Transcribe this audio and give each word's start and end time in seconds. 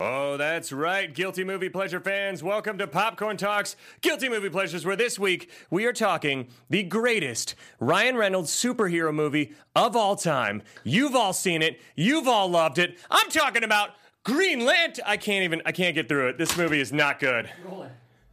Oh, 0.00 0.36
that's 0.36 0.72
right, 0.72 1.14
Guilty 1.14 1.44
Movie 1.44 1.68
Pleasure 1.68 2.00
fans. 2.00 2.42
Welcome 2.42 2.78
to 2.78 2.86
Popcorn 2.88 3.36
Talks 3.36 3.76
Guilty 4.00 4.28
Movie 4.28 4.50
Pleasures, 4.50 4.84
where 4.84 4.96
this 4.96 5.20
week 5.20 5.48
we 5.70 5.86
are 5.86 5.92
talking 5.92 6.48
the 6.68 6.82
greatest 6.82 7.54
Ryan 7.78 8.16
Reynolds 8.16 8.50
superhero 8.50 9.14
movie 9.14 9.52
of 9.76 9.94
all 9.94 10.16
time. 10.16 10.62
You've 10.82 11.14
all 11.14 11.32
seen 11.32 11.62
it, 11.62 11.80
you've 11.94 12.26
all 12.26 12.48
loved 12.48 12.78
it. 12.78 12.98
I'm 13.08 13.30
talking 13.30 13.62
about 13.62 13.90
Green 14.24 14.64
Lantern. 14.64 15.04
I 15.06 15.16
can't 15.16 15.44
even, 15.44 15.62
I 15.64 15.70
can't 15.70 15.94
get 15.94 16.08
through 16.08 16.30
it. 16.30 16.38
This 16.38 16.56
movie 16.56 16.80
is 16.80 16.92
not 16.92 17.20
good. 17.20 17.48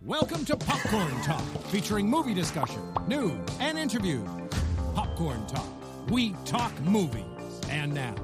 Welcome 0.04 0.44
to 0.46 0.58
Popcorn 0.58 1.22
Talk, 1.22 1.44
featuring 1.68 2.10
movie 2.10 2.34
discussion, 2.34 2.82
news, 3.08 3.38
and 3.60 3.78
interviews. 3.78 4.28
Popcorn 4.96 5.46
Talk, 5.46 5.70
we 6.10 6.36
talk 6.44 6.74
movies. 6.82 7.24
And 7.70 7.94
now, 7.94 8.16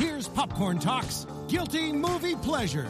here's 0.00 0.28
Popcorn 0.28 0.78
Talk's 0.78 1.26
Guilty 1.46 1.92
Movie 1.92 2.34
Pleasure. 2.34 2.88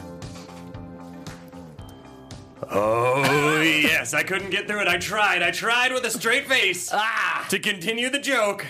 Oh, 2.71 3.61
yes, 3.61 4.13
I 4.13 4.23
couldn't 4.23 4.49
get 4.49 4.65
through 4.65 4.81
it. 4.83 4.87
I 4.87 4.97
tried. 4.97 5.41
I 5.41 5.51
tried 5.51 5.91
with 5.91 6.05
a 6.05 6.09
straight 6.09 6.47
face 6.47 6.89
ah, 6.93 7.45
to 7.49 7.59
continue 7.59 8.09
the 8.09 8.19
joke 8.19 8.65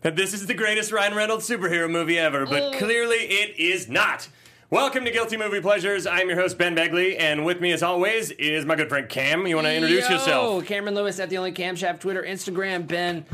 that 0.00 0.16
this 0.16 0.34
is 0.34 0.46
the 0.46 0.54
greatest 0.54 0.90
Ryan 0.90 1.14
Reynolds 1.14 1.48
superhero 1.48 1.88
movie 1.88 2.18
ever, 2.18 2.46
but 2.46 2.72
clearly 2.74 3.16
it 3.16 3.56
is 3.60 3.88
not. 3.88 4.28
Welcome 4.70 5.04
to 5.04 5.12
Guilty 5.12 5.36
Movie 5.36 5.60
Pleasures. 5.60 6.04
I'm 6.04 6.28
your 6.28 6.40
host, 6.40 6.58
Ben 6.58 6.74
Begley, 6.74 7.16
and 7.20 7.44
with 7.44 7.60
me, 7.60 7.70
as 7.70 7.84
always, 7.84 8.32
is 8.32 8.64
my 8.64 8.74
good 8.74 8.88
friend 8.88 9.08
Cam. 9.08 9.46
You 9.46 9.54
want 9.54 9.68
to 9.68 9.74
introduce 9.74 10.08
Yo, 10.08 10.14
yourself? 10.16 10.66
Cameron 10.66 10.96
Lewis 10.96 11.20
at 11.20 11.30
the 11.30 11.38
only 11.38 11.52
camshaft, 11.52 12.00
Twitter, 12.00 12.24
Instagram, 12.24 12.88
Ben. 12.88 13.24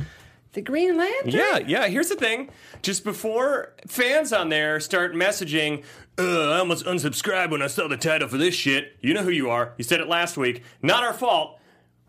The 0.52 0.62
Green 0.62 0.96
Lantern. 0.96 1.30
Yeah, 1.30 1.58
yeah. 1.58 1.86
Here's 1.88 2.08
the 2.08 2.16
thing. 2.16 2.50
Just 2.82 3.04
before 3.04 3.74
fans 3.86 4.32
on 4.32 4.48
there 4.48 4.80
start 4.80 5.14
messaging, 5.14 5.84
I 6.18 6.58
almost 6.58 6.84
unsubscribed 6.84 7.50
when 7.50 7.62
I 7.62 7.68
saw 7.68 7.86
the 7.86 7.96
title 7.96 8.28
for 8.28 8.36
this 8.36 8.54
shit. 8.54 8.96
You 9.00 9.14
know 9.14 9.22
who 9.22 9.30
you 9.30 9.48
are. 9.48 9.74
You 9.78 9.84
said 9.84 10.00
it 10.00 10.08
last 10.08 10.36
week. 10.36 10.62
Not 10.82 11.04
our 11.04 11.14
fault. 11.14 11.58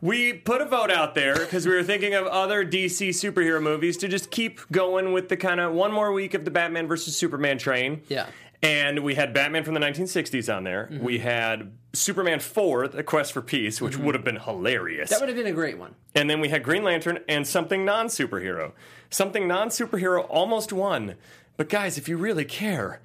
We 0.02 0.34
put 0.34 0.62
a 0.62 0.66
vote 0.66 0.90
out 0.90 1.14
there 1.14 1.38
because 1.38 1.68
we 1.68 1.74
were 1.76 1.84
thinking 1.84 2.16
of 2.16 2.26
other 2.26 2.66
DC 2.66 3.10
superhero 3.10 3.62
movies 3.62 3.98
to 3.98 4.08
just 4.08 4.32
keep 4.32 4.60
going 4.72 5.14
with 5.14 5.30
the 5.30 5.38
kind 5.38 5.60
of 5.60 5.74
one 5.74 5.92
more 5.92 6.12
week 6.12 6.34
of 6.34 6.44
the 6.44 6.50
Batman 6.50 6.88
versus 6.88 7.16
Superman 7.16 7.60
train. 7.60 8.02
Yeah. 8.08 8.26
And 8.64 9.00
we 9.00 9.16
had 9.16 9.34
Batman 9.34 9.64
from 9.64 9.74
the 9.74 9.80
1960s 9.80 10.56
on 10.56 10.64
there. 10.64 10.88
Mm-hmm. 10.92 11.04
We 11.04 11.20
had 11.20 11.72
Superman 11.94 12.40
4, 12.40 12.90
The 12.90 13.04
Quest 13.04 13.34
for 13.34 13.42
Peace, 13.42 13.82
which 13.82 13.98
would 13.98 14.14
have 14.14 14.24
been 14.24 14.40
hilarious. 14.40 15.10
That 15.10 15.20
would 15.20 15.30
have 15.30 15.38
been 15.38 15.48
a 15.48 15.52
great 15.52 15.80
one. 15.80 15.96
And 16.14 16.30
then 16.30 16.40
we 16.40 16.50
had 16.50 16.64
Green 16.64 16.84
Lantern 16.84 17.20
and 17.28 17.48
something 17.48 17.84
non 17.84 18.08
superhero. 18.08 18.74
Something 19.10 19.48
non 19.48 19.70
superhero 19.70 20.26
almost 20.30 20.72
won. 20.72 21.16
But 21.58 21.70
guys, 21.70 21.98
if 21.98 22.08
you 22.08 22.18
really 22.18 22.46
care, 22.46 23.02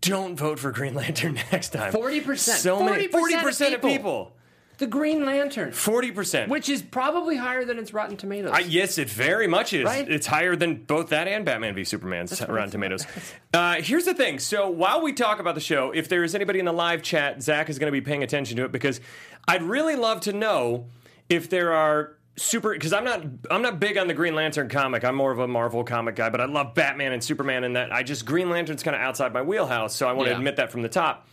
don't 0.00 0.36
vote 0.36 0.58
for 0.58 0.72
Green 0.72 0.94
Lantern 0.94 1.34
next 1.52 1.70
time. 1.70 1.92
40%. 1.92 2.38
So 2.38 2.82
many. 2.82 3.08
40% 3.08 3.42
40% 3.42 3.66
of 3.68 3.74
of 3.74 3.82
people. 3.82 4.35
The 4.78 4.86
Green 4.86 5.24
Lantern. 5.24 5.70
40%. 5.70 6.48
Which 6.48 6.68
is 6.68 6.82
probably 6.82 7.36
higher 7.36 7.64
than 7.64 7.78
its 7.78 7.94
Rotten 7.94 8.16
Tomatoes. 8.16 8.50
I, 8.52 8.58
yes, 8.60 8.98
it 8.98 9.08
very 9.08 9.46
much 9.46 9.72
is. 9.72 9.84
Right? 9.84 10.06
It's 10.08 10.26
higher 10.26 10.54
than 10.54 10.84
both 10.84 11.08
that 11.10 11.28
and 11.28 11.44
Batman 11.44 11.74
v 11.74 11.84
Superman's 11.84 12.38
Rotten 12.46 12.70
Tomatoes. 12.70 13.06
Uh, 13.54 13.76
here's 13.76 14.04
the 14.04 14.12
thing. 14.14 14.38
So 14.38 14.68
while 14.68 15.00
we 15.02 15.12
talk 15.14 15.40
about 15.40 15.54
the 15.54 15.60
show, 15.62 15.92
if 15.92 16.08
there 16.08 16.24
is 16.24 16.34
anybody 16.34 16.58
in 16.58 16.64
the 16.66 16.72
live 16.72 17.02
chat, 17.02 17.42
Zach 17.42 17.70
is 17.70 17.78
going 17.78 17.88
to 17.88 17.92
be 17.92 18.02
paying 18.02 18.22
attention 18.22 18.56
to 18.58 18.64
it 18.64 18.72
because 18.72 19.00
I'd 19.48 19.62
really 19.62 19.96
love 19.96 20.20
to 20.22 20.32
know 20.32 20.86
if 21.28 21.48
there 21.48 21.72
are 21.72 22.12
super 22.36 22.74
because 22.74 22.92
I'm 22.92 23.04
not 23.04 23.24
I'm 23.50 23.62
not 23.62 23.80
big 23.80 23.96
on 23.96 24.08
the 24.08 24.14
Green 24.14 24.34
Lantern 24.34 24.68
comic. 24.68 25.04
I'm 25.04 25.14
more 25.14 25.32
of 25.32 25.38
a 25.38 25.48
Marvel 25.48 25.84
comic 25.84 26.16
guy, 26.16 26.28
but 26.28 26.40
I 26.40 26.44
love 26.44 26.74
Batman 26.74 27.12
and 27.14 27.24
Superman 27.24 27.64
and 27.64 27.76
that 27.76 27.92
I 27.94 28.02
just 28.02 28.26
Green 28.26 28.50
Lantern's 28.50 28.82
kind 28.82 28.94
of 28.94 29.00
outside 29.00 29.32
my 29.32 29.40
wheelhouse, 29.40 29.96
so 29.96 30.06
I 30.06 30.12
want 30.12 30.26
to 30.26 30.32
Yeah. 30.32 30.36
admit 30.38 30.56
that 30.56 30.70
from 30.70 30.82
the 30.82 30.88
top. 30.90 31.26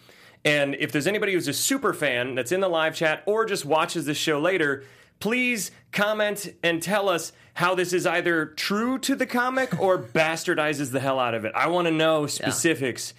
And 0.46 0.76
if 0.76 0.92
there's 0.92 1.08
anybody 1.08 1.34
who's 1.34 1.48
a 1.48 1.54
super 1.54 1.94
fan 1.94 2.36
that's 2.36 2.52
in 2.52 2.60
the 2.60 2.68
live 2.68 2.96
chat 2.96 3.24
or 3.26 3.46
just 3.46 3.66
watches 3.66 4.06
this 4.06 4.18
show 4.18 4.40
later, 4.40 4.84
please 5.20 5.72
comment 5.92 6.54
and 6.64 6.82
tell 6.82 7.08
us 7.08 7.32
how 7.54 7.76
this 7.76 7.94
is 7.94 8.06
either 8.06 8.48
true 8.48 8.98
to 9.00 9.16
the 9.16 9.26
comic 9.26 9.80
or 9.80 9.98
bastardizes 10.14 10.92
the 10.92 11.00
hell 11.00 11.20
out 11.20 11.34
of 11.34 11.46
it. 11.46 11.54
I 11.56 11.68
want 11.68 11.88
to 11.88 11.92
know 11.94 12.28
specifics. 12.28 13.14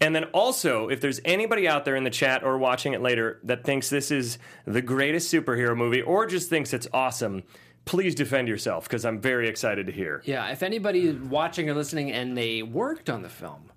And 0.00 0.14
then 0.14 0.24
also, 0.24 0.88
if 0.88 1.00
there's 1.00 1.20
anybody 1.24 1.66
out 1.66 1.86
there 1.86 1.96
in 1.96 2.04
the 2.04 2.10
chat 2.10 2.44
or 2.44 2.58
watching 2.58 2.92
it 2.92 3.00
later 3.00 3.40
that 3.44 3.64
thinks 3.64 3.88
this 3.88 4.10
is 4.10 4.36
the 4.66 4.82
greatest 4.82 5.32
superhero 5.32 5.74
movie 5.74 6.02
or 6.02 6.26
just 6.26 6.50
thinks 6.50 6.74
it's 6.74 6.86
awesome, 6.92 7.44
please 7.86 8.14
defend 8.14 8.48
yourself 8.48 8.84
because 8.84 9.06
I'm 9.06 9.20
very 9.20 9.48
excited 9.48 9.86
to 9.86 9.92
hear. 9.92 10.20
yeah, 10.26 10.48
if 10.48 10.62
anybody 10.62 11.12
watching 11.12 11.70
or 11.70 11.74
listening 11.74 12.12
and 12.12 12.36
they 12.36 12.62
worked 12.62 13.08
on 13.08 13.22
the 13.22 13.30
film, 13.30 13.70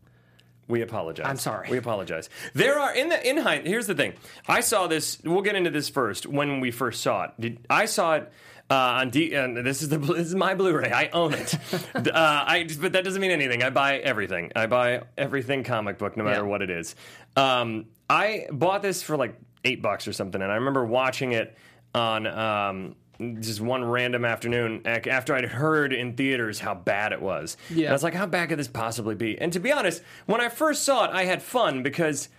We 0.69 0.81
apologize. 0.81 1.25
I'm 1.27 1.37
sorry. 1.37 1.67
We 1.69 1.77
apologize. 1.77 2.29
There 2.53 2.79
are 2.79 2.93
in 2.95 3.09
the 3.09 3.27
in 3.29 3.37
hind. 3.37 3.65
Here's 3.67 3.87
the 3.87 3.95
thing. 3.95 4.13
I 4.47 4.61
saw 4.61 4.87
this. 4.87 5.19
We'll 5.25 5.41
get 5.41 5.55
into 5.55 5.71
this 5.71 5.89
first. 5.89 6.25
When 6.27 6.59
we 6.61 6.69
first 6.71 7.01
saw 7.01 7.23
it, 7.25 7.31
Did, 7.39 7.65
I 7.69 7.85
saw 7.85 8.15
it 8.17 8.31
uh, 8.69 8.75
on 8.75 9.09
D. 9.09 9.33
And 9.33 9.57
this 9.57 9.81
is 9.81 9.89
the 9.89 9.97
this 9.97 10.27
is 10.27 10.35
my 10.35 10.53
Blu-ray. 10.53 10.91
I 10.91 11.09
own 11.09 11.33
it. 11.33 11.55
uh, 11.95 12.11
I 12.13 12.67
but 12.79 12.93
that 12.93 13.03
doesn't 13.03 13.19
mean 13.19 13.31
anything. 13.31 13.63
I 13.63 13.71
buy 13.71 13.97
everything. 13.97 14.51
I 14.55 14.67
buy 14.67 15.01
everything 15.17 15.63
comic 15.63 15.97
book, 15.97 16.15
no 16.15 16.23
matter 16.23 16.41
Yeah. 16.43 16.47
what 16.47 16.61
it 16.61 16.69
is. 16.69 16.95
Um, 17.35 17.85
I 18.07 18.45
bought 18.51 18.83
this 18.83 19.01
for 19.01 19.17
like 19.17 19.35
eight 19.65 19.81
bucks 19.81 20.07
or 20.07 20.13
something, 20.13 20.39
and 20.41 20.51
I 20.51 20.55
remember 20.55 20.85
watching 20.85 21.31
it 21.31 21.57
on. 21.95 22.27
Um, 22.27 22.95
just 23.39 23.59
one 23.59 23.83
random 23.83 24.23
afternoon 24.23 24.81
after 24.85 25.35
I'd 25.35 25.45
heard 25.45 25.91
in 25.91 26.13
theaters 26.13 26.59
how 26.59 26.73
bad 26.73 27.11
it 27.11 27.21
was. 27.21 27.57
Yeah. 27.69 27.85
And 27.85 27.89
I 27.89 27.93
was 27.93 28.03
like, 28.03 28.13
how 28.13 28.25
bad 28.25 28.49
could 28.49 28.59
this 28.59 28.67
possibly 28.67 29.15
be? 29.15 29.37
And 29.39 29.51
to 29.53 29.59
be 29.59 29.71
honest, 29.71 30.01
when 30.25 30.39
I 30.39 30.49
first 30.49 30.83
saw 30.83 31.05
it, 31.05 31.11
I 31.11 31.25
had 31.25 31.41
fun 31.41 31.83
because 31.83 32.29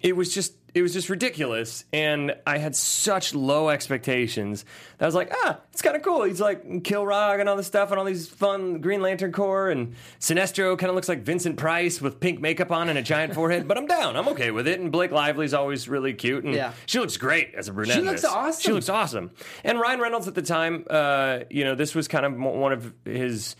it 0.00 0.16
was 0.16 0.32
just 0.34 0.54
it 0.72 0.82
was 0.82 0.92
just 0.92 1.08
ridiculous 1.10 1.84
and 1.92 2.32
I 2.46 2.58
had 2.58 2.76
such 2.76 3.34
low 3.34 3.70
expectations 3.70 4.64
that 4.98 5.04
I 5.04 5.08
was 5.08 5.16
like, 5.16 5.32
ah, 5.42 5.58
it's 5.72 5.82
kind 5.82 5.96
of 5.96 6.02
cool. 6.02 6.22
He's 6.22 6.40
like 6.40 6.62
Kill 6.84 7.04
Kilowog 7.06 7.40
and 7.40 7.48
all 7.48 7.56
this 7.56 7.66
stuff 7.66 7.90
and 7.90 7.98
all 7.98 8.04
these 8.04 8.28
fun 8.28 8.80
Green 8.80 9.02
Lantern 9.02 9.32
Corps 9.32 9.68
and 9.70 9.96
Sinestro 10.20 10.78
kind 10.78 10.88
of 10.88 10.94
looks 10.94 11.08
like 11.08 11.22
Vincent 11.22 11.56
Price 11.56 12.00
with 12.00 12.20
pink 12.20 12.40
makeup 12.40 12.70
on 12.70 12.88
and 12.88 12.96
a 12.96 13.02
giant 13.02 13.34
forehead, 13.34 13.66
but 13.66 13.76
I'm 13.78 13.86
down. 13.86 14.16
I'm 14.16 14.28
okay 14.28 14.52
with 14.52 14.68
it. 14.68 14.78
And 14.78 14.92
Blake 14.92 15.10
Lively's 15.10 15.54
always 15.54 15.88
really 15.88 16.14
cute 16.14 16.44
and 16.44 16.54
Yeah. 16.54 16.72
she 16.86 17.00
looks 17.00 17.16
great 17.16 17.52
as 17.56 17.66
a 17.66 17.72
brunette. 17.72 17.96
She 17.96 18.02
looks 18.02 18.24
awesome. 18.24 18.62
She 18.62 18.70
looks 18.72 18.88
awesome. 18.88 19.32
And 19.64 19.80
Ryan 19.80 19.98
Reynolds 20.00 20.28
at 20.28 20.36
the 20.36 20.42
time, 20.42 20.84
uh, 20.88 21.40
you 21.50 21.64
know, 21.64 21.74
this 21.74 21.96
was 21.96 22.06
kind 22.06 22.24
of 22.24 22.36
one 22.36 22.72
of 22.72 22.94
his 23.04 23.56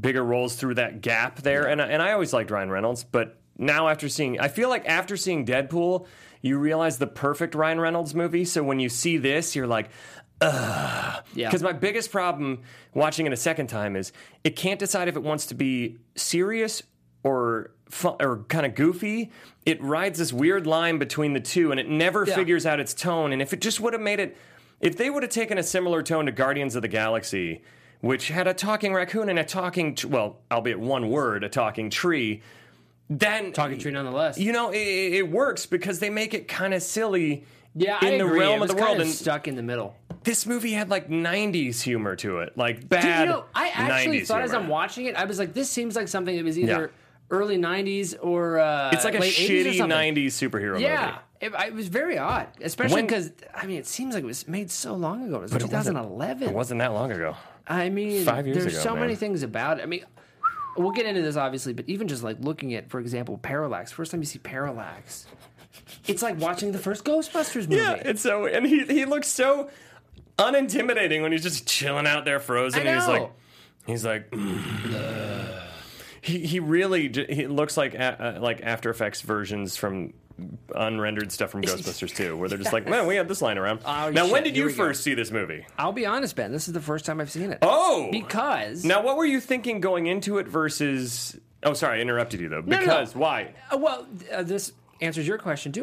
bigger 0.00 0.24
roles 0.24 0.56
through 0.56 0.74
that 0.74 1.00
gap 1.00 1.42
there. 1.42 1.68
And, 1.68 1.80
and 1.80 2.02
I 2.02 2.10
always 2.12 2.32
liked 2.32 2.50
Ryan 2.50 2.70
Reynolds, 2.70 3.04
but 3.04 3.39
now 3.60 3.88
after 3.88 4.08
seeing, 4.08 4.40
I 4.40 4.48
feel 4.48 4.68
like 4.68 4.86
after 4.88 5.16
seeing 5.16 5.44
Deadpool, 5.46 6.06
you 6.42 6.58
realize 6.58 6.98
the 6.98 7.06
perfect 7.06 7.54
Ryan 7.54 7.78
Reynolds 7.80 8.14
movie. 8.14 8.44
So 8.44 8.62
when 8.62 8.80
you 8.80 8.88
see 8.88 9.18
this, 9.18 9.54
you're 9.54 9.66
like, 9.66 9.90
Ugh. 10.40 11.22
yeah. 11.34 11.48
because 11.48 11.62
my 11.62 11.72
biggest 11.72 12.10
problem 12.10 12.62
watching 12.94 13.26
it 13.26 13.32
a 13.32 13.36
second 13.36 13.66
time 13.66 13.94
is 13.96 14.12
it 14.42 14.56
can't 14.56 14.78
decide 14.80 15.06
if 15.08 15.16
it 15.16 15.22
wants 15.22 15.46
to 15.46 15.54
be 15.54 15.98
serious 16.16 16.82
or 17.22 17.72
fun, 17.90 18.16
or 18.20 18.44
kind 18.48 18.64
of 18.64 18.74
goofy. 18.74 19.30
It 19.66 19.82
rides 19.82 20.18
this 20.18 20.32
weird 20.32 20.66
line 20.66 20.98
between 20.98 21.34
the 21.34 21.40
two, 21.40 21.70
and 21.70 21.78
it 21.78 21.88
never 21.88 22.24
Yeah. 22.26 22.34
figures 22.34 22.64
out 22.64 22.80
its 22.80 22.94
tone. 22.94 23.32
And 23.32 23.42
if 23.42 23.52
it 23.52 23.60
just 23.60 23.80
would 23.80 23.92
have 23.92 24.00
made 24.00 24.18
it, 24.20 24.36
if 24.80 24.96
they 24.96 25.10
would 25.10 25.22
have 25.22 25.30
taken 25.32 25.58
a 25.58 25.62
similar 25.62 26.02
tone 26.02 26.24
to 26.24 26.32
Guardians 26.32 26.74
of 26.74 26.80
the 26.80 26.88
Galaxy, 26.88 27.60
which 28.00 28.28
had 28.28 28.46
a 28.46 28.54
talking 28.54 28.94
raccoon 28.94 29.28
and 29.28 29.38
a 29.38 29.44
talking, 29.44 29.94
well, 30.08 30.38
albeit 30.50 30.80
one 30.80 31.10
word, 31.10 31.44
a 31.44 31.50
talking 31.50 31.90
tree, 31.90 32.40
then 33.10 33.52
Talking 33.52 33.78
tree 33.78 33.90
nonetheless. 33.92 34.38
You 34.38 34.52
know, 34.52 34.70
it, 34.70 34.78
it 34.78 35.30
works 35.30 35.66
because 35.66 35.98
they 35.98 36.10
make 36.10 36.32
it 36.32 36.46
kind 36.48 36.72
of 36.72 36.82
silly. 36.82 37.44
yeah, 37.74 37.98
in 38.02 38.14
I 38.14 38.18
the 38.18 38.24
agree. 38.26 38.40
realm 38.40 38.62
of 38.62 38.68
the 38.68 38.74
world, 38.74 38.86
kind 38.86 39.00
of 39.00 39.06
and- 39.08 39.14
stuck 39.14 39.46
in 39.48 39.56
the 39.56 39.62
middle. 39.62 39.96
this 40.24 40.46
movie 40.46 40.72
had 40.72 40.88
like 40.90 41.08
90s 41.08 41.80
humor 41.82 42.14
to 42.16 42.38
it 42.38 42.56
like 42.56 42.88
bad 42.88 43.20
you 43.28 43.32
know, 43.34 43.44
I 43.54 43.68
actually 43.68 44.20
90s 44.20 44.26
thought 44.26 44.42
as. 44.42 44.52
I'm 44.54 44.68
watching 44.68 45.06
it, 45.06 45.14
I 45.16 45.24
was 45.24 45.38
like, 45.38 45.52
this 45.54 45.68
seems 45.70 45.96
like 45.96 46.08
something 46.08 46.36
that 46.36 46.44
was 46.44 46.58
either 46.58 46.80
Yeah. 46.92 47.36
early 47.36 47.56
90s 47.58 48.16
or 48.20 48.58
uh, 48.58 48.90
it's 48.92 49.04
like 49.04 49.14
a 49.14 49.18
late 49.18 49.32
80s 49.34 49.80
or 49.80 49.84
shitty 49.84 50.14
90s 50.14 50.26
superhero 50.26 50.80
Yeah, 50.80 51.06
movie 51.06 51.18
it, 51.40 51.66
it 51.68 51.74
was 51.74 51.88
very 51.88 52.18
odd, 52.18 52.48
especially 52.60 53.02
because 53.02 53.32
I 53.54 53.64
mean, 53.66 53.78
it 53.78 53.86
seems 53.86 54.14
like 54.14 54.22
it 54.24 54.26
was 54.26 54.46
made 54.46 54.70
so 54.70 54.94
long 54.94 55.26
ago. 55.26 55.36
It 55.36 55.42
was 55.42 55.52
it 55.52 55.62
wasn't- 55.62 55.96
2011. 55.96 56.48
it 56.48 56.54
wasn't 56.54 56.78
that 56.80 56.92
long 56.92 57.10
ago 57.12 57.34
I 57.66 57.88
mean, 57.88 58.24
Five 58.24 58.46
years 58.46 58.58
there's 58.58 58.74
ago, 58.74 58.82
so 58.82 58.90
man. 58.92 59.00
many 59.02 59.14
things 59.14 59.42
about 59.42 59.78
it. 59.78 59.82
I 59.82 59.86
mean, 59.86 60.04
we'll 60.76 60.92
get 60.92 61.06
into 61.06 61.22
this 61.22 61.36
obviously, 61.36 61.72
but 61.72 61.88
even 61.88 62.08
just 62.08 62.22
like 62.22 62.38
looking 62.40 62.74
at, 62.74 62.90
for 62.90 63.00
example, 63.00 63.38
Parallax. 63.38 63.92
First 63.92 64.10
time 64.10 64.20
you 64.20 64.26
see 64.26 64.38
Parallax, 64.38 65.26
it's 66.06 66.22
like 66.22 66.38
watching 66.38 66.72
the 66.72 66.78
first 66.78 67.04
Ghostbusters 67.04 67.68
movie. 67.68 67.76
yeah 67.76 67.94
it's 67.94 68.22
so 68.22 68.46
and 68.46 68.66
he, 68.66 68.84
he 68.84 69.04
looks 69.04 69.28
so 69.28 69.70
unintimidating 70.38 71.22
when 71.22 71.32
he's 71.32 71.42
just 71.42 71.66
chilling 71.66 72.06
out 72.06 72.24
there 72.24 72.40
frozen 72.40 72.86
he's 72.86 73.06
like 73.06 73.30
he's 73.86 74.04
like 74.04 74.34
he, 76.22 76.40
he 76.40 76.60
really 76.60 77.08
he 77.28 77.46
looks 77.46 77.76
like 77.76 77.98
uh, 77.98 78.38
like 78.40 78.60
after 78.62 78.90
effects 78.90 79.20
versions 79.20 79.76
from 79.76 80.12
unrendered 80.74 81.30
stuff 81.32 81.50
from 81.50 81.62
ghostbusters 81.62 82.14
2 82.14 82.36
where 82.36 82.48
they're 82.48 82.58
just 82.58 82.72
like 82.72 82.86
man 82.88 83.06
we 83.06 83.16
have 83.16 83.28
this 83.28 83.42
line 83.42 83.58
around 83.58 83.80
Oh, 83.84 84.10
now 84.10 84.30
when 84.30 84.42
did 84.44 84.56
you 84.56 84.66
we 84.66 84.72
go. 84.72 84.76
first 84.76 85.02
see 85.02 85.14
this 85.14 85.30
movie 85.30 85.66
I'll 85.78 85.92
be 85.92 86.06
honest, 86.06 86.36
Ben. 86.36 86.52
This 86.52 86.68
is 86.68 86.74
the 86.74 86.80
first 86.80 87.04
time 87.04 87.20
I've 87.20 87.30
seen 87.30 87.50
it. 87.52 87.58
oh 87.62 88.08
because 88.12 88.84
now 88.84 89.02
what 89.02 89.16
were 89.16 89.26
you 89.26 89.40
thinking 89.40 89.80
going 89.80 90.06
into 90.06 90.38
it 90.38 90.46
versus 90.48 91.38
oh 91.62 91.74
sorry 91.74 91.98
i 91.98 92.00
interrupted 92.02 92.40
you 92.40 92.48
though 92.48 92.60
no, 92.60 92.76
no. 92.76 92.80
because 92.80 93.14
why 93.14 93.52
Uh, 93.72 93.76
well, 93.78 94.06
uh, 94.32 94.42
this 94.42 94.72
answers 95.00 95.26
your 95.26 95.38
question 95.38 95.72
too. 95.72 95.82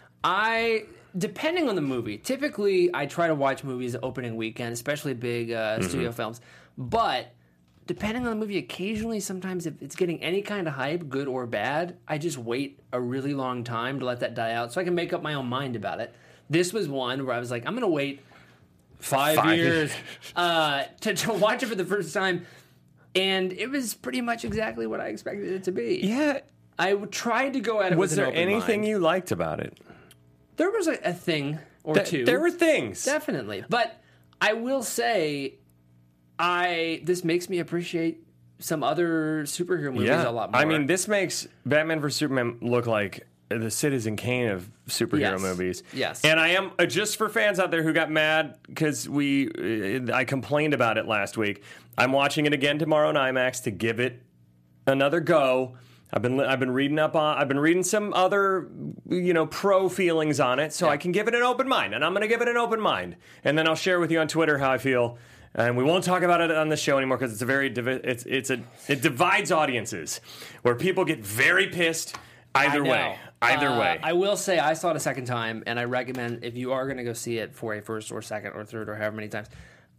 I 0.23 0.85
depending 1.17 1.67
on 1.67 1.75
the 1.75 1.81
movie. 1.81 2.17
Typically, 2.17 2.89
I 2.93 3.05
try 3.05 3.27
to 3.27 3.35
watch 3.35 3.63
movies 3.63 3.95
opening 4.01 4.35
weekend, 4.35 4.73
especially 4.73 5.13
big 5.13 5.51
uh, 5.51 5.81
studio 5.81 6.11
films. 6.11 6.41
But 6.77 7.33
depending 7.85 8.25
on 8.25 8.31
the 8.31 8.35
movie, 8.37 8.57
occasionally, 8.57 9.19
sometimes 9.19 9.65
if 9.65 9.81
it's 9.81 9.95
getting 9.95 10.21
any 10.23 10.41
kind 10.41 10.67
of 10.67 10.73
hype, 10.73 11.09
good 11.09 11.27
or 11.27 11.45
bad, 11.45 11.97
I 12.07 12.17
just 12.17 12.37
wait 12.37 12.79
a 12.93 13.01
really 13.01 13.33
long 13.33 13.63
time 13.63 13.99
to 13.99 14.05
let 14.05 14.21
that 14.21 14.35
die 14.35 14.53
out 14.53 14.71
so 14.71 14.79
I 14.79 14.83
can 14.83 14.95
make 14.95 15.13
up 15.13 15.21
my 15.21 15.33
own 15.33 15.47
mind 15.47 15.75
about 15.75 15.99
it. 15.99 16.13
This 16.49 16.73
was 16.73 16.87
one 16.87 17.25
where 17.25 17.35
I 17.35 17.39
was 17.39 17.51
like, 17.51 17.65
I'm 17.65 17.73
going 17.73 17.81
to 17.81 17.87
wait 17.87 18.21
five, 18.99 19.35
Five 19.35 19.57
years 19.57 19.93
uh, 20.35 20.83
to, 21.01 21.13
to 21.13 21.33
watch 21.33 21.63
it 21.63 21.67
for 21.67 21.75
the 21.75 21.85
first 21.85 22.13
time. 22.13 22.45
And 23.15 23.51
it 23.51 23.69
was 23.69 23.93
pretty 23.93 24.21
much 24.21 24.45
exactly 24.45 24.87
what 24.87 25.01
I 25.01 25.07
expected 25.07 25.51
it 25.51 25.63
to 25.65 25.71
be. 25.71 25.99
Yeah. 26.03 26.39
I 26.79 26.93
tried 26.93 27.53
to 27.53 27.59
go 27.59 27.81
at 27.81 27.91
it. 27.91 27.97
Was 27.97 28.15
there 28.15 28.31
anything 28.33 28.81
mind. 28.81 28.89
you 28.89 28.99
liked 28.99 29.31
about 29.31 29.59
it? 29.59 29.77
There 30.57 30.71
was 30.71 30.87
a, 30.87 30.97
a 31.09 31.13
thing 31.13 31.59
or 31.83 31.95
Th- 31.95 32.07
two. 32.07 32.25
There 32.25 32.39
were 32.39 32.51
things. 32.51 33.03
definitely, 33.03 33.63
but 33.69 33.99
I 34.39 34.53
will 34.53 34.83
say, 34.83 35.55
I 36.39 37.01
this 37.03 37.23
makes 37.23 37.49
me 37.49 37.59
appreciate 37.59 38.23
some 38.59 38.83
other 38.83 39.43
superhero 39.43 39.93
movies 39.93 40.09
yeah. 40.09 40.27
a 40.27 40.31
lot 40.31 40.51
more. 40.51 40.61
I 40.61 40.65
mean, 40.65 40.85
this 40.85 41.07
makes 41.07 41.47
Batman 41.65 41.99
vs 41.99 42.17
Superman 42.17 42.57
look 42.61 42.85
like 42.85 43.27
the 43.49 43.71
Citizen 43.71 44.15
Kane 44.15 44.49
of 44.49 44.69
superhero 44.87 45.19
Yes. 45.19 45.41
movies. 45.41 45.83
Yes. 45.93 46.23
And 46.23 46.39
I 46.39 46.49
am 46.49 46.71
uh, 46.79 46.85
just 46.85 47.17
for 47.17 47.27
fans 47.27 47.59
out 47.59 47.69
there 47.71 47.83
who 47.83 47.91
got 47.93 48.09
mad 48.09 48.55
because 48.67 49.09
we 49.09 49.49
uh, 49.49 50.15
I 50.15 50.23
complained 50.25 50.73
about 50.73 50.97
it 50.97 51.05
last 51.05 51.37
week. 51.37 51.63
I'm 51.97 52.11
watching 52.11 52.45
it 52.45 52.53
again 52.53 52.79
tomorrow 52.79 53.09
in 53.09 53.15
IMAX 53.15 53.63
to 53.63 53.71
give 53.71 53.99
it 53.99 54.21
another 54.87 55.19
go. 55.19 55.75
I've 56.13 56.21
been 56.21 56.39
I've 56.39 56.59
been 56.59 56.71
reading 56.71 56.99
up 56.99 57.15
on 57.15 57.37
I've 57.37 57.47
been 57.47 57.59
reading 57.59 57.83
some 57.83 58.13
other 58.13 58.69
you 59.09 59.33
know 59.33 59.45
pro 59.45 59.87
feelings 59.89 60.39
on 60.39 60.59
it, 60.59 60.73
so 60.73 60.89
I 60.89 60.97
can 60.97 61.11
give 61.11 61.27
it 61.27 61.35
an 61.35 61.41
open 61.43 61.67
mind, 61.67 61.93
and 61.93 62.03
I'm 62.03 62.11
going 62.13 62.21
to 62.21 62.27
give 62.27 62.41
it 62.41 62.47
an 62.47 62.57
open 62.57 62.79
mind, 62.81 63.15
and 63.43 63.57
then 63.57 63.67
I'll 63.67 63.75
share 63.75 63.99
with 63.99 64.11
you 64.11 64.19
on 64.19 64.27
Twitter 64.27 64.57
how 64.57 64.71
I 64.71 64.77
feel, 64.77 65.17
and 65.55 65.77
we 65.77 65.83
won't 65.83 66.03
talk 66.03 66.21
about 66.23 66.41
it 66.41 66.51
on 66.51 66.69
the 66.69 66.75
show 66.77 66.97
anymore 66.97 67.17
because 67.17 67.31
it's 67.31 67.41
a 67.41 67.45
very 67.45 67.69
divi- 67.69 68.01
it's 68.03 68.25
it's 68.25 68.49
a 68.49 68.59
it 68.89 69.01
divides 69.01 69.51
audiences 69.51 70.19
where 70.63 70.75
people 70.75 71.05
get 71.05 71.19
very 71.19 71.67
pissed 71.67 72.15
either 72.55 72.83
way, 72.83 73.17
either 73.41 73.69
Uh, 73.69 73.79
way. 73.79 73.99
I 74.03 74.11
will 74.11 74.35
say 74.35 74.59
I 74.59 74.73
saw 74.73 74.89
it 74.91 74.97
a 74.97 74.99
second 74.99 75.23
time, 75.25 75.63
and 75.65 75.79
I 75.79 75.85
recommend 75.85 76.43
if 76.43 76.57
you 76.57 76.73
are 76.73 76.85
going 76.85 76.97
to 76.97 77.03
go 77.05 77.13
see 77.13 77.37
it 77.37 77.55
for 77.55 77.73
a 77.73 77.81
first 77.81 78.11
or 78.11 78.21
second 78.21 78.51
or 78.51 78.65
third 78.65 78.89
or 78.89 78.95
however 78.95 79.15
many 79.15 79.29
times, 79.29 79.47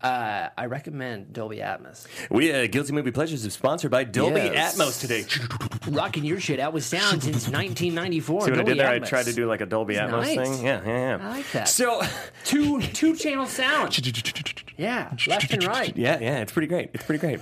uh, 0.02 0.48
I 0.58 0.66
recommend 0.66 1.32
Dolby 1.32 1.58
Atmos. 1.58 2.06
we 2.30 2.52
uh, 2.52 2.66
guilty 2.66 2.92
movie 2.92 3.10
pleasures 3.12 3.44
is 3.46 3.54
sponsored 3.54 3.90
by 3.90 4.04
Dolby 4.04 4.40
Yes. 4.42 4.76
Atmos 4.76 5.00
today. 5.00 5.24
Rocking 5.88 6.24
your 6.24 6.40
shit 6.40 6.60
out 6.60 6.72
with 6.72 6.84
sound 6.84 7.22
since 7.22 7.48
1994. 7.48 8.40
See 8.42 8.50
what 8.50 8.60
I 8.60 8.62
did 8.62 8.78
there? 8.78 8.88
I 8.88 8.98
tried 9.00 9.24
to 9.26 9.32
do 9.32 9.46
like 9.46 9.60
a 9.60 9.66
Dolby 9.66 9.94
Atmos 9.94 10.10
nice. 10.10 10.36
thing. 10.36 10.64
Yeah, 10.64 10.80
yeah, 10.84 11.18
yeah. 11.18 11.26
I 11.26 11.28
like 11.28 11.50
that. 11.52 11.68
So. 11.68 12.02
two 12.44 12.80
two 12.80 13.16
channel 13.16 13.46
sound. 13.46 13.98
Yeah, 14.78 15.14
left 15.28 15.52
and 15.52 15.62
right. 15.64 15.94
Yeah, 15.96 16.18
yeah, 16.18 16.40
it's 16.40 16.50
pretty 16.50 16.66
great. 16.66 16.90
It's 16.94 17.04
pretty 17.04 17.20
great. 17.20 17.40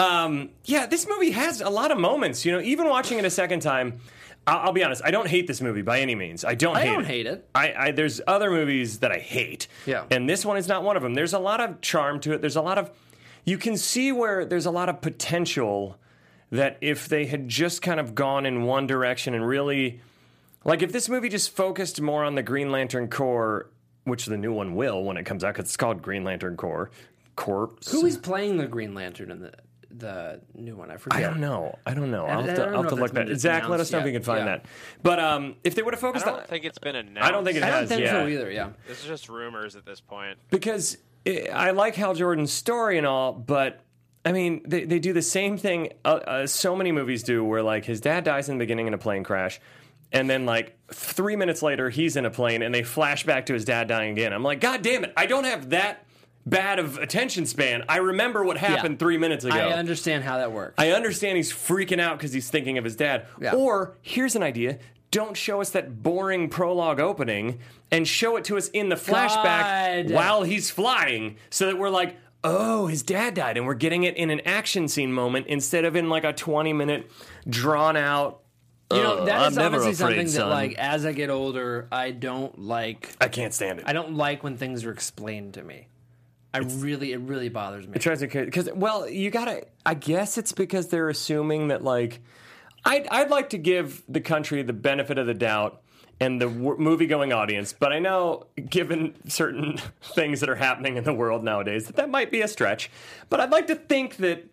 Um, 0.00 0.50
yeah, 0.64 0.84
this 0.86 1.06
movie 1.08 1.30
has 1.30 1.60
a 1.60 1.70
lot 1.70 1.90
of 1.92 1.96
moments. 1.96 2.44
You 2.44 2.52
know, 2.52 2.60
even 2.60 2.88
watching 2.88 3.18
it 3.18 3.24
a 3.24 3.30
second 3.30 3.60
time, 3.60 4.00
I'll, 4.46 4.58
I'll 4.66 4.72
be 4.72 4.82
honest. 4.82 5.00
I 5.04 5.12
don't 5.12 5.28
hate 5.28 5.46
this 5.46 5.60
movie 5.60 5.82
by 5.82 6.00
any 6.00 6.16
means. 6.16 6.44
I 6.44 6.54
don't. 6.54 6.76
I 6.76 6.80
hate 6.80 6.92
don't 6.92 7.02
it. 7.02 7.06
hate 7.06 7.26
it. 7.26 7.48
I, 7.54 7.74
I 7.78 7.90
there's 7.92 8.20
other 8.26 8.50
movies 8.50 8.98
that 8.98 9.12
I 9.12 9.18
hate. 9.18 9.68
Yeah. 9.86 10.04
and 10.10 10.28
this 10.28 10.44
one 10.44 10.56
is 10.56 10.66
not 10.66 10.82
one 10.82 10.96
of 10.96 11.02
them. 11.02 11.14
There's 11.14 11.32
a 11.32 11.38
lot 11.38 11.60
of 11.60 11.80
charm 11.80 12.18
to 12.20 12.32
it. 12.32 12.40
There's 12.40 12.56
a 12.56 12.62
lot 12.62 12.78
of 12.78 12.90
you 13.44 13.58
can 13.58 13.76
see 13.76 14.12
where 14.12 14.44
there's 14.44 14.66
a 14.66 14.70
lot 14.70 14.88
of 14.88 15.00
potential 15.00 15.96
that 16.52 16.76
if 16.82 17.08
they 17.08 17.24
had 17.24 17.48
just 17.48 17.80
kind 17.82 17.98
of 17.98 18.14
gone 18.14 18.44
in 18.46 18.62
one 18.64 18.86
direction 18.86 19.34
and 19.34 19.44
really 19.46 20.00
like 20.64 20.82
if 20.82 20.92
this 20.92 21.08
movie 21.08 21.30
just 21.30 21.50
focused 21.50 22.00
more 22.00 22.24
on 22.24 22.34
the 22.34 22.42
Green 22.42 22.70
Lantern 22.70 23.08
Corps, 23.08 23.70
which 24.04 24.26
the 24.26 24.36
new 24.36 24.52
one 24.52 24.74
will 24.74 25.02
when 25.02 25.16
it 25.16 25.24
comes 25.24 25.42
out 25.42 25.54
because 25.54 25.64
it's 25.64 25.76
called 25.76 26.02
Green 26.02 26.24
Lantern 26.24 26.56
Corps. 26.56 26.90
Corps. 27.36 27.70
Who 27.90 28.04
is 28.04 28.18
playing 28.18 28.58
the 28.58 28.66
Green 28.66 28.94
Lantern 28.94 29.30
in 29.30 29.40
the 29.40 29.52
the 29.90 30.40
new 30.54 30.76
one? 30.76 30.90
I 30.90 30.98
forget. 30.98 31.18
I 31.18 31.22
don't 31.22 31.40
know. 31.40 31.78
I 31.86 31.94
don't 31.94 32.10
know. 32.10 32.26
I'll 32.26 32.42
have 32.42 32.54
to, 32.54 32.56
don't 32.56 32.74
I'll 32.74 32.82
have 32.82 32.90
to 32.90 32.96
look 32.96 33.14
been 33.14 33.28
that. 33.28 33.40
Zach, 33.40 33.68
let 33.70 33.80
us 33.80 33.90
know 33.90 34.00
if 34.00 34.06
you 34.06 34.12
can 34.12 34.22
find 34.22 34.46
yet. 34.46 34.62
that. 34.62 34.70
But 35.02 35.20
um, 35.20 35.56
if 35.64 35.74
they 35.74 35.82
would 35.82 35.94
have 35.94 36.00
focused 36.02 36.26
on, 36.26 36.34
don't 36.34 36.46
think 36.46 36.66
it's 36.66 36.78
been 36.78 36.96
announced. 36.96 37.26
I 37.26 37.32
don't 37.32 37.44
think 37.44 37.56
it 37.56 37.62
I 37.62 37.70
don't 37.70 37.80
has. 37.80 37.88
think 37.88 38.02
yeah. 38.02 38.12
so 38.12 38.28
either. 38.28 38.50
Yeah. 38.50 38.70
This 38.86 39.00
is 39.00 39.06
just 39.06 39.30
rumors 39.30 39.74
at 39.74 39.86
this 39.86 40.02
point. 40.02 40.38
because 40.50 40.98
i 41.26 41.48
I 41.50 41.70
like 41.70 41.94
Hal 41.94 42.14
Jordan's 42.14 42.52
story 42.52 42.98
and 42.98 43.06
all, 43.06 43.32
but 43.32 43.80
I 44.24 44.32
mean, 44.32 44.62
they, 44.64 44.84
they 44.84 44.98
do 45.00 45.12
the 45.12 45.22
same 45.22 45.56
thing 45.58 45.92
uh, 46.04 46.08
uh, 46.08 46.46
so 46.46 46.76
many 46.76 46.92
movies 46.92 47.22
do, 47.22 47.44
where 47.44 47.62
like 47.62 47.84
his 47.84 48.00
dad 48.00 48.24
dies 48.24 48.48
in 48.48 48.56
the 48.56 48.62
beginning 48.62 48.86
in 48.86 48.94
a 48.94 48.98
plane 48.98 49.24
crash, 49.24 49.60
and 50.12 50.30
then 50.30 50.46
like 50.46 50.76
three 50.92 51.34
minutes 51.36 51.62
later 51.62 51.90
he's 51.90 52.16
in 52.16 52.24
a 52.24 52.30
plane, 52.30 52.62
and 52.62 52.72
they 52.74 52.82
flash 52.84 53.24
back 53.24 53.46
to 53.46 53.52
his 53.54 53.64
dad 53.64 53.88
dying 53.88 54.12
again. 54.12 54.32
I'm 54.32 54.42
like, 54.44 54.60
God 54.60 54.82
damn 54.82 55.02
it! 55.04 55.12
I 55.16 55.26
don't 55.26 55.44
have 55.44 55.70
that 55.70 56.06
bad 56.46 56.78
of 56.78 56.98
attention 56.98 57.46
span. 57.46 57.84
I 57.88 57.98
remember 57.98 58.44
what 58.44 58.56
happened 58.58 58.94
Yeah. 58.94 58.98
three 58.98 59.16
minutes 59.18 59.44
ago. 59.44 59.54
I 59.56 59.72
understand 59.72 60.24
how 60.24 60.38
that 60.38 60.50
works. 60.52 60.74
I 60.78 60.90
understand 60.90 61.36
he's 61.36 61.52
freaking 61.52 62.00
out 62.00 62.18
because 62.18 62.32
he's 62.32 62.48
thinking 62.50 62.78
of 62.78 62.84
his 62.84 62.96
dad. 62.96 63.26
Yeah. 63.40 63.54
Or 63.54 63.96
here's 64.02 64.36
an 64.36 64.42
idea: 64.44 64.78
don't 65.10 65.36
show 65.36 65.60
us 65.60 65.70
that 65.70 66.02
boring 66.02 66.48
prologue 66.48 67.00
opening 67.00 67.58
and 67.90 68.06
show 68.06 68.36
it 68.36 68.44
to 68.44 68.56
us 68.56 68.68
in 68.68 68.88
the 68.88 68.96
flashback 68.96 70.06
God. 70.08 70.14
while 70.14 70.42
he's 70.44 70.70
flying, 70.70 71.36
so 71.50 71.66
that 71.66 71.76
we're 71.78 71.90
like, 71.90 72.16
oh, 72.44 72.86
his 72.86 73.02
dad 73.02 73.34
died, 73.34 73.56
and 73.56 73.66
we're 73.66 73.74
getting 73.74 74.04
it 74.04 74.16
in 74.16 74.30
an 74.30 74.40
action 74.44 74.88
scene 74.88 75.12
moment 75.12 75.46
instead 75.46 75.84
of 75.84 75.96
in 75.96 76.08
like 76.08 76.24
a 76.24 76.32
20 76.32 76.72
minute 76.72 77.10
drawn 77.48 77.96
out. 77.96 78.40
you 78.90 79.02
know, 79.02 79.18
"Uh, 79.18 79.24
that 79.24 79.40
I'm 79.40 79.54
never 79.54 79.76
obviously 79.76 80.04
afraid, 80.04 80.28
something 80.28 80.48
that, 80.48 80.48
like, 80.48 80.74
as 80.74 81.06
I 81.06 81.12
get 81.12 81.30
older, 81.30 81.88
I 81.90 82.10
don't 82.10 82.58
like. 82.58 83.14
I 83.20 83.28
can't 83.28 83.54
stand 83.54 83.78
it. 83.78 83.84
I 83.86 83.92
don't 83.92 84.14
like 84.14 84.42
when 84.42 84.56
things 84.56 84.84
are 84.84 84.90
explained 84.90 85.54
to 85.54 85.62
me. 85.62 85.88
I 86.54 86.58
really, 86.58 87.12
it 87.12 87.20
really 87.20 87.48
bothers 87.48 87.86
me. 87.86 87.94
It 87.94 88.02
tries 88.02 88.20
to 88.20 88.26
because 88.26 88.68
well, 88.74 89.08
you 89.08 89.30
gotta. 89.30 89.66
I 89.86 89.94
guess 89.94 90.36
it's 90.36 90.52
because 90.52 90.88
they're 90.88 91.08
assuming 91.08 91.68
that 91.68 91.82
like, 91.82 92.20
I'd 92.84 93.08
I'd 93.08 93.30
like 93.30 93.50
to 93.50 93.58
give 93.58 94.02
the 94.08 94.20
country 94.20 94.62
the 94.62 94.74
benefit 94.74 95.16
of 95.16 95.26
the 95.26 95.34
doubt 95.34 95.81
and 96.22 96.40
the 96.40 96.48
w- 96.48 96.76
movie-going 96.78 97.32
audience, 97.32 97.72
but 97.72 97.92
I 97.92 97.98
know 97.98 98.46
given 98.70 99.14
certain 99.28 99.78
things 100.02 100.40
that 100.40 100.48
are 100.48 100.54
happening 100.56 100.96
in 100.96 101.04
the 101.04 101.12
world 101.12 101.42
nowadays 101.42 101.86
that 101.86 101.96
that 101.96 102.10
might 102.10 102.30
be 102.30 102.40
a 102.40 102.48
stretch. 102.48 102.90
But 103.28 103.40
I'd 103.40 103.50
like 103.50 103.66
to 103.66 103.74
think 103.74 104.16
that 104.18 104.46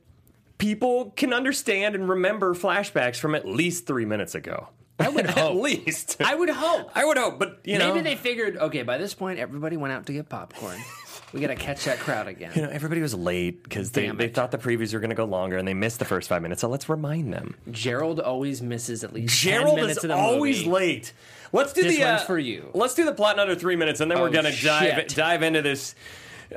people 0.58 1.12
can 1.16 1.34
understand 1.34 1.96
and 1.96 2.10
remember 2.10 2.54
flashbacks 2.56 3.18
from 3.18 3.36
at 3.36 3.48
least 3.48 3.86
three 3.86 4.06
minutes 4.06 4.36
ago. 4.36 4.70
I 5.00 5.10
would 5.10 5.26
hope. 5.30 5.52
at 5.52 5.56
least. 5.56 6.18
I 6.20 6.36
would 6.36 6.50
hope. 6.50 6.92
I 6.96 7.06
would 7.06 7.18
hope, 7.18 7.40
but 7.40 7.60
you 7.64 7.78
know 7.78 7.88
Maybe 7.88 8.00
know, 8.00 8.04
they 8.10 8.16
figured, 8.16 8.58
okay, 8.58 8.84
by 8.84 8.98
this 8.98 9.14
point, 9.14 9.40
everybody 9.40 9.78
went 9.78 9.94
out 9.94 10.06
to 10.08 10.14
get 10.14 10.28
popcorn. 10.28 10.78
we 11.34 11.40
got 11.42 11.48
to 11.48 11.56
catch 11.56 11.86
that 11.86 12.00
crowd 12.00 12.28
again. 12.28 12.52
you 12.56 12.62
know, 12.62 12.70
everybody 12.70 13.02
was 13.02 13.14
late 13.14 13.64
because 13.64 13.92
they, 13.92 14.08
Damn 14.08 14.18
they 14.18 14.26
it. 14.26 14.34
thought 14.34 14.52
the 14.52 14.58
previews 14.58 14.94
were 14.94 15.00
going 15.00 15.10
to 15.12 15.16
go 15.16 15.26
longer 15.26 15.58
and 15.58 15.68
they 15.68 15.74
missed 15.74 16.00
the 16.00 16.06
first 16.06 16.28
five 16.30 16.42
minutes. 16.42 16.62
So 16.62 16.68
let's 16.70 16.90
remind 16.90 17.34
them. 17.34 17.56
Gerald 17.72 18.20
always 18.20 18.62
misses 18.62 19.04
at 19.04 19.14
least 19.14 19.44
10 19.44 19.52
Gerald 19.62 19.76
minutes 19.76 19.98
is 20.00 20.04
of 20.06 20.08
the 20.10 20.16
always 20.16 20.60
movie. 20.60 20.70
late. 20.70 21.14
Let's 21.52 21.74
do 21.74 21.84
This 21.84 21.98
the. 21.98 22.04
one's 22.04 22.22
uh, 22.22 22.26
for 22.26 22.38
you. 22.40 22.70
Let's 22.74 22.96
do 22.96 23.06
the 23.06 23.14
plot 23.14 23.36
in 23.36 23.40
under 23.40 23.56
three 23.56 23.76
minutes, 23.76 24.00
and 24.02 24.10
then 24.12 24.20
we're 24.20 24.30
Oh, 24.30 24.32
gonna 24.32 24.52
dive 24.52 24.94
shit. 24.96 25.16
dive 25.16 25.42
into 25.44 25.62
this 25.64 25.96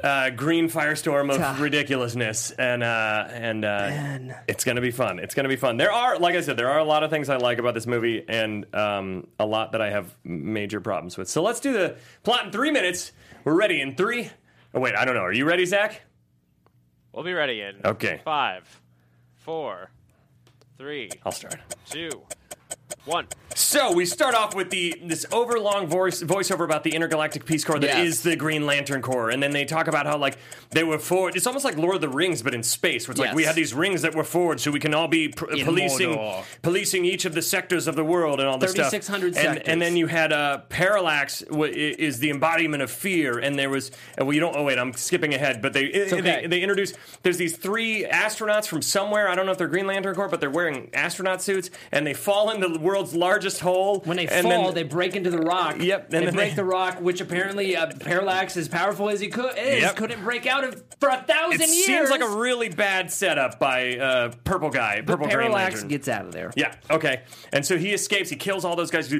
uh, 0.02 0.30
green 0.30 0.68
firestorm 0.70 1.30
of 1.34 1.60
ridiculousness, 1.60 2.50
and 2.52 2.82
uh, 2.82 3.26
and 3.30 3.64
uh, 3.64 4.34
it's 4.48 4.64
gonna 4.64 4.80
be 4.80 4.90
fun. 4.90 5.18
It's 5.18 5.34
gonna 5.34 5.48
be 5.48 5.56
fun. 5.56 5.76
There 5.78 5.92
are, 5.92 6.18
like 6.18 6.34
I 6.34 6.40
said, 6.42 6.56
there 6.56 6.68
are 6.70 6.78
a 6.78 6.84
lot 6.84 7.02
of 7.04 7.10
things 7.10 7.28
I 7.28 7.36
like 7.36 7.58
about 7.58 7.74
this 7.74 7.86
movie, 7.86 8.24
and 8.28 8.66
um, 8.74 9.26
a 9.38 9.46
lot 9.46 9.72
that 9.72 9.80
I 9.80 9.90
have 9.90 10.14
major 10.24 10.80
problems 10.80 11.16
with. 11.16 11.28
So 11.28 11.42
let's 11.42 11.60
do 11.60 11.72
the 11.72 11.96
plot 12.22 12.46
in 12.46 12.52
three 12.52 12.70
minutes. 12.70 13.12
We're 13.44 13.54
ready 13.54 13.80
in 13.80 13.94
three. 13.96 14.30
Oh 14.74 14.80
wait, 14.80 14.94
I 14.96 15.04
don't 15.04 15.14
know. 15.14 15.22
Are 15.22 15.32
you 15.32 15.44
ready, 15.44 15.64
Zach? 15.66 16.02
We'll 17.12 17.24
be 17.24 17.32
ready 17.34 17.60
in 17.60 17.76
Okay. 17.84 18.20
five, 18.24 18.80
four, 19.36 19.90
three, 20.78 21.10
I'll 21.24 21.32
start. 21.32 21.56
two, 21.90 22.22
One. 23.04 23.26
So 23.54 23.92
we 23.92 24.06
start 24.06 24.34
off 24.34 24.54
with 24.54 24.70
the 24.70 24.98
this 25.04 25.26
overlong 25.30 25.86
voice 25.86 26.22
voiceover 26.22 26.64
about 26.64 26.84
the 26.84 26.94
intergalactic 26.94 27.44
Peace 27.44 27.64
Corps 27.64 27.78
that 27.80 27.98
is 27.98 28.14
Yes. 28.16 28.20
the 28.22 28.36
Green 28.36 28.64
Lantern 28.64 29.02
Corps, 29.02 29.28
and 29.28 29.42
then 29.42 29.50
they 29.50 29.66
talk 29.66 29.88
about 29.88 30.06
how 30.06 30.16
like 30.16 30.38
they 30.70 30.84
were 30.84 30.98
forward. 30.98 31.36
It's 31.36 31.46
almost 31.46 31.64
like 31.64 31.76
Lord 31.76 31.96
of 31.96 32.00
the 32.00 32.08
Rings, 32.08 32.42
but 32.42 32.54
in 32.54 32.62
space. 32.62 33.06
Where 33.06 33.12
it's 33.12 33.20
like 33.20 33.34
we 33.34 33.44
had 33.44 33.54
these 33.54 33.74
rings 33.74 34.02
that 34.02 34.14
were 34.14 34.24
forward, 34.24 34.58
so 34.60 34.70
we 34.70 34.80
can 34.80 34.94
all 34.94 35.06
be 35.08 35.28
pr- 35.28 35.46
policing 35.64 36.10
Mordor. 36.14 36.44
policing 36.62 37.04
each 37.04 37.26
of 37.26 37.34
the 37.34 37.42
sectors 37.42 37.86
of 37.86 37.94
the 37.94 38.04
world 38.04 38.40
and 38.40 38.48
all 38.48 38.56
this 38.56 38.70
stuff. 38.70 38.90
3,600 38.90 39.26
and, 39.26 39.34
sectors. 39.36 39.62
and 39.66 39.82
then 39.82 39.96
you 39.98 40.06
had 40.06 40.32
uh, 40.32 40.58
Parallax 40.70 41.40
w- 41.40 41.72
is 41.98 42.20
the 42.20 42.30
embodiment 42.30 42.82
of 42.82 42.90
fear, 42.90 43.38
and 43.38 43.58
there 43.58 43.68
was 43.68 43.90
well, 44.16 44.32
you 44.32 44.40
don't. 44.40 44.56
Oh 44.56 44.64
wait, 44.64 44.78
I'm 44.78 44.94
skipping 44.94 45.34
ahead, 45.34 45.60
but 45.60 45.74
they 45.74 45.88
okay. 45.90 46.20
they, 46.22 46.46
they 46.46 46.60
introduce 46.62 46.94
there's 47.22 47.36
these 47.36 47.56
three 47.56 48.04
astronauts 48.04 48.66
from 48.66 48.80
somewhere. 48.80 49.28
I 49.28 49.34
don't 49.34 49.44
know 49.44 49.52
if 49.52 49.58
they're 49.58 49.68
Green 49.68 49.86
Lantern 49.86 50.14
Corps, 50.14 50.28
but 50.28 50.40
they're 50.40 50.50
wearing 50.50 50.88
astronaut 50.94 51.42
suits, 51.42 51.68
and 51.90 52.06
they 52.06 52.14
fall 52.14 52.48
into 52.50 52.68
the 52.68 52.78
world's 52.82 53.14
largest 53.14 53.60
hole. 53.60 54.00
When 54.04 54.16
they 54.16 54.26
fall, 54.26 54.42
then- 54.66 54.74
they 54.74 54.82
break 54.82 55.16
into 55.16 55.30
the 55.30 55.38
rock. 55.38 55.76
Yep, 55.80 56.12
and 56.12 56.26
they 56.26 56.30
break 56.30 56.50
they- 56.50 56.56
the 56.56 56.64
rock, 56.64 57.00
which 57.00 57.20
apparently 57.20 57.76
uh, 57.76 57.86
Parallax, 58.00 58.56
as 58.56 58.68
powerful 58.68 59.08
as 59.08 59.20
he 59.20 59.28
could 59.28 59.56
is, 59.58 59.82
Yep. 59.82 59.96
couldn't 59.96 60.22
break 60.24 60.46
out 60.46 60.64
of 60.64 60.82
for 61.00 61.08
a 61.08 61.22
thousand 61.22 61.60
It 61.62 61.68
years. 61.68 61.86
seems 61.86 62.10
like 62.10 62.22
a 62.22 62.28
really 62.28 62.68
bad 62.68 63.10
setup 63.12 63.58
by 63.58 63.96
uh, 63.98 64.32
Purple 64.44 64.70
Guy, 64.70 65.00
Purple 65.00 65.26
Green 65.26 65.30
Parallax 65.30 65.82
gets 65.84 66.08
out 66.08 66.26
of 66.26 66.32
there. 66.32 66.50
Yeah, 66.56 66.74
okay. 66.90 67.22
And 67.52 67.64
so 67.64 67.76
he 67.78 67.92
escapes, 67.92 68.30
he 68.30 68.36
kills 68.36 68.64
all 68.64 68.76
those 68.76 68.90
guys, 68.90 69.10
he 69.10 69.18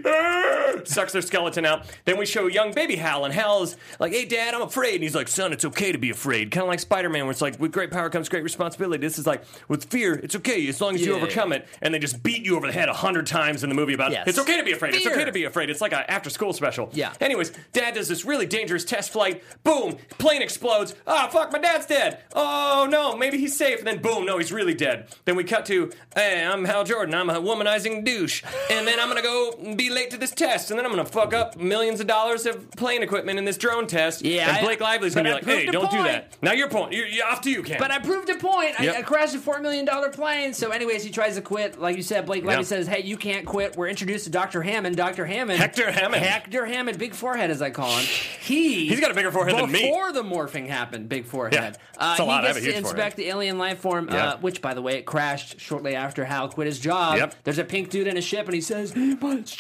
sucks 0.85 1.13
their 1.13 1.23
skeleton 1.23 1.65
out. 1.65 1.85
Then 2.05 2.19
we 2.19 2.27
show 2.27 2.47
young 2.47 2.73
baby 2.73 2.97
Hal, 2.97 3.25
and 3.25 3.33
Hal's 3.35 3.77
like, 4.01 4.13
hey, 4.13 4.25
Dad, 4.25 4.55
I'm 4.55 4.63
afraid. 4.63 4.95
And 4.95 5.03
he's 5.03 5.15
like, 5.15 5.29
son, 5.29 5.53
it's 5.53 5.65
okay 5.65 5.93
to 5.93 5.99
be 5.99 6.11
afraid. 6.11 6.51
Kind 6.51 6.63
of 6.63 6.69
like 6.69 6.81
Spider 6.81 7.09
Man, 7.09 7.25
where 7.25 7.31
it's 7.31 7.41
like, 7.43 7.59
with 7.61 7.73
great 7.73 7.91
power 7.91 8.11
comes 8.11 8.29
great 8.29 8.43
responsibility. 8.43 9.01
This 9.01 9.19
is 9.19 9.27
like, 9.27 9.43
with 9.69 9.85
fear, 9.91 10.15
it's 10.15 10.37
okay 10.37 10.67
as 10.69 10.81
long 10.81 10.95
as 10.95 11.01
you 11.05 11.13
Yeah. 11.13 11.17
overcome 11.23 11.53
it. 11.53 11.67
And 11.81 11.93
they 11.95 11.99
just 11.99 12.23
beat 12.23 12.45
you 12.45 12.57
over 12.57 12.67
the 12.67 12.73
head 12.73 12.89
a 12.89 12.93
hundred 12.95 13.27
times 13.27 13.63
in 13.63 13.69
the 13.69 13.75
movie 13.75 13.95
about 13.95 14.13
Yes. 14.13 14.27
it's 14.29 14.39
okay 14.39 14.57
to 14.57 14.65
be 14.65 14.73
afraid. 14.73 14.95
It's 14.95 15.05
Fear. 15.05 15.15
okay 15.15 15.25
to 15.25 15.33
be 15.33 15.45
afraid. 15.45 15.71
It's 15.71 15.81
like 15.81 15.93
an 15.93 16.05
after 16.09 16.31
school 16.31 16.53
special. 16.53 16.91
Yeah. 16.93 17.13
Anyways, 17.21 17.53
Dad 17.73 17.95
does 17.95 18.09
this 18.09 18.25
really 18.25 18.47
dangerous 18.47 18.85
test 18.85 19.11
flight. 19.11 19.43
Boom, 19.65 19.97
plane 20.19 20.43
explodes. 20.43 20.95
Ah, 21.07 21.29
fuck, 21.33 21.53
my 21.53 21.59
dad's 21.59 21.87
dead. 21.87 22.21
Oh 22.35 22.87
no, 22.91 23.17
maybe 23.17 23.39
he's 23.39 23.57
safe. 23.57 23.79
And 23.79 23.87
then 23.87 24.01
boom, 24.03 24.25
no, 24.27 24.39
he's 24.39 24.53
really 24.53 24.75
dead. 24.75 25.09
Then 25.25 25.37
we 25.37 25.45
cut 25.45 25.67
to, 25.67 25.91
hey, 26.15 26.45
I'm 26.45 26.65
Hal 26.65 26.85
Jordan. 26.85 27.15
I'm 27.15 27.31
a 27.31 27.35
womanizing 27.41 28.05
douche. 28.05 28.43
And 28.71 28.87
then 28.87 28.99
I'm 29.01 29.09
gonna 29.09 29.23
go 29.23 29.75
be 29.77 29.91
late 29.91 30.11
to 30.11 30.17
this 30.17 30.31
test. 30.31 30.62
And 30.71 30.79
then 30.79 30.87
I'm 30.87 30.93
gonna 30.93 31.05
fuck 31.05 31.35
up 31.35 31.57
millions 31.57 32.01
of 32.01 32.07
dollars 32.07 32.47
of 32.47 32.71
plane 32.73 33.03
equipment 33.03 33.39
in 33.39 33.45
this 33.45 33.57
drone 33.57 33.87
test. 33.87 34.25
Yeah, 34.25 34.49
And 34.49 34.59
I- 34.59 34.63
Blake 34.63 34.81
Lively's 34.81 35.15
gonna 35.15 35.33
but 35.33 35.45
be 35.45 35.51
I 35.53 35.55
like, 35.55 35.59
hey, 35.61 35.65
proved 35.65 35.69
a 35.69 35.73
don't 35.73 35.91
do 35.91 35.97
point. 35.99 36.09
that. 36.09 36.37
Now 36.43 36.53
your 36.53 36.69
point. 36.69 36.93
You're, 36.93 37.07
you're 37.07 37.27
off 37.27 37.41
to 37.43 37.51
you, 37.51 37.63
Cam. 37.63 37.79
But 37.79 37.91
I 37.91 37.99
proved 37.99 38.29
a 38.31 38.37
point. 38.37 38.79
I, 38.79 38.85
Yep. 38.85 38.97
I 38.97 39.03
crashed 39.03 39.35
a 39.35 39.39
four 39.39 39.61
million 39.61 39.85
dollar 39.85 40.09
plane. 40.11 40.53
So, 40.55 40.71
anyways, 40.71 41.05
he 41.05 41.11
tries 41.11 41.37
to 41.37 41.43
quit. 41.43 41.81
Like 41.81 41.97
you 41.97 42.03
said, 42.03 42.27
Blake 42.27 42.45
Lively 42.45 42.65
says, 42.65 42.87
"Hey, 42.87 43.03
you 43.03 43.17
can't 43.17 43.47
quit." 43.47 43.77
We're 43.77 43.89
introduced 43.89 44.25
to 44.25 44.31
Doctor 44.31 44.63
Hammond. 44.63 44.97
Doctor 44.97 45.25
Hammond, 45.27 45.59
Hector 45.59 45.91
Hammond. 45.91 46.23
Hector 46.23 46.67
Hammond, 46.67 46.99
big 46.99 47.15
forehead 47.15 47.51
as 47.51 47.63
I 47.63 47.71
call 47.71 47.91
him. 47.97 48.05
He 48.41 48.89
He's 48.89 49.01
got 49.01 49.11
a 49.11 49.15
bigger 49.15 49.31
forehead 49.31 49.57
than 49.57 49.71
me. 49.71 49.83
Before 49.83 50.13
the 50.13 50.23
morphing 50.23 50.67
happened, 50.69 51.09
big 51.09 51.27
forehead. 51.27 51.55
Yeah. 51.55 51.69
It's 52.13 52.21
a 52.21 52.23
uh, 52.23 52.27
lot. 52.27 52.45
I 52.45 52.49
He 52.49 52.55
have 52.55 52.57
gets 52.57 52.67
a 52.67 52.71
to 52.73 52.77
inspect 52.79 52.97
forehead. 52.97 53.17
the 53.17 53.29
alien 53.29 53.59
life 53.59 53.79
form, 53.79 54.09
Yeah. 54.11 54.31
uh, 54.31 54.37
which, 54.39 54.61
by 54.61 54.75
the 54.75 54.83
way, 54.83 54.95
it 54.99 55.07
crashed 55.07 55.61
shortly 55.61 55.95
after 55.95 56.25
Hal 56.25 56.49
quit 56.49 56.67
his 56.67 56.81
job. 56.81 57.19
Yep. 57.19 57.35
There's 57.45 57.59
a 57.59 57.65
pink 57.65 57.91
dude 57.91 58.07
in 58.09 58.17
a 58.17 58.21
ship, 58.23 58.47
and 58.47 58.55
he 58.55 58.61
says, 58.61 58.93
"But 58.93 59.39
it's 59.39 59.53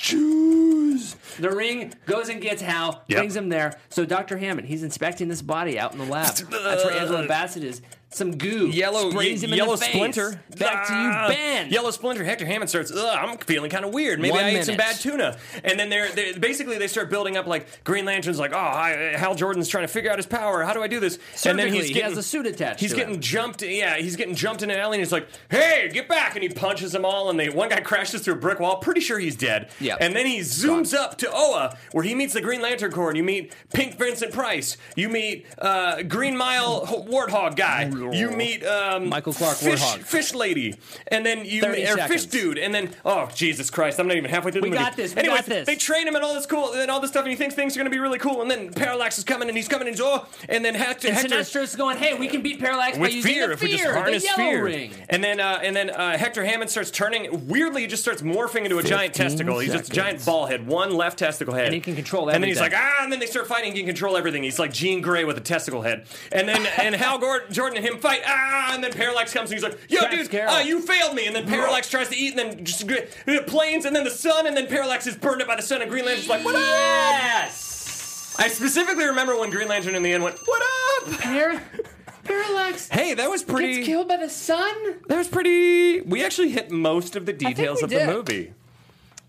choose." 0.99 1.16
The 1.38 1.50
ring 1.50 1.92
goes 2.06 2.28
and 2.28 2.40
gets 2.40 2.62
Hal, 2.62 3.02
Yep. 3.08 3.18
brings 3.18 3.37
him 3.37 3.49
there. 3.49 3.78
So 3.90 4.04
Dr. 4.04 4.38
Hammond, 4.38 4.68
he's 4.68 4.82
inspecting 4.82 5.28
this 5.28 5.42
body 5.42 5.78
out 5.78 5.92
in 5.92 5.99
the 5.99 6.04
lab. 6.04 6.26
That's 6.34 6.84
where 6.84 6.92
Angela 6.92 7.26
Bassett 7.26 7.64
is. 7.64 7.82
Some 8.14 8.37
goo 8.37 8.69
Yellow, 8.69 9.11
sprays 9.11 9.42
him 9.42 9.54
yellow 9.54 9.73
in 9.73 9.78
the 9.78 9.85
face. 9.87 9.95
splinter. 9.95 10.40
Back 10.59 10.87
to 10.88 10.92
Ah, 10.95 11.28
you, 11.28 11.35
Ben. 11.35 11.71
Yellow 11.71 11.90
splinter. 11.90 12.25
Hector 12.25 12.45
Hammond 12.45 12.69
starts. 12.69 12.92
Ugh, 12.92 12.99
I'm 13.19 13.38
feeling 13.38 13.71
kind 13.71 13.85
of 13.85 13.92
weird. 13.95 14.21
Maybe 14.21 14.33
One 14.33 14.45
I 14.45 14.50
ate 14.50 14.64
some 14.64 14.76
bad 14.76 14.97
tuna. 14.97 15.38
And 15.64 15.78
then 15.81 15.88
they're, 15.88 16.11
they're 16.12 16.38
basically 16.38 16.76
they 16.78 16.88
start 16.88 17.09
building 17.11 17.37
up 17.37 17.47
like 17.47 17.85
Green 17.85 18.04
Lantern's 18.04 18.38
like, 18.38 18.52
oh, 18.52 18.59
I, 18.59 19.14
Hal 19.16 19.35
Jordan's 19.35 19.66
trying 19.69 19.85
to 19.85 19.88
figure 19.92 20.11
out 20.11 20.19
his 20.19 20.26
power. 20.26 20.62
How 20.62 20.75
do 20.75 20.83
I 20.83 20.88
do 20.88 21.00
this? 21.00 21.19
and 21.47 21.59
then 21.59 21.73
he's 21.73 21.88
he 21.88 22.00
has 22.00 22.16
a 22.19 22.23
suit 22.23 22.47
attached 22.47 22.81
He's 22.81 22.90
to 22.90 22.97
getting 22.97 23.14
him. 23.14 23.21
jumped. 23.21 23.62
Yeah, 23.62 23.97
he's 23.97 24.16
getting 24.16 24.35
jumped 24.35 24.62
in 24.62 24.71
an 24.71 24.78
alley. 24.78 24.99
and 24.99 25.00
He's 25.04 25.12
like, 25.12 25.28
hey, 25.50 25.88
get 25.92 26.07
back! 26.09 26.35
And 26.35 26.42
he 26.42 26.49
punches 26.49 26.92
them 26.92 27.04
all. 27.04 27.31
And 27.31 27.40
they 27.40 27.49
one 27.49 27.69
guy 27.71 27.81
crashes 27.81 28.21
through 28.21 28.35
a 28.35 28.38
brick 28.38 28.61
wall. 28.61 28.76
Pretty 28.76 29.00
sure 29.00 29.19
he's 29.19 29.37
dead. 29.37 29.71
Yeah. 29.81 29.97
And 30.00 30.14
then 30.14 30.26
he 30.26 30.40
zooms 30.40 30.95
up 30.95 31.16
to 31.19 31.31
Oa, 31.33 31.76
where 31.92 32.04
he 32.04 32.14
meets 32.14 32.35
the 32.35 32.40
Green 32.42 32.61
Lantern 32.61 32.92
Corps. 32.92 33.09
And 33.09 33.16
you 33.16 33.25
meet 33.25 33.54
Pink 33.73 33.99
Vincent 33.99 34.33
Price. 34.33 34.76
You 34.97 35.09
meet 35.09 35.47
uh, 35.59 36.02
Green 36.02 36.37
Mile 36.37 36.85
Warthog 36.87 37.57
guy. 37.57 37.90
You 38.11 38.30
meet 38.30 38.64
um, 38.64 39.09
Michael 39.09 39.32
Clark 39.32 39.56
Fish, 39.56 39.80
Warthog. 39.80 40.00
Fish 40.00 40.35
Lady, 40.35 40.75
and 41.09 41.25
then 41.25 41.44
you 41.44 41.61
30 41.61 41.87
or 41.87 41.97
Fish. 42.09 42.25
Dude, 42.26 42.59
and 42.59 42.75
then 42.75 42.90
oh 43.04 43.28
Jesus 43.35 43.71
Christ, 43.71 43.99
I'm 44.00 44.06
not 44.09 44.16
even 44.16 44.30
halfway 44.30 44.50
through 44.50 44.62
the 44.62 44.66
We 44.66 44.71
movie. 44.71 44.82
got 44.82 44.97
this, 44.97 45.14
we 45.14 45.21
Anyways, 45.21 45.40
got 45.40 45.47
this. 45.47 45.66
They 45.66 45.76
train 45.76 46.09
him 46.09 46.14
and 46.14 46.25
all 46.25 46.35
this 46.35 46.47
cool 46.47 46.73
and 46.73 46.90
all 46.90 47.00
this 47.00 47.11
stuff, 47.11 47.23
and 47.25 47.30
he 47.30 47.37
thinks 47.37 47.54
things 47.54 47.76
are 47.76 47.80
gonna 47.80 47.90
be 47.90 47.99
really 47.99 48.18
cool, 48.18 48.42
and 48.42 48.50
then 48.50 48.73
Parallax 48.73 49.18
is 49.18 49.25
coming 49.25 49.49
and 49.49 49.56
he's 49.56 49.68
coming 49.68 49.87
and 49.87 49.97
he's 49.97 50.04
oh, 50.04 50.26
and 50.49 50.64
then 50.64 50.75
Hector, 50.75 51.09
And 51.09 51.16
Hector 51.16 51.35
Sinestro's 51.37 51.76
going, 51.76 51.97
"Hey, 51.99 52.18
we 52.18 52.28
can 52.28 52.42
beat 52.42 52.59
Parallax 52.61 52.99
by 52.99 53.09
using 53.09 53.32
fear 53.32 53.47
the 53.49 53.52
if 53.54 53.61
fear, 53.61 53.68
we 53.71 53.76
just 53.76 53.94
harness 53.94 54.30
fear. 54.30 54.64
ring." 54.64 54.92
And 55.09 55.23
then 55.23 55.40
uh, 55.40 55.61
and 55.62 55.75
then 55.76 55.90
uh, 55.90 56.16
Hector 56.16 56.44
Hammond 56.44 56.71
starts 56.71 56.90
turning 56.90 57.49
weirdly. 57.49 57.82
He 57.82 57.87
just 57.87 58.02
starts 58.02 58.23
morphing 58.23 58.64
into 58.64 58.78
a 58.78 58.82
giant 58.82 59.14
15 59.16 59.28
testicle. 59.30 59.59
He's 59.59 59.73
just 59.73 59.90
a 59.90 59.94
giant 59.94 60.25
ball 60.25 60.47
head, 60.47 60.66
one 60.66 60.94
left 60.94 61.18
testicle 61.18 61.54
head, 61.54 61.66
And 61.66 61.75
he 61.75 61.80
can 61.80 61.94
control 61.94 62.28
And 62.28 62.42
then 62.42 62.49
he's 62.49 62.61
like 62.61 62.73
ah, 62.75 63.02
and 63.02 63.12
then 63.12 63.18
they 63.21 63.26
start 63.26 63.47
fighting. 63.47 63.73
He 63.73 63.78
can 63.78 63.87
control 63.87 64.16
everything. 64.16 64.42
He's 64.42 64.59
like 64.59 64.73
Jean 64.73 65.00
Grey 65.00 65.25
with 65.25 65.37
a 65.37 65.40
testicle 65.40 65.82
head. 65.82 66.06
And 66.30 66.49
then 66.49 66.66
and 66.78 66.94
Hal 66.94 67.18
Gordon, 67.18 67.52
Jordan 67.52 67.78
and 67.78 67.87
him 67.87 67.91
fight 67.99 68.22
ah, 68.26 68.72
and 68.75 68.82
then 68.82 68.92
Parallax 68.92 69.32
comes 69.32 69.50
and 69.50 69.54
he's 69.61 69.62
like, 69.62 69.78
yo, 69.88 70.00
Traps 70.00 70.16
dude, 70.16 70.30
Carol. 70.30 70.52
ah, 70.52 70.61
you 70.61 70.80
failed 70.80 71.14
me. 71.14 71.26
And 71.26 71.34
then 71.37 71.46
Parallax 71.46 71.88
tries 71.90 72.08
to 72.08 72.16
eat, 72.16 72.30
and 72.30 72.38
then 72.38 72.64
just 72.64 72.88
uh, 72.90 73.42
planes, 73.46 73.84
and 73.84 73.94
then 73.94 74.04
the 74.04 74.11
sun, 74.11 74.46
and 74.46 74.56
then 74.56 74.66
Parallax 74.66 75.06
is 75.06 75.16
burned 75.16 75.42
up 75.42 75.49
by 75.49 75.56
the 75.56 75.62
sun, 75.62 75.82
and 75.82 75.90
Green 75.90 76.04
Lantern's 76.04 76.28
like, 76.28 76.44
what 76.44 76.54
up? 76.54 76.61
Yes. 76.62 78.34
I 78.38 78.49
specifically 78.49 79.04
remember 79.04 79.38
when 79.38 79.50
Green 79.50 79.68
Lantern 79.68 79.94
in 79.94 80.02
the 80.02 80.12
end 80.12 80.22
went, 80.25 80.38
what 80.46 80.62
up? 80.62 81.20
Par- 81.20 81.62
Parallax 82.25 82.88
Hey, 82.88 83.14
that 83.14 83.28
was 83.28 83.42
pretty. 83.42 83.75
gets 83.76 83.87
killed 83.87 84.08
by 84.08 84.16
the 84.16 84.28
sun. 84.30 84.75
That 85.08 85.18
was 85.18 85.28
pretty. 85.28 86.00
We 86.02 86.25
actually 86.25 86.50
hit 86.50 86.70
most 86.70 87.16
of 87.16 87.26
the 87.26 87.32
details 87.32 87.78
we 87.78 87.84
of 87.84 87.90
did. 87.90 88.08
the 88.08 88.12
movie. 88.12 88.52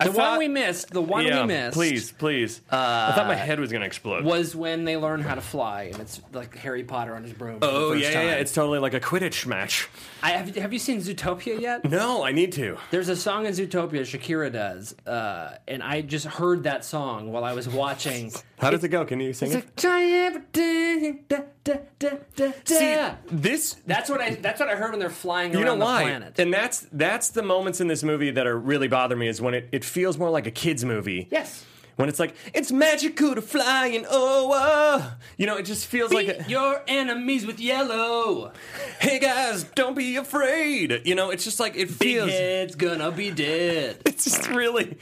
The 0.03 0.11
I 0.21 0.29
one 0.29 0.39
we 0.39 0.47
missed, 0.47 0.89
the 0.91 1.01
one 1.01 1.25
yeah, 1.25 1.41
we 1.41 1.47
missed, 1.47 1.73
Please, 1.73 2.11
please. 2.11 2.61
I 2.69 3.11
thought 3.15 3.27
my 3.27 3.35
head 3.35 3.59
was 3.59 3.71
gonna 3.71 3.85
explode. 3.85 4.23
was 4.25 4.55
when 4.55 4.83
they 4.85 4.97
learn 4.97 5.21
how 5.21 5.35
to 5.35 5.41
fly, 5.41 5.83
and 5.91 5.99
it's 5.99 6.21
like 6.31 6.55
Harry 6.57 6.83
Potter 6.83 7.15
on 7.15 7.23
his 7.23 7.33
broom. 7.33 7.59
oh 7.61 7.93
yeah, 7.93 8.09
yeah, 8.11 8.21
yeah. 8.23 8.31
It's 8.35 8.53
totally 8.53 8.79
like 8.79 8.93
a 8.93 8.99
Quidditch 8.99 9.45
match. 9.45 9.87
I, 10.21 10.31
have, 10.31 10.55
have 10.55 10.71
you 10.73 10.79
seen 10.79 10.99
Zootopia 10.99 11.59
yet? 11.59 11.89
No, 11.89 12.23
I 12.23 12.31
need 12.31 12.53
to. 12.53 12.77
There's 12.91 13.09
a 13.09 13.15
song 13.15 13.45
in 13.45 13.51
Zootopia 13.53 14.01
Shakira 14.01 14.51
does, 14.51 14.95
uh, 15.05 15.57
and 15.67 15.83
I 15.83 16.01
just 16.01 16.25
heard 16.25 16.63
that 16.63 16.85
song 16.85 17.31
while 17.31 17.43
I 17.43 17.53
was 17.53 17.67
watching. 17.67 18.31
How 18.59 18.69
does 18.69 18.83
it 18.83 18.89
go? 18.89 19.03
Can 19.05 19.19
you 19.19 19.33
sing 19.33 19.47
It's 19.49 19.55
it? 19.57 19.65
like 19.65 19.75
try 19.75 20.03
everything. 20.05 21.25
Da, 21.27 21.39
da, 21.63 21.75
da, 21.99 22.51
See, 22.65 22.97
this. 23.31 23.75
That's 23.85 24.09
what 24.09 24.21
I. 24.21 24.31
That's 24.35 24.59
what 24.59 24.69
I 24.69 24.75
heard 24.75 24.91
when 24.91 24.99
they're 24.99 25.09
flying 25.09 25.51
You 25.53 25.59
around 25.59 25.79
know 25.79 25.85
the 25.85 26.01
planet. 26.03 26.39
And 26.39 26.53
that's 26.53 26.87
that's 26.91 27.29
the 27.29 27.43
moments 27.43 27.81
in 27.81 27.87
this 27.87 28.03
movie 28.03 28.31
that 28.31 28.47
are 28.47 28.57
really 28.57 28.87
bother 28.87 29.15
me 29.15 29.27
is 29.27 29.41
when 29.41 29.53
it, 29.53 29.69
it 29.71 29.83
feels 29.93 30.17
more 30.17 30.29
like 30.31 30.47
a 30.47 30.51
kids 30.51 30.83
movie. 30.83 31.27
yes. 31.31 31.65
When 31.95 32.09
it's 32.09 32.19
like 32.19 32.35
it's 32.55 32.71
magical 32.71 33.35
to 33.35 33.41
fly 33.41 33.85
and 33.93 34.07
oh, 34.09 34.51
uh, 34.51 35.11
you 35.37 35.45
know, 35.45 35.57
it 35.57 35.63
just 35.63 35.85
feels 35.85 36.09
Beat 36.09 36.27
like 36.27 36.47
a, 36.47 36.49
your 36.49 36.81
enemies 36.87 37.45
with 37.45 37.59
yellow. 37.59 38.51
hey 38.99 39.19
guys, 39.19 39.63
don't 39.75 39.95
be 39.95 40.15
afraid. 40.15 41.03
You 41.05 41.13
know, 41.13 41.29
it's 41.29 41.43
just 41.43 41.59
like 41.59 41.75
it 41.75 41.89
Big 41.99 42.15
feels. 42.15 42.31
head's 42.31 42.73
gonna 42.73 43.11
be 43.11 43.29
dead. 43.29 43.97
it's 44.07 44.23
just 44.23 44.49
really 44.49 44.97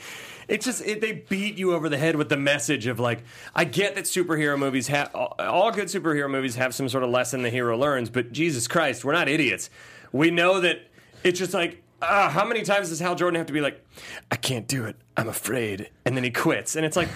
it's 0.50 0.66
just 0.66 0.86
it, 0.86 1.00
they 1.00 1.14
beat 1.14 1.58
you 1.58 1.74
over 1.74 1.88
the 1.88 1.98
head 1.98 2.18
with 2.18 2.28
the 2.28 2.36
message 2.36 2.86
of 2.88 3.00
like 3.00 3.24
i 3.56 3.64
get 3.64 3.96
that 3.96 4.04
superhero 4.04 4.60
movies 4.60 4.88
have 4.88 5.10
all, 5.16 5.34
all 5.40 5.72
good 5.72 5.88
superhero 5.88 6.30
movies 6.30 6.56
have 6.56 6.76
some 6.76 6.90
sort 6.90 7.06
of 7.06 7.10
lesson 7.10 7.42
the 7.42 7.50
hero 7.50 7.78
learns 7.78 8.10
but 8.10 8.34
jesus 8.34 8.68
christ 8.68 9.06
we're 9.06 9.14
not 9.14 9.30
idiots 9.30 9.70
we 10.12 10.30
know 10.30 10.60
that 10.60 10.80
it's 11.24 11.40
just 11.40 11.54
like 11.54 11.82
ah, 12.02 12.30
how 12.30 12.46
many 12.46 12.64
times 12.64 12.90
does 12.90 13.00
hal 13.00 13.16
jordan 13.16 13.38
have 13.38 13.48
to 13.48 13.54
be 13.54 13.62
like 13.62 13.84
i 14.32 14.36
can't 14.36 14.68
do 14.68 14.86
it 14.86 14.96
i'm 15.18 15.28
afraid 15.28 15.90
and 16.06 16.16
then 16.16 16.24
he 16.24 16.32
quits 16.32 16.76
and 16.76 16.86
it's 16.86 16.98
like 16.98 17.10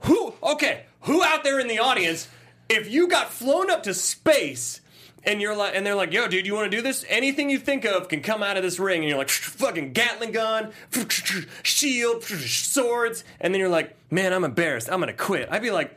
who 0.00 0.34
okay 0.42 0.84
who 1.02 1.22
out 1.22 1.44
there 1.44 1.60
in 1.60 1.68
the 1.68 1.78
audience 1.78 2.28
if 2.68 2.90
you 2.90 3.08
got 3.08 3.30
flown 3.30 3.70
up 3.70 3.82
to 3.82 3.94
space 3.94 4.80
and 5.26 5.40
you're 5.40 5.56
like, 5.56 5.74
and 5.74 5.86
they're 5.86 5.94
like, 5.94 6.12
"Yo, 6.12 6.28
dude, 6.28 6.46
you 6.46 6.54
want 6.54 6.70
to 6.70 6.76
do 6.76 6.82
this? 6.82 7.04
Anything 7.08 7.50
you 7.50 7.58
think 7.58 7.84
of 7.84 8.08
can 8.08 8.20
come 8.20 8.42
out 8.42 8.56
of 8.56 8.62
this 8.62 8.78
ring." 8.78 9.00
And 9.00 9.08
you're 9.08 9.18
like, 9.18 9.30
"Fucking 9.30 9.92
Gatling 9.92 10.32
gun, 10.32 10.72
shield, 11.62 12.22
swords," 12.24 13.24
and 13.40 13.52
then 13.52 13.60
you're 13.60 13.68
like, 13.68 13.96
"Man, 14.10 14.32
I'm 14.32 14.44
embarrassed. 14.44 14.88
I'm 14.90 15.00
gonna 15.00 15.12
quit." 15.12 15.48
I'd 15.50 15.62
be 15.62 15.70
like, 15.70 15.96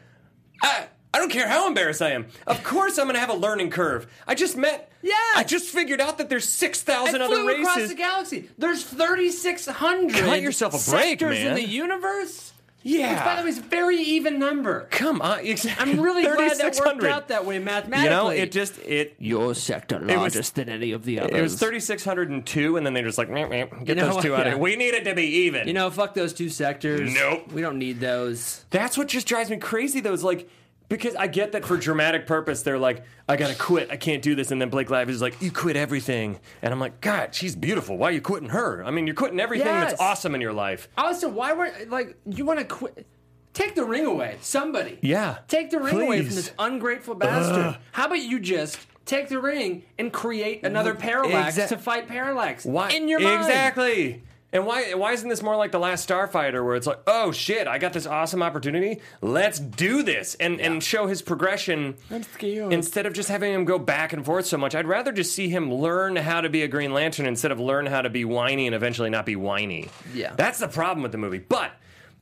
"I, 0.61 0.87
I 1.13 1.19
don't 1.19 1.31
care 1.31 1.47
how 1.47 1.67
embarrassed 1.67 2.01
I 2.01 2.11
am. 2.11 2.27
Of 2.45 2.63
course, 2.63 2.97
I'm 2.97 3.07
gonna 3.07 3.19
have 3.19 3.29
a 3.29 3.33
learning 3.35 3.69
curve. 3.71 4.07
I 4.27 4.35
just 4.35 4.55
met, 4.57 4.91
Yeah. 5.01 5.13
I 5.35 5.43
just 5.43 5.69
figured 5.69 6.01
out 6.01 6.17
that 6.19 6.29
there's 6.29 6.47
six 6.47 6.83
I 6.87 6.91
thousand 6.93 7.21
other 7.21 7.35
flew 7.35 7.49
across 7.61 7.87
the 7.87 7.95
galaxy. 7.95 8.49
There's 8.57 8.83
3,600 8.83 10.13
Cut 10.23 10.41
yourself 10.41 10.73
a 10.87 10.91
break, 10.91 11.19
sectors 11.19 11.39
in 11.39 11.55
the 11.55 11.63
universe. 11.63 12.53
Yeah. 12.83 13.15
Which, 13.15 13.23
by 13.25 13.35
the 13.35 13.43
way, 13.43 13.49
is 13.49 13.57
a 13.57 13.61
very 13.61 13.97
even 13.97 14.39
number. 14.39 14.87
Come 14.91 15.21
on, 15.21 15.39
exactly. 15.39 15.91
I'm 15.93 15.99
really 15.99 16.21
glad 16.21 16.35
that 16.37 16.39
worked 16.39 16.75
3600. 16.77 17.09
out 17.11 17.27
that 17.29 17.45
way 17.45 17.59
mathematically. 17.59 18.03
You 18.05 18.09
know, 18.09 18.29
it 18.29 18.51
just 18.51 18.77
it 18.79 19.15
your 19.19 19.55
sector 19.55 19.99
was- 19.99 20.07
larger 20.15 20.41
than 20.53 20.69
any 20.69 20.91
of 20.93 21.03
the 21.03 21.19
others. 21.19 21.35
it 21.37 21.41
was 21.41 21.55
3602 21.59 22.77
and 22.77 22.85
then 22.85 22.93
they're 22.93 23.03
just 23.03 23.17
like 23.17 23.29
meh, 23.29 23.45
meh, 23.47 23.65
get 23.83 23.97
know 23.97 24.05
those 24.05 24.15
what? 24.15 24.21
two 24.23 24.33
out 24.35 24.41
of 24.41 24.45
Yeah. 24.45 24.51
here. 24.53 24.57
We 24.59 24.75
need 24.77 24.93
it 24.93 25.03
to 25.05 25.15
be 25.15 25.23
even. 25.25 25.67
You 25.67 25.73
know, 25.73 25.89
fuck 25.89 26.13
those 26.13 26.31
two 26.33 26.49
sectors. 26.49 27.13
Nope. 27.13 27.51
We 27.51 27.61
don't 27.61 27.77
need 27.79 27.99
those. 27.99 28.63
That's 28.69 28.97
what 28.97 29.07
just 29.07 29.27
drives 29.27 29.49
me 29.49 29.57
crazy 29.57 29.99
though. 29.99 30.13
Is 30.13 30.23
like 30.23 30.47
because 30.89 31.15
I 31.15 31.27
get 31.27 31.51
that 31.51 31.65
for 31.65 31.77
dramatic 31.77 32.25
purpose, 32.27 32.61
they're 32.61 32.77
like, 32.79 33.03
I 33.27 33.35
gotta 33.35 33.55
quit, 33.55 33.89
I 33.91 33.97
can't 33.97 34.21
do 34.21 34.35
this, 34.35 34.51
and 34.51 34.61
then 34.61 34.69
Blake 34.69 34.89
Lively 34.89 35.13
is 35.13 35.21
like, 35.21 35.41
you 35.41 35.51
quit 35.51 35.75
everything, 35.75 36.39
and 36.61 36.73
I'm 36.73 36.79
like, 36.79 37.01
God, 37.01 37.35
she's 37.35 37.55
beautiful. 37.55 37.97
Why 37.97 38.09
are 38.09 38.11
you 38.13 38.21
quitting 38.21 38.49
her? 38.49 38.83
I 38.83 38.91
mean, 38.91 39.05
you're 39.07 39.15
quitting 39.15 39.39
everything 39.39 39.67
Yes. 39.67 39.91
that's 39.91 40.01
awesome 40.01 40.33
in 40.35 40.41
your 40.41 40.53
life. 40.53 40.87
Also, 40.97 41.27
why 41.29 41.53
weren't 41.53 41.89
like 41.89 42.17
you 42.25 42.45
want 42.45 42.59
to 42.59 42.65
quit? 42.65 43.05
Take 43.53 43.73
the 43.73 43.83
ring 43.85 44.05
away, 44.05 44.37
somebody. 44.41 44.99
Yeah. 45.01 45.39
Take 45.47 45.71
the 45.71 45.79
ring 45.79 45.95
away 45.99 46.17
from 46.19 46.27
Please. 46.27 46.35
this 46.35 46.51
ungrateful 46.59 47.15
bastard. 47.15 47.77
How 47.91 48.05
about 48.05 48.19
you 48.19 48.39
just 48.39 48.77
take 49.05 49.29
the 49.29 49.39
ring 49.41 49.83
and 49.97 50.13
create 50.13 50.63
another 50.63 50.93
parallax 50.93 51.55
to 51.55 51.77
fight 51.77 52.07
parallax 52.07 52.65
Why 52.65 52.89
in 52.89 53.07
your 53.07 53.19
mind? 53.19 53.41
exactly? 53.41 54.21
And 54.53 54.65
why 54.65 54.93
why 54.93 55.11
isn't 55.11 55.27
this 55.27 55.43
more 55.43 55.57
like 55.57 55.73
the 55.73 55.79
Last 55.79 56.07
Starfighter, 56.07 56.63
where 56.63 56.75
it's 56.75 56.87
like, 56.87 56.99
oh 57.05 57.33
shit, 57.33 57.67
I 57.67 57.79
got 57.79 57.91
this 57.91 58.05
awesome 58.07 58.41
opportunity, 58.41 59.01
let's 59.21 59.59
do 59.59 60.03
this, 60.03 60.35
and 60.35 60.61
and 60.61 60.81
show 60.81 61.05
his 61.07 61.21
progression 61.21 61.95
scared. 62.35 62.71
instead 62.71 63.05
of 63.05 63.11
just 63.13 63.27
having 63.27 63.53
him 63.53 63.65
go 63.65 63.77
back 63.77 64.13
and 64.13 64.23
forth 64.25 64.45
so 64.45 64.57
much. 64.57 64.73
I'd 64.73 64.87
rather 64.87 65.11
just 65.11 65.33
see 65.35 65.49
him 65.49 65.73
learn 65.73 66.15
how 66.15 66.39
to 66.39 66.47
be 66.49 66.63
a 66.63 66.67
Green 66.69 66.93
Lantern 66.93 67.25
instead 67.25 67.51
of 67.51 67.59
learn 67.59 67.87
how 67.87 68.01
to 68.01 68.09
be 68.09 68.23
whiny 68.23 68.67
and 68.67 68.73
eventually 68.75 69.09
not 69.09 69.25
be 69.25 69.35
whiny. 69.35 69.89
Yeah. 70.13 70.33
that's 70.37 70.59
the 70.59 70.69
problem 70.69 71.03
with 71.03 71.11
the 71.11 71.17
movie. 71.17 71.39
But 71.39 71.71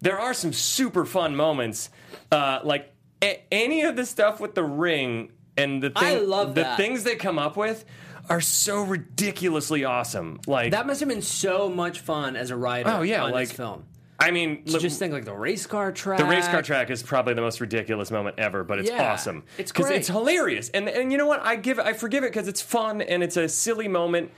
there 0.01 0.20
are 0.20 0.34
some 0.34 0.51
super 0.51 1.05
fun 1.05 1.36
moments, 1.36 1.89
uh, 2.32 2.60
like 2.63 2.91
a- 3.24 3.44
any 3.51 3.84
of 3.84 3.96
the 3.96 4.05
stuff 4.05 4.39
with 4.39 4.55
the 4.55 4.63
ring 4.63 5.32
and 5.58 5.82
the 5.82 5.91
thing, 5.91 6.03
I 6.03 6.15
love 6.20 6.55
the 6.55 6.62
that. 6.63 6.77
things 6.77 7.03
they 7.03 7.15
come 7.15 7.38
up 7.38 7.55
with. 7.55 7.86
Are 8.29 8.41
so 8.41 8.82
ridiculously 8.84 9.84
awesome. 9.86 10.39
Like 10.48 10.72
That 10.72 10.88
must 10.88 11.00
have 11.00 11.10
been 11.10 11.22
so 11.22 11.70
much 11.70 12.00
fun 12.00 12.36
as 12.36 12.51
a 12.51 12.55
writer. 12.55 12.89
Oh, 12.89 13.01
yeah, 13.01 13.24
on 13.24 13.32
like- 13.32 13.50
this 13.50 13.58
film. 13.58 13.86
I 14.17 14.32
mean, 14.32 14.63
look, 14.67 14.82
just 14.82 14.98
think 14.98 15.12
like 15.12 15.25
the 15.25 15.34
race 15.34 15.65
car 15.67 15.91
track. 15.91 16.20
the 16.20 16.25
race 16.25 16.48
car 16.48 16.62
track 16.62 16.89
is 16.89 17.03
probably 17.03 17.34
the 17.34 17.41
most 17.41 17.60
ridiculous 17.60 18.12
moment 18.12 18.39
ever, 18.39 18.63
but 18.63 18.79
it's 18.79 18.89
Yeah, 18.89 19.12
awesome. 19.12 19.44
it's 19.58 19.74
because 19.74 19.89
it's 19.89 20.08
hilarious, 20.08 20.70
and 20.70 20.88
and 20.88 21.12
you 21.12 21.17
know 21.17 21.27
what? 21.27 21.41
I 21.44 21.58
give 21.58 21.79
I 21.79 21.91
forgive 21.91 22.24
it 22.24 22.32
because 22.32 22.48
it's 22.48 22.62
fun 22.62 23.01
and 23.01 23.22
it's 23.22 23.36
a 23.36 23.50
silly 23.50 23.89
moment, 23.89 24.32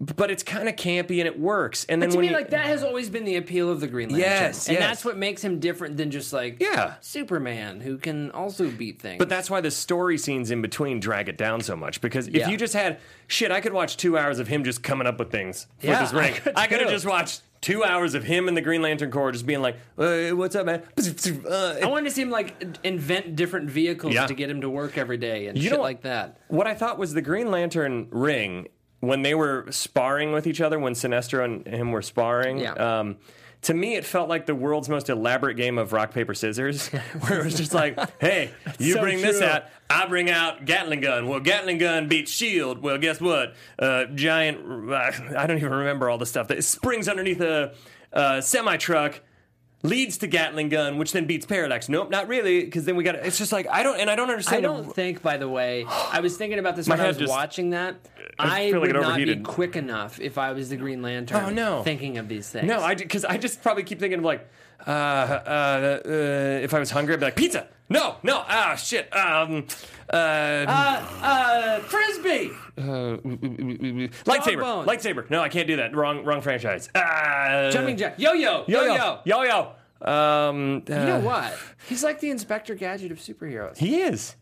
but 0.00 0.30
it's 0.30 0.42
kind 0.42 0.68
of 0.68 0.76
campy 0.76 1.18
and 1.20 1.26
it 1.26 1.38
works. 1.38 1.86
And 1.88 2.02
then 2.02 2.10
To 2.10 2.16
when 2.16 2.22
me, 2.26 2.30
you, 2.30 2.36
like 2.36 2.50
that 2.50 2.66
has 2.66 2.82
always 2.82 3.08
been 3.08 3.24
the 3.24 3.36
appeal 3.36 3.70
of 3.70 3.80
the 3.80 3.86
Green 3.86 4.08
Lantern. 4.10 4.28
Yes, 4.28 4.68
and 4.68 4.76
yes. 4.78 4.86
that's 4.88 5.04
what 5.04 5.16
makes 5.16 5.42
him 5.42 5.60
different 5.60 5.96
than 5.96 6.10
just 6.10 6.32
like 6.32 6.60
Yeah. 6.60 6.94
Superman, 7.00 7.80
who 7.80 7.96
can 7.98 8.30
also 8.32 8.68
beat 8.70 9.00
things. 9.00 9.18
But 9.18 9.28
that's 9.28 9.48
why 9.48 9.60
the 9.60 9.70
story 9.70 10.18
scenes 10.18 10.50
in 10.50 10.60
between 10.62 11.00
drag 11.00 11.28
it 11.28 11.38
down 11.38 11.60
so 11.60 11.76
much. 11.76 12.00
Because 12.00 12.26
if 12.28 12.34
Yeah. 12.34 12.48
you 12.48 12.56
just 12.56 12.74
had 12.74 12.98
shit, 13.28 13.50
I 13.50 13.60
could 13.60 13.72
watch 13.72 13.96
two 13.96 14.18
hours 14.18 14.38
of 14.38 14.48
him 14.48 14.64
just 14.64 14.82
coming 14.82 15.06
up 15.06 15.18
with 15.18 15.30
things 15.30 15.68
with 15.80 15.90
Yeah, 15.90 16.00
his 16.00 16.12
ring. 16.12 16.34
I 16.56 16.66
could 16.66 16.80
have 16.80 16.90
just 16.90 17.06
watched 17.06 17.42
two 17.60 17.82
hours 17.82 18.12
of 18.14 18.24
him 18.24 18.46
and 18.48 18.54
the 18.56 18.60
Green 18.60 18.82
Lantern 18.82 19.10
Corps 19.10 19.32
just 19.32 19.46
being 19.46 19.62
like, 19.62 19.76
"Hey, 19.96 20.32
"What's 20.34 20.54
up, 20.54 20.66
man?" 20.66 20.82
Uh, 21.48 21.76
I 21.82 21.86
wanted 21.86 22.04
to 22.04 22.10
see 22.10 22.20
him 22.20 22.30
like 22.30 22.54
invent 22.84 23.36
different 23.36 23.70
vehicles 23.70 24.12
Yeah. 24.12 24.26
to 24.26 24.34
get 24.34 24.50
him 24.50 24.60
to 24.60 24.68
work 24.68 24.98
every 24.98 25.16
day 25.16 25.46
and 25.46 25.56
You 25.56 25.64
shit 25.70 25.72
know 25.72 25.80
like 25.80 26.02
that. 26.02 26.36
What 26.48 26.66
I 26.66 26.74
thought 26.74 26.98
was 26.98 27.14
the 27.14 27.22
Green 27.22 27.50
Lantern 27.50 28.08
ring 28.10 28.68
when 29.06 29.22
they 29.22 29.34
were 29.34 29.66
sparring 29.70 30.32
with 30.32 30.46
each 30.46 30.60
other, 30.60 30.78
when 30.78 30.94
Sinestro 30.94 31.44
and 31.44 31.66
him 31.66 31.92
were 31.92 32.02
sparring. 32.02 32.58
Yeah. 32.58 32.72
Um, 32.72 33.16
to 33.62 33.74
me, 33.74 33.96
it 33.96 34.04
felt 34.04 34.28
like 34.28 34.44
the 34.44 34.54
world's 34.54 34.90
most 34.90 35.08
elaborate 35.08 35.56
game 35.56 35.78
of 35.78 35.92
rock 35.92 36.12
paper 36.12 36.34
scissors, 36.34 36.88
where 37.20 37.40
it 37.40 37.44
was 37.44 37.54
just 37.54 37.72
like, 37.72 37.98
"Hey, 38.20 38.50
you 38.78 38.94
so 38.94 39.00
bring 39.00 39.20
this 39.22 39.40
out, 39.40 39.64
I 39.88 40.06
bring 40.06 40.30
out 40.30 40.66
Gatling 40.66 41.00
gun. 41.00 41.28
Well, 41.28 41.40
Gatling 41.40 41.78
gun 41.78 42.08
beats 42.08 42.30
Shield. 42.30 42.82
Well, 42.82 42.98
guess 42.98 43.20
what? 43.20 43.54
Uh, 43.78 44.04
giant. 44.14 44.90
Uh, 44.90 44.94
I 45.38 45.46
don't 45.46 45.56
even 45.56 45.72
remember 45.72 46.10
all 46.10 46.18
the 46.18 46.26
stuff 46.26 46.48
that 46.48 46.62
springs 46.64 47.08
underneath 47.08 47.40
a, 47.40 47.74
uh 48.12 48.40
semi 48.40 48.76
truck." 48.76 49.20
Leads 49.84 50.16
to 50.18 50.26
Gatling 50.26 50.70
gun, 50.70 50.96
which 50.96 51.12
then 51.12 51.26
beats 51.26 51.44
Parallax. 51.44 51.90
Nope, 51.90 52.10
not 52.10 52.26
really, 52.26 52.64
because 52.64 52.86
then 52.86 52.96
we 52.96 53.04
got. 53.04 53.16
It's 53.16 53.36
just 53.36 53.52
like 53.52 53.68
I 53.70 53.82
don't, 53.82 54.00
and 54.00 54.08
I 54.08 54.16
don't 54.16 54.30
understand. 54.30 54.64
I 54.64 54.68
don't 54.68 54.94
think, 54.94 55.20
by 55.20 55.36
the 55.36 55.48
way, 55.48 55.84
I 55.86 56.20
was 56.20 56.38
thinking 56.38 56.58
about 56.58 56.74
this 56.74 56.88
when 56.88 56.98
I 57.00 57.06
was 57.06 57.18
just- 57.18 57.30
watching 57.30 57.70
that. 57.70 57.96
I 58.38 58.62
I, 58.64 58.70
feel 58.72 58.80
like 58.80 58.92
would 58.92 59.00
not 59.00 59.16
be 59.16 59.36
quick 59.36 59.76
enough 59.76 60.18
if 60.20 60.38
I 60.38 60.52
was 60.52 60.70
the 60.70 60.76
Green 60.76 61.02
Lantern. 61.02 61.44
Oh, 61.44 61.50
no. 61.50 61.82
thinking 61.82 62.18
of 62.18 62.28
these 62.28 62.48
things. 62.48 62.66
No, 62.66 62.80
I 62.80 62.94
because 62.94 63.24
I 63.24 63.36
just 63.36 63.62
probably 63.62 63.84
keep 63.84 64.00
thinking 64.00 64.20
of 64.20 64.24
like, 64.24 64.48
uh, 64.86 64.90
uh, 64.90 66.00
uh, 66.04 66.08
if 66.62 66.72
I 66.74 66.78
was 66.78 66.90
hungry, 66.90 67.14
I'd 67.14 67.20
be 67.20 67.26
like 67.26 67.36
pizza. 67.36 67.68
No, 67.88 68.16
no, 68.22 68.42
ah, 68.48 68.74
shit. 68.76 69.14
Um, 69.14 69.66
uh, 70.10 70.16
uh, 70.16 71.78
frisbee. 71.80 72.50
Uh, 72.78 73.18
lightsaber, 74.24 74.60
bones. 74.60 74.88
lightsaber. 74.88 75.28
No, 75.30 75.40
I 75.42 75.48
can't 75.48 75.66
do 75.68 75.76
that. 75.76 75.94
Wrong, 75.94 76.24
wrong 76.24 76.40
franchise. 76.40 76.88
Uh, 76.94 77.70
Jumping 77.70 77.96
jack. 77.96 78.18
Yo 78.18 78.32
yo. 78.32 78.64
Yo 78.66 78.84
yo. 78.84 79.18
yo, 79.24 79.42
yo. 79.42 79.72
Um, 80.10 80.82
You 80.88 80.94
know 80.94 81.20
what? 81.20 81.54
He's 81.88 82.02
like 82.02 82.20
the 82.20 82.30
Inspector 82.30 82.74
Gadget 82.74 83.12
of 83.12 83.18
superheroes. 83.18 83.76
He 83.78 84.00
is. 84.00 84.36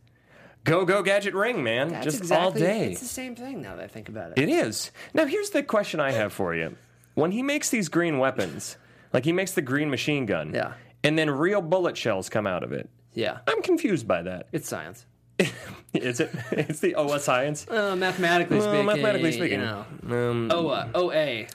Go, 0.64 0.85
go, 0.85 1.02
gadget 1.02 1.35
ring, 1.35 1.64
man. 1.64 1.88
That's 1.88 2.05
just 2.05 2.18
exactly, 2.20 2.44
all 2.44 2.52
day. 2.52 2.92
It's 2.92 3.00
the 3.00 3.07
same 3.07 3.35
thing 3.35 3.62
now 3.62 3.74
that 3.74 3.85
I 3.85 3.88
think 3.88 4.09
about 4.09 4.31
it. 4.31 4.38
It 4.38 4.48
is. 4.48 4.92
Now, 5.12 5.26
here's 5.26 5.50
the 5.50 5.64
question 5.64 5.98
I 5.98 6.12
have 6.12 6.33
for 6.33 6.55
you. 6.55 6.76
When 7.14 7.33
he 7.33 7.42
makes 7.42 7.68
these 7.70 7.88
green 7.88 8.18
weapons, 8.18 8.76
like 9.12 9.24
he 9.24 9.33
makes 9.33 9.52
the 9.52 9.62
green 9.62 9.90
machine 9.90 10.24
gun, 10.24 10.55
Yeah. 10.55 10.74
and 11.02 11.18
then 11.18 11.31
real 11.31 11.61
bullet 11.62 11.96
shells 11.96 12.28
come 12.28 12.46
out 12.46 12.62
of 12.62 12.70
it, 12.72 12.88
yeah, 13.14 13.38
I'm 13.46 13.62
confused 13.62 14.07
by 14.09 14.22
that. 14.22 14.48
it's 14.53 14.68
science. 14.68 15.07
Is 15.94 16.20
it? 16.20 16.31
It's 16.53 16.81
the 16.81 16.94
OA 16.94 17.18
science. 17.18 17.66
Uh, 17.68 17.96
mathematically 17.96 18.59
Well, 18.59 18.68
speaking, 18.68 18.87
mathematically 18.87 19.33
speaking. 19.33 19.61
you 19.61 19.66
know. 19.66 20.48
OA, 20.51 20.90
OA. 20.94 21.46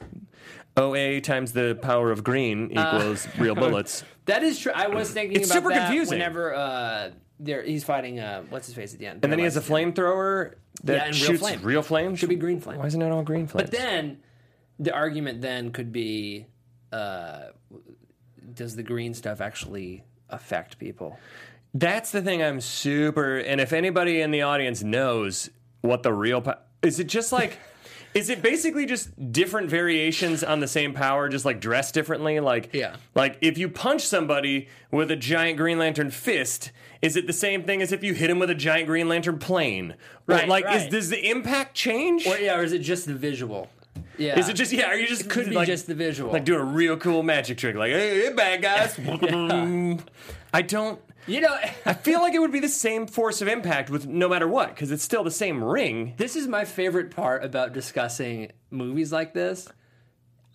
OA 0.75 1.21
times 1.21 1.53
the 1.53 1.77
power 1.81 2.11
of 2.11 2.23
green 2.23 2.69
equals 2.71 3.27
real 3.37 3.55
bullets. 3.63 4.03
That 4.25 4.43
is 4.43 4.59
true. 4.59 4.71
I 4.75 4.87
was 4.87 5.09
thinking 5.11 5.37
It's 5.37 5.47
about 5.49 5.55
super 5.55 5.69
that 5.69 5.87
confusing. 5.87 6.19
whenever 6.19 6.53
uh, 6.53 7.09
there 7.39 7.63
he's 7.63 7.83
fighting 7.83 8.19
uh, 8.19 8.43
what's 8.49 8.67
his 8.67 8.75
face 8.75 8.93
at 8.93 8.99
the 8.99 9.07
end. 9.07 9.19
And 9.23 9.31
then 9.31 9.39
he 9.39 9.45
has 9.45 9.57
a 9.57 9.61
flamethrower 9.61 10.55
that 10.83 10.93
Yeah, 10.93 11.03
and 11.05 11.15
real 11.15 11.23
shoots 11.25 11.39
flame. 11.39 11.61
real 11.63 11.81
flames. 11.81 12.19
Should 12.19 12.29
be 12.29 12.35
green 12.35 12.59
flame. 12.59 12.77
Why 12.79 12.85
isn't 12.87 13.01
it 13.01 13.11
all 13.11 13.23
green 13.23 13.47
flames? 13.47 13.69
But 13.69 13.77
then 13.79 14.17
the 14.79 14.93
argument 14.93 15.41
then 15.41 15.71
could 15.71 15.91
be, 15.91 16.45
uh, 16.91 17.45
does 18.53 18.75
the 18.75 18.83
green 18.83 19.13
stuff 19.15 19.41
actually 19.41 20.03
affect 20.29 20.77
people? 20.79 21.17
That's 21.73 22.11
the 22.11 22.21
thing 22.21 22.41
I'm 22.41 22.61
super. 22.61 23.37
And 23.37 23.61
if 23.61 23.73
anybody 23.73 24.21
in 24.21 24.31
the 24.31 24.41
audience 24.41 24.83
knows 24.83 25.49
what 25.81 26.03
the 26.03 26.13
real 26.13 26.41
po- 26.41 26.55
is, 26.81 26.99
it 26.99 27.05
just 27.07 27.31
like. 27.31 27.59
Is 28.13 28.31
it 28.31 28.41
basically 28.41 28.87
just 28.87 29.31
different 29.31 29.69
variations 29.69 30.43
on 30.43 30.59
the 30.59 30.67
same 30.67 30.93
power, 30.93 31.29
just 31.29 31.45
like 31.45 31.59
dressed 31.59 31.93
differently? 31.93 32.39
Like, 32.39 32.73
Yeah. 32.73 32.95
like 33.13 33.37
if 33.41 33.59
you 33.59 33.69
punch 33.69 34.01
somebody 34.01 34.69
with 34.89 35.11
a 35.11 35.15
giant 35.15 35.57
Green 35.57 35.77
Lantern 35.77 36.09
fist, 36.09 36.71
is 37.03 37.15
it 37.15 37.27
the 37.27 37.33
same 37.33 37.63
thing 37.63 37.79
as 37.83 37.91
if 37.91 38.03
you 38.03 38.13
hit 38.15 38.31
him 38.31 38.39
with 38.39 38.49
a 38.49 38.55
giant 38.55 38.87
Green 38.87 39.07
Lantern 39.07 39.37
plane? 39.37 39.91
Or, 40.27 40.35
Right, 40.35 40.47
like, 40.47 40.65
is 40.73 40.87
does 40.87 41.09
the 41.09 41.29
impact 41.29 41.75
change? 41.75 42.25
Or 42.25 42.37
yeah, 42.39 42.57
or 42.57 42.63
is 42.63 42.73
it 42.73 42.79
just 42.79 43.05
the 43.05 43.13
visual? 43.13 43.69
Yeah. 44.17 44.39
Is 44.39 44.49
it 44.49 44.53
just 44.53 44.71
yeah? 44.71 44.87
Are 44.87 44.95
you 44.95 45.07
just 45.07 45.29
could 45.29 45.49
be 45.49 45.55
like, 45.55 45.67
just 45.67 45.87
the 45.87 45.95
visual. 45.95 46.31
like 46.31 46.45
doing 46.45 46.59
a 46.61 46.65
real 46.65 46.97
cool 46.97 47.23
magic 47.23 47.57
trick? 47.57 47.75
Like 47.75 47.91
hey, 47.91 48.21
hey 48.21 48.33
bad 48.33 48.61
guys. 48.61 48.97
I 50.53 50.61
don't. 50.61 50.99
you 51.27 51.41
know? 51.41 51.55
I 51.85 51.93
feel 52.05 52.21
like 52.21 52.33
it 52.33 52.39
would 52.39 52.51
be 52.51 52.59
the 52.59 52.69
same 52.69 53.07
force 53.07 53.41
of 53.41 53.47
impact 53.47 53.89
with 53.89 54.07
no 54.07 54.29
matter 54.29 54.47
what 54.47 54.69
because 54.69 54.91
it's 54.91 55.03
still 55.03 55.23
the 55.23 55.31
same 55.31 55.63
ring. 55.63 56.13
This 56.17 56.35
is 56.35 56.47
my 56.47 56.65
favorite 56.65 57.11
part 57.11 57.43
about 57.43 57.73
discussing 57.73 58.51
movies 58.71 59.11
like 59.11 59.33
this. 59.33 59.67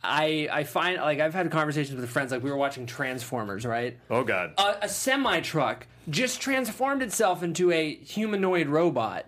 I 0.02 0.48
I 0.50 0.64
find 0.64 1.00
like 1.00 1.20
I've 1.20 1.35
had 1.35 1.50
conversations 1.50 2.00
with 2.00 2.11
friends 2.11 2.33
like 2.33 2.42
we 2.42 2.50
were 2.50 2.57
watching 2.57 2.87
Transformers, 2.87 3.64
right? 3.64 3.96
Oh 4.11 4.24
God. 4.24 4.55
A, 4.59 4.78
a 4.83 4.88
semi 4.88 5.40
truck 5.40 5.87
just 6.09 6.40
transformed 6.40 7.02
itself 7.02 7.42
into 7.44 7.70
a 7.70 7.94
humanoid 7.94 8.66
robot, 8.66 9.26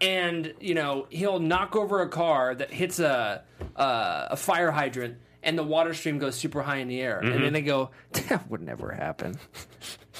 and 0.00 0.52
you 0.58 0.74
know 0.74 1.06
he'll 1.10 1.38
knock 1.38 1.76
over 1.76 2.00
a 2.02 2.08
car 2.08 2.54
that 2.54 2.72
hits 2.72 2.98
a 2.98 3.44
a, 3.78 4.28
a 4.32 4.36
fire 4.36 4.70
hydrant, 4.70 5.16
and 5.42 5.56
the 5.56 5.62
water 5.62 5.94
stream 5.94 6.18
goes 6.18 6.34
super 6.36 6.62
high 6.62 6.76
in 6.78 6.88
the 6.88 7.00
air, 7.00 7.18
and 7.20 7.32
then 7.32 7.40
mm-hmm. 7.40 7.52
they 7.54 7.62
go, 7.62 7.90
"That 8.28 8.50
would 8.50 8.62
never 8.62 8.92
happen." 8.92 9.38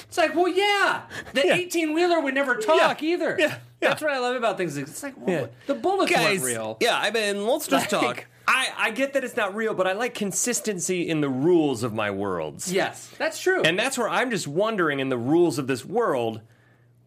It's 0.07 0.17
like, 0.17 0.33
well, 0.33 0.47
yeah, 0.47 1.03
the 1.33 1.53
eighteen 1.53 1.93
wheeler 1.93 2.21
would 2.21 2.33
never 2.33 2.55
talk 2.55 3.03
either. 3.03 3.35
Yeah, 3.37 3.47
yeah. 3.81 3.89
That's 3.89 4.01
what 4.01 4.11
I 4.11 4.19
love 4.19 4.35
about 4.37 4.55
things. 4.55 4.77
It's 4.77 5.03
like, 5.03 5.13
well, 5.17 5.41
Yeah. 5.41 5.47
the 5.67 5.75
bullets 5.75 6.09
Guys, 6.11 6.39
weren't 6.39 6.55
real. 6.55 6.77
yeah, 6.79 6.97
I 6.97 7.11
mean, 7.11 7.45
let's 7.45 7.67
just 7.67 7.91
Like- 7.91 8.01
talk. 8.01 8.25
I, 8.47 8.69
I 8.77 8.91
get 8.91 9.13
that 9.13 9.23
it's 9.23 9.35
not 9.35 9.53
real, 9.53 9.75
but 9.75 9.85
I 9.85 9.93
like 9.93 10.15
consistency 10.15 11.07
in 11.07 11.21
the 11.21 11.29
rules 11.29 11.83
of 11.83 11.93
my 11.93 12.09
worlds. 12.09 12.73
Yes, 12.73 13.13
that's 13.19 13.39
true. 13.39 13.61
And 13.61 13.77
that's 13.77 13.95
where 13.95 14.09
I'm 14.09 14.31
just 14.31 14.47
wondering 14.47 14.99
in 14.99 15.09
the 15.09 15.19
rules 15.19 15.59
of 15.59 15.67
this 15.67 15.85
world 15.85 16.41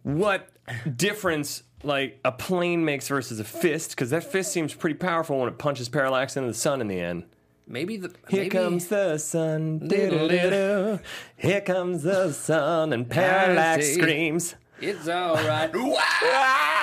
what 0.05 0.49
difference 0.97 1.65
like 1.85 2.21
a 2.25 2.33
plane 2.33 2.85
makes 2.85 3.09
versus 3.09 3.41
a 3.41 3.45
fist 3.45 3.91
because 3.91 4.11
that 4.11 4.25
fist 4.25 4.53
seems 4.53 4.75
pretty 4.75 4.97
powerful 4.97 5.39
when 5.39 5.49
it 5.49 5.59
punches 5.59 5.89
parallax 5.89 6.37
into 6.37 6.49
the 6.49 6.55
sun 6.55 6.81
in 6.81 6.89
the 6.89 7.01
end. 7.01 7.25
Maybe 7.67 7.97
the 7.97 8.09
Here 8.29 8.43
maybe, 8.43 8.51
comes 8.51 8.87
the 8.89 9.19
sun. 9.19 9.79
diddle-diddle. 9.87 11.01
Here 11.37 11.61
comes 11.61 12.03
the 12.03 12.33
sun, 12.33 12.93
and 12.93 13.09
Parallax 13.09 13.95
screams. 13.95 14.57
It's 14.81 15.09
all 15.09 15.35
right. 15.37 15.71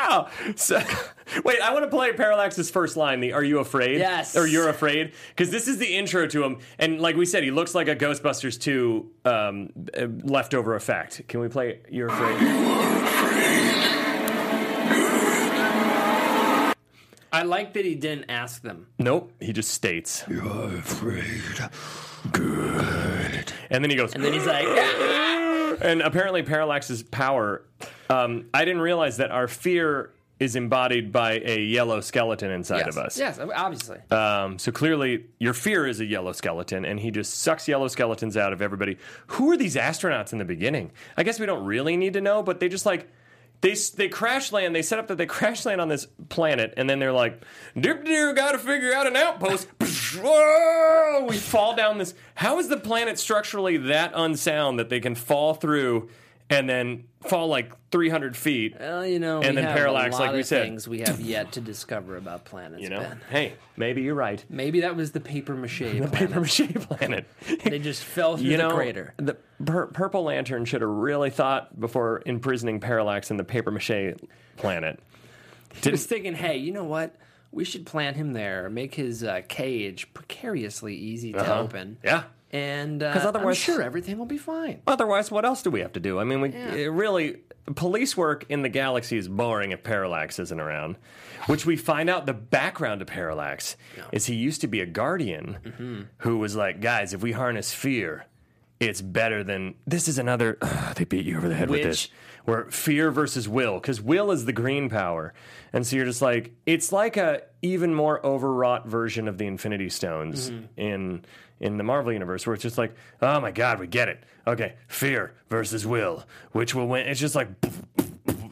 Wow! 0.09 0.29
So, 0.55 0.81
wait, 1.45 1.61
I 1.61 1.71
want 1.71 1.83
to 1.83 1.89
play 1.89 2.11
Parallax's 2.13 2.71
first 2.71 2.97
line. 2.97 3.19
The 3.19 3.33
"Are 3.33 3.43
you 3.43 3.59
afraid?" 3.59 3.99
Yes. 3.99 4.35
Or 4.35 4.47
"You're 4.47 4.69
afraid?" 4.69 5.11
Because 5.29 5.51
this 5.51 5.67
is 5.67 5.77
the 5.77 5.85
intro 5.97 6.25
to 6.25 6.43
him, 6.43 6.57
and 6.79 6.99
like 6.99 7.15
we 7.15 7.27
said, 7.27 7.43
he 7.43 7.51
looks 7.51 7.75
like 7.75 7.87
a 7.87 7.95
Ghostbusters 7.95 8.59
2 8.59 9.11
um, 9.25 9.69
uh, 9.95 10.07
leftover 10.23 10.73
effect. 10.75 11.27
Can 11.27 11.41
we 11.41 11.47
play 11.49 11.81
"You're 11.91 12.07
afraid"? 12.07 13.87
I 17.31 17.43
like 17.43 17.73
that 17.73 17.85
he 17.85 17.95
didn't 17.95 18.29
ask 18.29 18.61
them. 18.61 18.87
Nope. 18.97 19.31
He 19.39 19.53
just 19.53 19.71
states, 19.71 20.23
"You're 20.27 20.75
afraid." 20.77 21.69
Good. 22.31 23.53
And 23.69 23.83
then 23.83 23.89
he 23.89 23.95
goes, 23.95 24.13
And 24.13 24.23
then 24.23 24.33
he's 24.33 24.45
like, 24.45 24.67
and 25.81 26.01
apparently 26.01 26.43
Parallax's 26.43 27.03
power. 27.03 27.63
Um, 28.09 28.47
I 28.53 28.65
didn't 28.65 28.81
realize 28.81 29.17
that 29.17 29.31
our 29.31 29.47
fear 29.47 30.11
is 30.39 30.55
embodied 30.55 31.11
by 31.11 31.33
a 31.43 31.59
yellow 31.59 31.99
skeleton 31.99 32.49
inside 32.49 32.85
yes. 32.85 32.87
of 32.87 32.97
us. 32.97 33.19
Yes, 33.19 33.39
obviously. 33.39 33.97
Um, 34.09 34.57
so 34.57 34.71
clearly, 34.71 35.25
your 35.37 35.53
fear 35.53 35.85
is 35.85 35.99
a 35.99 36.05
yellow 36.05 36.31
skeleton, 36.31 36.85
and 36.85 36.99
he 36.99 37.11
just 37.11 37.39
sucks 37.39 37.67
yellow 37.67 37.89
skeletons 37.89 38.37
out 38.37 38.53
of 38.53 38.61
everybody. 38.61 38.97
Who 39.27 39.51
are 39.51 39.57
these 39.57 39.75
astronauts 39.75 40.31
in 40.31 40.39
the 40.39 40.45
beginning? 40.45 40.91
I 41.17 41.23
guess 41.23 41.39
we 41.39 41.45
don't 41.45 41.65
really 41.65 41.97
need 41.97 42.13
to 42.13 42.21
know, 42.21 42.41
but 42.41 42.61
they 42.61 42.69
just 42.69 42.85
like 42.85 43.09
they 43.61 43.75
they 43.95 44.07
crash 44.07 44.51
land. 44.51 44.75
They 44.75 44.81
set 44.81 44.99
up 44.99 45.07
that 45.07 45.17
they 45.17 45.25
crash 45.27 45.65
land 45.65 45.81
on 45.81 45.89
this 45.89 46.07
planet, 46.29 46.73
and 46.77 46.89
then 46.89 46.99
they're 46.99 47.11
like, 47.11 47.41
"Dip 47.79 48.05
doo, 48.05 48.33
got 48.33 48.53
to 48.53 48.57
figure 48.59 48.93
out 48.93 49.07
an 49.07 49.15
outpost." 49.15 49.67
Whoa! 50.21 51.25
We 51.27 51.37
fall 51.37 51.75
down 51.75 51.97
this. 51.97 52.13
How 52.35 52.59
is 52.59 52.67
the 52.67 52.77
planet 52.77 53.19
structurally 53.19 53.77
that 53.77 54.11
unsound 54.15 54.79
that 54.79 54.89
they 54.89 54.99
can 54.99 55.15
fall 55.15 55.53
through 55.53 56.09
and 56.49 56.69
then 56.69 57.05
fall 57.21 57.47
like 57.47 57.71
300 57.91 58.35
feet? 58.35 58.75
well, 58.79 59.05
you 59.05 59.19
know, 59.19 59.41
and 59.41 59.57
then 59.57 59.65
parallax, 59.65 60.17
like 60.17 60.33
we 60.33 60.43
said. 60.43 60.63
things 60.63 60.87
we 60.87 60.99
have 60.99 61.19
yet 61.19 61.51
to 61.53 61.61
discover 61.61 62.17
about 62.17 62.45
planets. 62.45 62.81
You 62.81 62.89
know, 62.89 63.01
Ben. 63.01 63.21
hey, 63.29 63.53
maybe 63.77 64.01
you're 64.01 64.15
right. 64.15 64.43
Maybe 64.49 64.81
that 64.81 64.95
was 64.95 65.11
the 65.11 65.19
paper 65.19 65.55
mache. 65.55 65.79
planet. 65.79 66.11
The 66.11 66.17
paper 66.17 66.39
mache 66.41 66.73
planet. 66.73 67.25
They 67.63 67.79
just 67.79 68.03
fell 68.03 68.37
through 68.37 68.47
you 68.47 68.57
the 68.57 68.63
know, 68.63 68.75
crater. 68.75 69.13
The 69.17 69.37
pur- 69.63 69.87
Purple 69.87 70.23
Lantern 70.23 70.65
should 70.65 70.81
have 70.81 70.89
really 70.89 71.29
thought 71.29 71.79
before 71.79 72.23
imprisoning 72.25 72.79
Parallax 72.79 73.31
in 73.31 73.37
the 73.37 73.43
paper 73.43 73.71
mache 73.71 74.15
planet. 74.57 74.99
I 75.85 75.89
was 75.91 76.05
thinking, 76.05 76.33
hey, 76.33 76.57
you 76.57 76.71
know 76.71 76.83
what? 76.83 77.15
We 77.51 77.63
should 77.65 77.85
plant 77.85 78.15
him 78.15 78.33
there, 78.33 78.69
make 78.69 78.95
his 78.95 79.23
uh, 79.23 79.41
cage 79.47 80.11
precariously 80.13 80.95
easy 80.95 81.33
to 81.33 81.55
open. 81.57 81.97
Uh-huh. 82.03 82.17
Yeah. 82.17 82.23
And 82.51 83.03
uh, 83.03 83.13
'Cause 83.13 83.23
I'm 83.23 83.29
otherwise- 83.35 83.57
sure 83.57 83.81
everything 83.89 84.17
will 84.17 84.25
be 84.25 84.37
fine. 84.37 84.81
Otherwise, 84.87 85.29
what 85.31 85.45
else 85.45 85.61
do 85.61 85.69
we 85.69 85.81
have 85.81 85.93
to 85.93 85.99
do? 85.99 86.19
I 86.19 86.23
mean, 86.23 86.41
we 86.41 86.49
it 86.49 86.91
really 86.91 87.37
police 87.75 88.17
work 88.17 88.45
in 88.49 88.63
the 88.63 88.69
galaxy 88.69 89.17
is 89.17 89.27
boring 89.27 89.71
if 89.71 89.83
Parallax 89.83 90.39
isn't 90.39 90.59
around. 90.59 90.95
Which 91.45 91.65
we 91.65 91.77
find 91.77 92.09
out 92.09 92.25
the 92.25 92.33
background 92.33 93.01
of 93.01 93.07
Parallax 93.07 93.77
is 94.11 94.25
he 94.25 94.35
used 94.35 94.61
to 94.61 94.67
be 94.67 94.81
a 94.81 94.85
guardian 94.85 95.57
Mm-hmm. 95.63 96.01
who 96.17 96.37
was 96.37 96.55
like, 96.55 96.81
guys, 96.81 97.13
if 97.13 97.21
we 97.21 97.31
harness 97.31 97.73
fear, 97.73 98.25
it's 98.79 99.01
better 99.01 99.43
than 99.43 99.75
this 99.85 100.07
is 100.07 100.17
another. 100.17 100.57
they 100.95 101.03
beat 101.05 101.25
you 101.25 101.37
over 101.37 101.47
the 101.49 101.55
head 101.55 101.69
with 101.69 101.83
this. 101.83 102.09
Where 102.45 102.65
fear 102.71 103.11
versus 103.11 103.47
will, 103.47 103.75
because 103.75 104.01
will 104.01 104.31
is 104.31 104.45
the 104.45 104.53
green 104.53 104.89
power, 104.89 105.33
and 105.71 105.85
so 105.85 105.95
you're 105.97 106.05
just 106.05 106.21
like 106.21 106.51
it's 106.65 106.91
like 106.91 107.15
a 107.15 107.43
even 107.61 107.93
more 107.93 108.25
overwrought 108.25 108.87
version 108.87 109.27
of 109.27 109.37
the 109.37 109.45
Infinity 109.45 109.89
Stones 109.89 110.49
Mm-hmm. 110.49 110.65
in 110.79 111.25
in 111.59 111.77
the 111.77 111.83
Marvel 111.83 112.11
universe, 112.13 112.45
where 112.47 112.53
it's 112.53 112.63
just 112.63 112.77
like, 112.77 112.95
oh 113.21 113.39
my 113.39 113.51
god, 113.51 113.79
we 113.79 113.87
get 113.87 114.09
it. 114.09 114.23
Okay, 114.47 114.75
fear 114.87 115.33
versus 115.49 115.85
will, 115.85 116.23
which 116.51 116.73
will 116.73 116.87
win? 116.87 117.07
It's 117.07 117.19
just 117.19 117.35
like. 117.35 117.49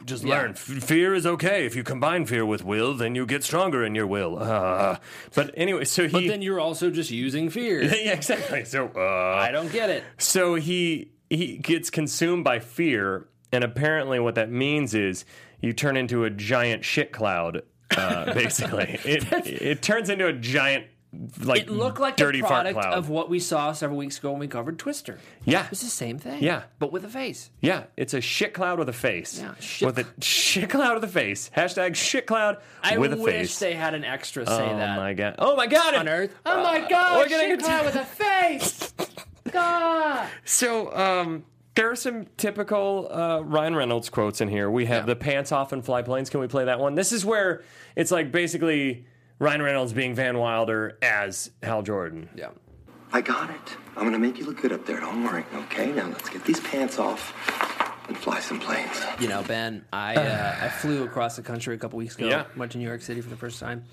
Just 0.04 0.24
learn. 0.24 0.52
F- 0.52 0.60
fear 0.60 1.14
is 1.14 1.26
okay. 1.26 1.66
If 1.66 1.76
you 1.76 1.84
combine 1.84 2.24
fear 2.24 2.46
with 2.46 2.64
will, 2.64 2.94
then 2.94 3.14
you 3.14 3.26
get 3.26 3.44
stronger 3.44 3.84
in 3.84 3.94
your 3.94 4.06
will. 4.06 4.38
Uh, 4.38 4.96
but 5.34 5.52
anyway, 5.54 5.84
so 5.84 6.04
he. 6.06 6.12
But 6.12 6.28
then 6.28 6.40
you're 6.40 6.60
also 6.60 6.90
just 6.90 7.10
using 7.10 7.50
fear. 7.50 7.82
yeah, 7.82 8.12
exactly. 8.12 8.64
So 8.64 8.90
uh, 8.96 9.36
I 9.38 9.50
don't 9.50 9.70
get 9.70 9.90
it. 9.90 10.04
so 10.16 10.54
he 10.54 11.12
he 11.28 11.58
gets 11.58 11.90
consumed 11.90 12.42
by 12.42 12.58
fear, 12.58 13.28
and 13.52 13.62
apparently, 13.62 14.18
what 14.18 14.34
that 14.36 14.50
means 14.50 14.94
is 14.94 15.26
you 15.60 15.74
turn 15.74 15.96
into 15.96 16.24
a 16.24 16.30
giant 16.30 16.86
shit 16.86 17.12
cloud. 17.12 17.62
Uh, 17.94 18.32
basically, 18.32 18.98
it 19.04 19.26
it 19.46 19.82
turns 19.82 20.08
into 20.08 20.26
a 20.26 20.32
giant 20.32 20.86
like 21.42 21.62
It 21.62 21.70
looked 21.70 21.98
like 21.98 22.16
dirty 22.16 22.42
the 22.42 22.46
product 22.46 22.74
fart 22.74 22.84
cloud. 22.86 22.98
of 22.98 23.08
what 23.08 23.30
we 23.30 23.38
saw 23.40 23.72
several 23.72 23.98
weeks 23.98 24.18
ago 24.18 24.30
when 24.32 24.40
we 24.40 24.46
covered 24.48 24.78
Twister. 24.78 25.18
yeah, 25.44 25.66
It's 25.70 25.80
the 25.80 25.86
same 25.88 26.18
thing. 26.18 26.42
Yeah. 26.42 26.64
But 26.78 26.92
with 26.92 27.04
a 27.04 27.08
face. 27.08 27.50
yeah. 27.60 27.84
It's 27.96 28.12
a 28.12 28.20
shit 28.20 28.52
cloud 28.52 28.78
with 28.78 28.88
a 28.90 28.92
face. 28.92 29.38
Yeah, 29.40 29.54
shit- 29.58 29.86
with 29.86 29.98
a 29.98 30.06
shit 30.22 30.68
cloud 30.68 30.94
with 30.94 31.04
a 31.04 31.08
face. 31.12 31.50
Hashtag 31.56 31.94
shit 31.94 32.26
cloud 32.26 32.58
I 32.82 32.98
with 32.98 33.12
a 33.14 33.16
face. 33.16 33.26
I 33.26 33.38
wish 33.40 33.56
they 33.56 33.74
had 33.74 33.94
an 33.94 34.04
extra 34.04 34.44
say 34.46 34.52
oh 34.70 34.76
that 34.76 34.98
Oh 34.98 35.00
my 35.00 35.14
god! 35.14 35.34
Oh 35.38 35.56
my 35.56 35.66
god! 35.66 35.94
on 35.94 36.08
Earth. 36.08 36.34
Oh 36.44 36.62
my 36.62 36.86
God! 36.88 37.16
we're 37.18 37.28
getting 37.28 37.50
shit 37.50 37.60
cloud 37.60 37.84
with 37.86 37.96
a 37.96 38.04
face. 38.04 38.92
God. 39.52 40.28
So, 40.44 40.94
um, 40.94 41.44
there 41.74 41.90
are 41.90 41.96
some 41.96 42.26
typical 42.36 43.08
uh, 43.10 43.40
Ryan 43.40 43.74
Reynolds 43.76 44.10
quotes 44.10 44.40
in 44.40 44.48
here. 44.48 44.70
We 44.70 44.86
have 44.86 45.02
Yeah. 45.04 45.14
the 45.14 45.16
pants 45.16 45.52
off 45.52 45.72
and 45.72 45.82
fly 45.84 46.02
planes. 46.02 46.28
Can 46.28 46.40
we 46.40 46.48
play 46.48 46.66
that 46.66 46.78
one? 46.80 46.94
This 46.96 47.12
is 47.12 47.24
where 47.24 47.62
it's 47.96 48.10
like 48.10 48.30
basically 48.32 49.06
Ryan 49.38 49.62
Reynolds 49.62 49.92
being 49.92 50.14
Van 50.14 50.38
Wilder 50.38 50.98
as 51.02 51.50
Hal 51.62 51.82
Jordan. 51.82 52.28
Yeah. 52.34 52.50
I 53.12 53.20
got 53.20 53.50
it. 53.50 53.76
I'm 53.96 54.04
gonna 54.04 54.18
make 54.18 54.38
you 54.38 54.44
look 54.44 54.60
good 54.60 54.72
up 54.72 54.84
there. 54.84 55.00
Don't 55.00 55.24
worry. 55.24 55.44
Okay, 55.54 55.92
now 55.92 56.08
let's 56.08 56.28
get 56.28 56.44
these 56.44 56.60
pants 56.60 56.98
off 56.98 57.32
and 58.08 58.16
fly 58.16 58.40
some 58.40 58.60
planes. 58.60 59.00
You 59.20 59.28
know, 59.28 59.42
Ben, 59.42 59.84
I 59.92 60.16
uh, 60.16 60.56
I 60.62 60.68
flew 60.68 61.04
across 61.04 61.36
the 61.36 61.42
country 61.42 61.74
a 61.74 61.78
couple 61.78 61.98
weeks 61.98 62.16
ago. 62.16 62.28
Yeah. 62.28 62.44
Went 62.56 62.72
to 62.72 62.78
New 62.78 62.86
York 62.86 63.00
City 63.00 63.20
for 63.20 63.30
the 63.30 63.36
first 63.36 63.60
time. 63.60 63.84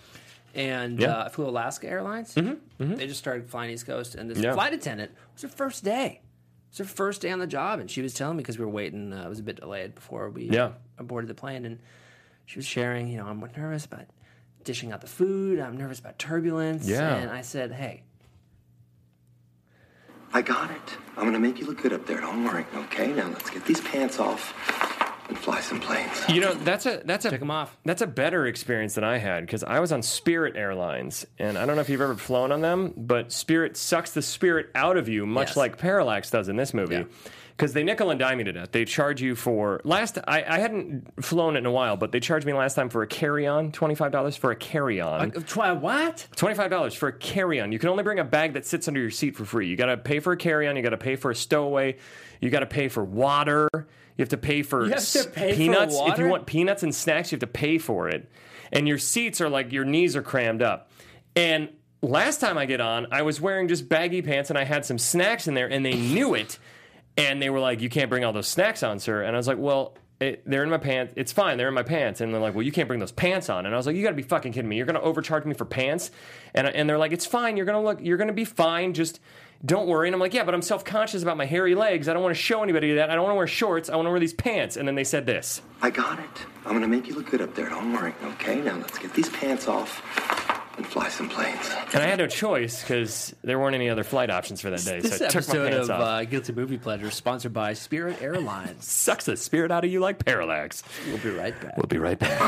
And 0.53 0.99
Yeah. 0.99 1.11
uh, 1.17 1.25
I 1.25 1.29
flew 1.29 1.47
Alaska 1.47 1.87
Airlines. 1.87 2.33
Mm-hmm, 2.35 2.95
They 2.95 3.07
just 3.07 3.19
started 3.19 3.49
flying 3.49 3.71
East 3.71 3.85
Coast, 3.85 4.15
and 4.15 4.29
this 4.29 4.37
Yeah. 4.39 4.53
flight 4.53 4.73
attendant 4.73 5.11
was 5.33 5.43
her 5.43 5.47
first 5.49 5.83
day. 5.83 6.21
It 6.21 6.71
was 6.71 6.77
her 6.79 6.93
first 6.95 7.21
day 7.21 7.31
on 7.31 7.39
the 7.39 7.47
job, 7.47 7.79
and 7.79 7.89
she 7.91 8.01
was 8.01 8.13
telling 8.13 8.37
me 8.37 8.41
because 8.43 8.57
we 8.57 8.65
were 8.65 8.71
waiting. 8.71 9.13
Uh, 9.13 9.23
it 9.25 9.29
was 9.29 9.39
a 9.39 9.43
bit 9.43 9.57
delayed 9.57 9.95
before 9.95 10.29
we 10.29 10.49
Yeah. 10.49 10.71
boarded 10.97 11.29
the 11.29 11.35
plane, 11.35 11.65
and 11.65 11.79
she 12.45 12.57
was 12.57 12.65
sharing. 12.65 13.07
You 13.09 13.17
know, 13.17 13.27
I'm 13.27 13.39
nervous 13.55 13.85
about 13.85 14.05
dishing 14.65 14.91
out 14.91 14.99
the 14.99 15.07
food. 15.07 15.59
I'm 15.59 15.77
nervous 15.77 15.99
about 15.99 16.19
turbulence. 16.19 16.85
Yeah. 16.87 17.15
And 17.15 17.31
I 17.31 17.41
said, 17.41 17.71
hey, 17.71 18.03
I 20.33 20.41
got 20.41 20.71
it. 20.71 20.97
I'm 21.15 21.23
gonna 21.25 21.39
make 21.39 21.59
you 21.59 21.65
look 21.65 21.81
good 21.81 21.93
up 21.93 22.05
there. 22.05 22.19
Don't 22.19 22.43
worry. 22.43 22.65
Okay, 22.75 23.13
now 23.13 23.27
let's 23.29 23.49
get 23.49 23.63
these 23.65 23.79
pants 23.79 24.19
off 24.19 24.53
and 25.29 25.37
fly 25.37 25.61
some 25.61 25.79
planes. 25.79 26.11
You 26.27 26.41
know, 26.41 26.53
that's 26.53 26.85
a 26.85 27.01
that's 27.05 27.23
a 27.25 27.29
Take 27.31 27.41
'em 27.41 27.51
off. 27.51 27.77
That's 27.85 28.01
a 28.01 28.07
better 28.07 28.45
experience 28.45 28.95
than 28.95 29.05
I 29.05 29.17
had 29.17 29.45
because 29.45 29.63
I 29.63 29.79
was 29.79 29.93
on 29.93 30.01
Spirit 30.01 30.57
Airlines, 30.57 31.25
and 31.39 31.57
I 31.57 31.65
don't 31.65 31.75
know 31.75 31.81
if 31.81 31.89
you've 31.89 32.01
ever 32.01 32.15
flown 32.15 32.51
on 32.51 32.59
them, 32.61 32.93
but 32.97 33.31
Spirit 33.31 33.77
sucks 33.77 34.11
the 34.11 34.21
spirit 34.21 34.69
out 34.75 34.97
of 34.97 35.07
you, 35.07 35.25
much 35.25 35.49
Yes. 35.49 35.57
like 35.57 35.77
Parallax 35.77 36.29
does 36.31 36.49
in 36.49 36.57
this 36.57 36.73
movie. 36.73 37.05
Because 37.57 37.71
they 37.71 37.83
nickel 37.83 38.09
and 38.09 38.19
dime 38.19 38.39
you 38.39 38.45
to 38.45 38.51
death. 38.51 38.73
They 38.73 38.83
charge 38.83 39.21
you 39.21 39.33
for 39.33 39.79
last. 39.85 40.17
I, 40.27 40.43
I 40.43 40.59
hadn't 40.59 41.23
flown 41.23 41.55
it 41.55 41.59
in 41.59 41.65
a 41.65 41.71
while, 41.71 41.95
but 41.95 42.11
they 42.11 42.19
charged 42.19 42.45
me 42.45 42.51
last 42.51 42.73
time 42.73 42.89
for 42.89 43.01
a 43.01 43.07
carry-on, 43.07 43.71
twenty 43.71 43.95
five 43.95 44.11
dollars 44.11 44.35
for 44.35 44.51
a 44.51 44.57
carry-on. 44.57 45.31
uh, 45.37 45.39
try 45.39 45.71
what? 45.71 46.27
Twenty-five 46.35 46.69
dollars 46.69 46.93
for 46.93 47.07
a 47.07 47.13
carry-on. 47.13 47.71
You 47.71 47.79
can 47.79 47.87
only 47.87 48.03
bring 48.03 48.19
a 48.19 48.25
bag 48.25 48.55
that 48.55 48.65
sits 48.65 48.89
under 48.89 48.99
your 48.99 49.09
seat 49.09 49.37
for 49.37 49.45
free. 49.45 49.69
You 49.69 49.77
got 49.77 49.85
to 49.85 49.95
pay 49.95 50.19
for 50.19 50.33
a 50.33 50.37
carry-on. 50.37 50.75
You 50.75 50.81
got 50.81 50.89
to 50.89 50.97
pay 50.97 51.15
for 51.15 51.31
a 51.31 51.35
stowaway. 51.35 51.95
You 52.41 52.49
got 52.49 52.59
to 52.59 52.65
pay 52.65 52.89
for 52.89 53.05
water. 53.05 53.69
You 53.73 54.21
have 54.21 54.29
to 54.29 54.37
pay 54.37 54.61
for 54.61 54.85
You 54.85 54.91
have 54.91 55.05
to 55.05 55.29
pay 55.29 55.51
for 55.51 55.57
peanuts. 55.57 55.95
If 55.97 56.19
you 56.19 56.27
want 56.27 56.45
peanuts 56.47 56.83
and 56.83 56.93
snacks, 56.93 57.31
you 57.31 57.37
have 57.37 57.41
to 57.41 57.47
pay 57.47 57.77
for 57.77 58.09
it. 58.09 58.29
And 58.73 58.85
your 58.85 58.97
seats 58.97 59.39
are 59.39 59.47
like 59.47 59.71
your 59.71 59.85
knees 59.85 60.17
are 60.17 60.21
crammed 60.21 60.61
up. 60.61 60.91
And 61.37 61.69
last 62.01 62.41
time 62.41 62.57
I 62.57 62.65
get 62.65 62.81
on, 62.81 63.07
I 63.11 63.21
was 63.21 63.39
wearing 63.39 63.69
just 63.69 63.87
baggy 63.87 64.21
pants 64.21 64.49
and 64.49 64.59
I 64.59 64.65
had 64.65 64.85
some 64.85 64.97
snacks 64.97 65.47
in 65.47 65.53
there, 65.53 65.67
and 65.67 65.85
they 65.85 65.95
knew 65.95 66.33
it. 66.33 66.59
And 67.17 67.41
they 67.41 67.49
were 67.49 67.59
like, 67.59 67.81
"You 67.81 67.89
can't 67.89 68.09
bring 68.09 68.23
all 68.25 68.33
those 68.33 68.47
snacks 68.47 68.83
on, 68.83 68.99
sir." 68.99 69.23
And 69.23 69.35
I 69.35 69.37
was 69.37 69.47
like, 69.47 69.57
"Well." 69.57 69.95
It, 70.17 70.49
they're 70.49 70.63
in 70.63 70.69
my 70.69 70.77
pants. 70.77 71.11
It's 71.17 71.33
fine. 71.33 71.57
They're 71.57 71.67
in 71.67 71.73
my 71.73 71.83
pants. 71.83 72.21
And 72.21 72.33
they're 72.33 72.39
like, 72.39 72.55
well, 72.55 72.63
you 72.63 72.71
can't 72.71 72.87
bring 72.87 73.01
those 73.01 73.11
pants 73.11 73.49
on. 73.49 73.65
And 73.65 73.75
I 73.75 73.77
was 73.77 73.85
like, 73.85 73.97
you 73.97 74.01
got 74.01 74.11
to 74.11 74.15
be 74.15 74.23
fucking 74.23 74.53
kidding 74.53 74.69
me. 74.69 74.77
You're 74.77 74.85
going 74.85 74.95
to 74.95 75.01
overcharge 75.01 75.43
me 75.43 75.53
for 75.53 75.65
pants? 75.65 76.09
And, 76.53 76.67
and 76.67 76.89
they're 76.89 76.97
like, 76.97 77.11
it's 77.11 77.25
fine. 77.25 77.57
You're 77.57 77.65
going 77.65 77.77
to 77.77 77.85
look, 77.85 77.99
you're 78.01 78.15
going 78.15 78.29
to 78.29 78.33
be 78.33 78.45
fine. 78.45 78.93
Just 78.93 79.19
don't 79.65 79.87
worry. 79.87 80.07
And 80.07 80.15
I'm 80.15 80.19
like, 80.19 80.33
yeah, 80.33 80.43
but 80.43 80.53
I'm 80.53 80.61
self 80.61 80.83
conscious 80.83 81.21
about 81.21 81.37
my 81.37 81.45
hairy 81.45 81.75
legs. 81.75 82.07
I 82.07 82.13
don't 82.13 82.23
want 82.23 82.35
to 82.35 82.41
show 82.41 82.63
anybody 82.63 82.95
that. 82.95 83.09
I 83.09 83.15
don't 83.15 83.23
want 83.23 83.33
to 83.33 83.37
wear 83.37 83.47
shorts. 83.47 83.89
I 83.89 83.95
want 83.95 84.05
to 84.05 84.11
wear 84.11 84.19
these 84.19 84.33
pants. 84.33 84.77
And 84.77 84.87
then 84.87 84.95
they 84.95 85.03
said 85.03 85.25
this. 85.25 85.61
I 85.81 85.89
got 85.89 86.19
it. 86.19 86.45
I'm 86.65 86.73
gonna 86.73 86.87
make 86.87 87.07
you 87.07 87.15
look 87.15 87.29
good 87.29 87.41
up 87.41 87.55
there. 87.55 87.69
Don't 87.69 87.93
worry. 87.93 88.13
Okay, 88.23 88.61
now 88.61 88.75
let's 88.77 88.97
get 88.97 89.13
these 89.13 89.29
pants 89.29 89.67
off 89.67 90.44
and 90.77 90.85
fly 90.85 91.09
some 91.09 91.29
planes. 91.29 91.69
And 91.93 92.03
I 92.03 92.07
had 92.07 92.19
no 92.19 92.27
choice 92.27 92.81
because 92.81 93.33
there 93.43 93.57
weren't 93.59 93.75
any 93.75 93.89
other 93.89 94.03
flight 94.03 94.29
options 94.29 94.61
for 94.61 94.69
that 94.69 94.83
day. 94.83 94.99
This 95.01 95.17
so 95.17 95.25
I 95.25 95.29
took 95.29 95.47
my 95.47 95.53
episode 95.53 95.71
pants 95.71 95.89
of 95.89 95.95
off. 95.95 96.01
uh, 96.01 96.23
Guilty 96.25 96.53
Movie 96.53 96.77
Pleasure 96.77 97.11
sponsored 97.11 97.53
by 97.53 97.73
Spirit 97.73 98.21
Airlines. 98.21 98.85
Sucks 98.89 99.25
the 99.25 99.37
spirit 99.37 99.71
out 99.71 99.85
of 99.85 99.91
you 99.91 99.99
like 99.99 100.23
Parallax. 100.23 100.83
We'll 101.07 101.17
be 101.17 101.29
right 101.29 101.59
back. 101.61 101.77
We'll 101.77 101.87
be 101.87 101.97
right 101.97 102.19
back. 102.19 102.39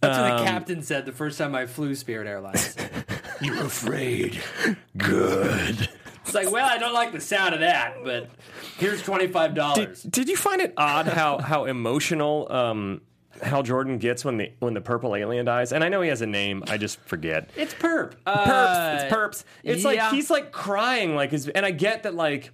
That's 0.00 0.18
when 0.18 0.30
the 0.36 0.44
captain 0.44 0.46
captain 0.46 0.82
said 0.82 1.04
the 1.06 1.12
first 1.12 1.36
time 1.38 1.54
I 1.54 1.66
flew 1.66 1.94
Spirit 1.94 2.26
Airlines. 2.26 2.76
You're 3.42 3.62
afraid. 3.64 4.40
Good. 4.96 5.88
It's 6.24 6.34
like, 6.34 6.50
well, 6.50 6.66
I 6.66 6.78
don't 6.78 6.94
like 6.94 7.12
the 7.12 7.20
sound 7.20 7.54
of 7.54 7.60
that, 7.60 7.96
but 8.04 8.30
here's 8.78 9.02
twenty 9.02 9.26
five 9.26 9.50
Did, 9.50 9.56
dollars. 9.56 10.02
did 10.02 10.28
you 10.28 10.36
find 10.36 10.60
it 10.60 10.72
odd 10.76 11.06
how 11.06 11.38
how 11.38 11.64
emotional 11.64 12.50
um, 12.50 13.00
Hal 13.42 13.62
Jordan 13.62 13.98
gets 13.98 14.24
when 14.24 14.36
the 14.36 14.52
when 14.60 14.74
the 14.74 14.80
purple 14.80 15.14
alien 15.16 15.44
dies? 15.46 15.72
And 15.72 15.82
I 15.84 15.88
know 15.88 16.00
he 16.02 16.08
has 16.08 16.20
a 16.22 16.26
name, 16.26 16.62
I 16.68 16.76
just 16.76 17.00
forget. 17.00 17.50
It's 17.56 17.74
perp. 17.74 18.14
Perps. 18.26 18.94
It's 19.04 19.12
perps. 19.14 19.44
It's 19.64 19.82
yeah. 19.84 19.88
like 20.04 20.12
he's 20.14 20.30
like 20.30 20.52
crying, 20.52 21.14
like 21.14 21.30
his. 21.30 21.48
And 21.48 21.64
I 21.66 21.70
get 21.70 22.02
that, 22.04 22.14
like, 22.14 22.52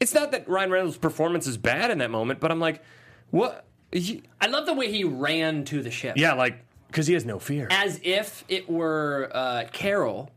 it's 0.00 0.14
not 0.14 0.32
that 0.32 0.48
Ryan 0.48 0.70
Reynolds' 0.70 0.96
performance 0.98 1.46
is 1.46 1.56
bad 1.56 1.90
in 1.90 1.98
that 1.98 2.10
moment, 2.10 2.40
but 2.40 2.50
I'm 2.50 2.60
like, 2.60 2.82
what? 3.30 3.64
He- 3.92 4.22
I 4.40 4.46
love 4.48 4.66
the 4.66 4.74
way 4.74 4.92
he 4.92 5.04
ran 5.04 5.64
to 5.66 5.82
the 5.82 5.90
ship. 5.90 6.16
yeah, 6.16 6.34
like 6.34 6.64
because 6.88 7.06
he 7.06 7.14
has 7.14 7.24
no 7.24 7.38
fear. 7.38 7.68
As 7.70 8.00
if 8.02 8.44
it 8.48 8.68
were 8.70 9.30
uh, 9.32 9.64
Carol. 9.72 10.30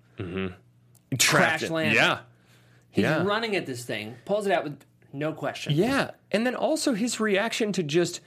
Trapped 1.18 1.60
crash 1.60 1.70
landing. 1.70 1.96
Yeah, 1.96 2.20
He's 2.90 3.04
Yeah. 3.04 3.24
running 3.24 3.56
at 3.56 3.66
this 3.66 3.84
thing, 3.84 4.16
pulls 4.26 4.46
it 4.48 4.52
out 4.54 4.64
with 4.64 4.80
no 5.14 5.34
question. 5.34 5.74
yeah, 5.74 6.12
and 6.32 6.46
then 6.46 6.56
also 6.56 6.94
his 6.94 7.20
reaction 7.20 7.74
to 7.74 7.84
just 7.84 8.22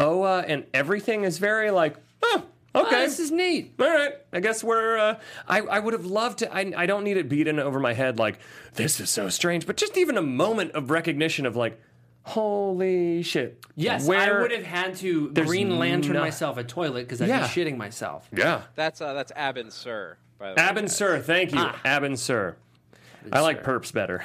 Oa 0.00 0.44
and 0.46 0.64
everything 0.74 1.24
is 1.24 1.38
very 1.38 1.70
like, 1.70 1.96
oh, 2.22 2.44
Oh, 2.74 2.86
okay, 2.86 3.06
this 3.06 3.18
is 3.18 3.30
neat. 3.30 3.74
all 3.80 3.86
right. 3.88 4.12
I 4.32 4.40
guess 4.40 4.62
we're. 4.62 4.98
Uh, 4.98 5.18
I 5.48 5.60
I 5.62 5.78
would 5.78 5.94
have 5.94 6.04
loved 6.04 6.40
to. 6.40 6.54
I 6.54 6.72
I 6.76 6.86
don't 6.86 7.02
need 7.02 7.16
it 7.16 7.28
beaten 7.28 7.58
over 7.58 7.80
my 7.80 7.94
head 7.94 8.18
like 8.18 8.38
this 8.74 9.00
is 9.00 9.08
so 9.10 9.30
strange, 9.30 9.66
but 9.66 9.76
just 9.78 9.96
even 9.96 10.18
a 10.18 10.22
moment 10.22 10.72
of 10.72 10.90
recognition 10.90 11.46
of 11.46 11.56
like, 11.56 11.80
holy 12.24 13.22
shit. 13.22 13.64
Yes, 13.74 14.06
Where- 14.06 14.18
I 14.18 14.40
would 14.42 14.52
have 14.52 14.64
had 14.64 14.96
to 14.96 15.30
There's 15.32 15.46
Green 15.48 15.78
Lantern 15.78 16.12
no- 16.12 16.20
myself 16.20 16.58
a 16.58 16.62
toilet 16.64 17.02
because 17.04 17.22
I'd 17.22 17.28
Yeah. 17.28 17.40
be 17.40 17.46
shitting 17.46 17.76
myself. 17.78 18.28
Yeah. 18.36 18.62
That's 18.74 19.00
uh, 19.00 19.14
that's 19.14 19.32
Abin 19.32 19.72
Sur. 19.72 20.18
By 20.38 20.50
the 20.52 20.60
way, 20.60 20.68
Abin 20.68 20.80
guys. 20.82 20.96
Sir, 20.96 21.18
thank 21.20 21.52
you. 21.52 21.58
Ah. 21.60 21.80
Abin 21.84 22.16
Sur. 22.18 22.56
I 23.32 23.40
like 23.40 23.62
Perps 23.62 23.92
better. 23.92 24.24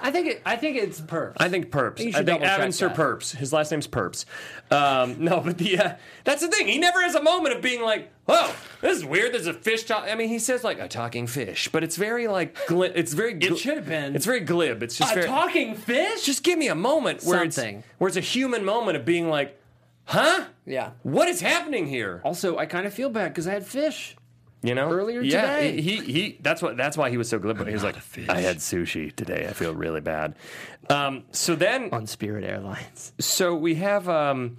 I 0.00 0.10
think 0.10 0.26
it. 0.28 0.42
I 0.46 0.56
think 0.56 0.76
it's 0.76 1.00
Perps. 1.00 1.34
I 1.36 1.48
think 1.48 1.70
Perps. 1.70 2.00
You 2.00 2.08
I 2.08 2.10
should 2.12 2.26
think 2.26 2.40
double-check 2.42 2.60
Abin 2.60 2.72
Sur 2.74 2.88
that. 2.88 2.96
Perps. 2.96 3.36
His 3.36 3.52
last 3.52 3.70
name's 3.70 3.86
Perps. 3.86 4.24
Um, 4.70 5.16
no, 5.22 5.40
but 5.40 5.58
the 5.58 5.78
uh, 5.78 5.94
that's 6.24 6.40
the 6.40 6.48
thing. 6.48 6.66
He 6.68 6.78
never 6.78 7.00
has 7.02 7.14
a 7.14 7.22
moment 7.22 7.54
of 7.54 7.62
being 7.62 7.82
like, 7.82 8.10
"Whoa, 8.26 8.50
this 8.80 8.96
is 8.98 9.04
weird." 9.04 9.32
There's 9.34 9.46
a 9.46 9.52
fish 9.54 9.84
talk. 9.84 10.04
I 10.08 10.14
mean, 10.14 10.28
he 10.28 10.38
says 10.38 10.64
like 10.64 10.78
a 10.80 10.88
talking 10.88 11.26
fish, 11.26 11.68
but 11.68 11.84
it's 11.84 11.96
very 11.96 12.28
like 12.28 12.56
gli- 12.66 12.92
it's 12.94 13.12
very. 13.12 13.34
Gl- 13.34 13.52
It 13.52 13.58
should 13.58 13.76
have 13.76 13.86
been 13.86 14.16
It's 14.16 14.26
very 14.26 14.40
glib. 14.40 14.82
It's 14.82 14.96
just 14.96 15.12
a 15.12 15.14
very. 15.16 15.26
talking 15.26 15.74
fish. 15.74 16.24
just 16.24 16.42
give 16.42 16.58
me 16.58 16.68
a 16.68 16.74
moment 16.74 17.22
where 17.24 17.38
Something. 17.50 17.78
it's 17.78 17.86
where 17.98 18.08
it's 18.08 18.16
a 18.16 18.20
human 18.20 18.64
moment 18.64 18.96
of 18.96 19.04
being 19.04 19.28
like, 19.28 19.60
"Huh? 20.06 20.44
yeah. 20.64 20.90
What 21.02 21.28
is 21.28 21.40
happening 21.40 21.86
here?" 21.86 22.20
Also, 22.24 22.56
I 22.56 22.66
kind 22.66 22.86
of 22.86 22.94
feel 22.94 23.10
bad 23.10 23.28
because 23.28 23.46
I 23.46 23.52
had 23.52 23.66
fish. 23.66 24.16
You 24.62 24.74
know, 24.74 24.90
Earlier 24.90 25.22
yeah, 25.22 25.56
today. 25.56 25.80
he 25.80 25.96
he. 25.96 26.38
That's 26.42 26.60
what. 26.60 26.76
That's 26.76 26.96
why 26.96 27.08
he 27.08 27.16
was 27.16 27.28
so 27.30 27.38
glib. 27.38 27.66
He 27.66 27.72
was 27.72 27.82
like, 27.82 27.96
"I 28.28 28.40
had 28.42 28.58
sushi 28.58 29.14
today. 29.14 29.46
I 29.48 29.54
feel 29.54 29.74
really 29.74 30.02
bad." 30.02 30.34
Um, 30.90 31.24
so 31.32 31.54
then, 31.54 31.88
on 31.92 32.06
Spirit 32.06 32.44
Airlines. 32.44 33.12
so 33.18 33.54
we 33.54 33.76
have 33.76 34.06
um, 34.06 34.58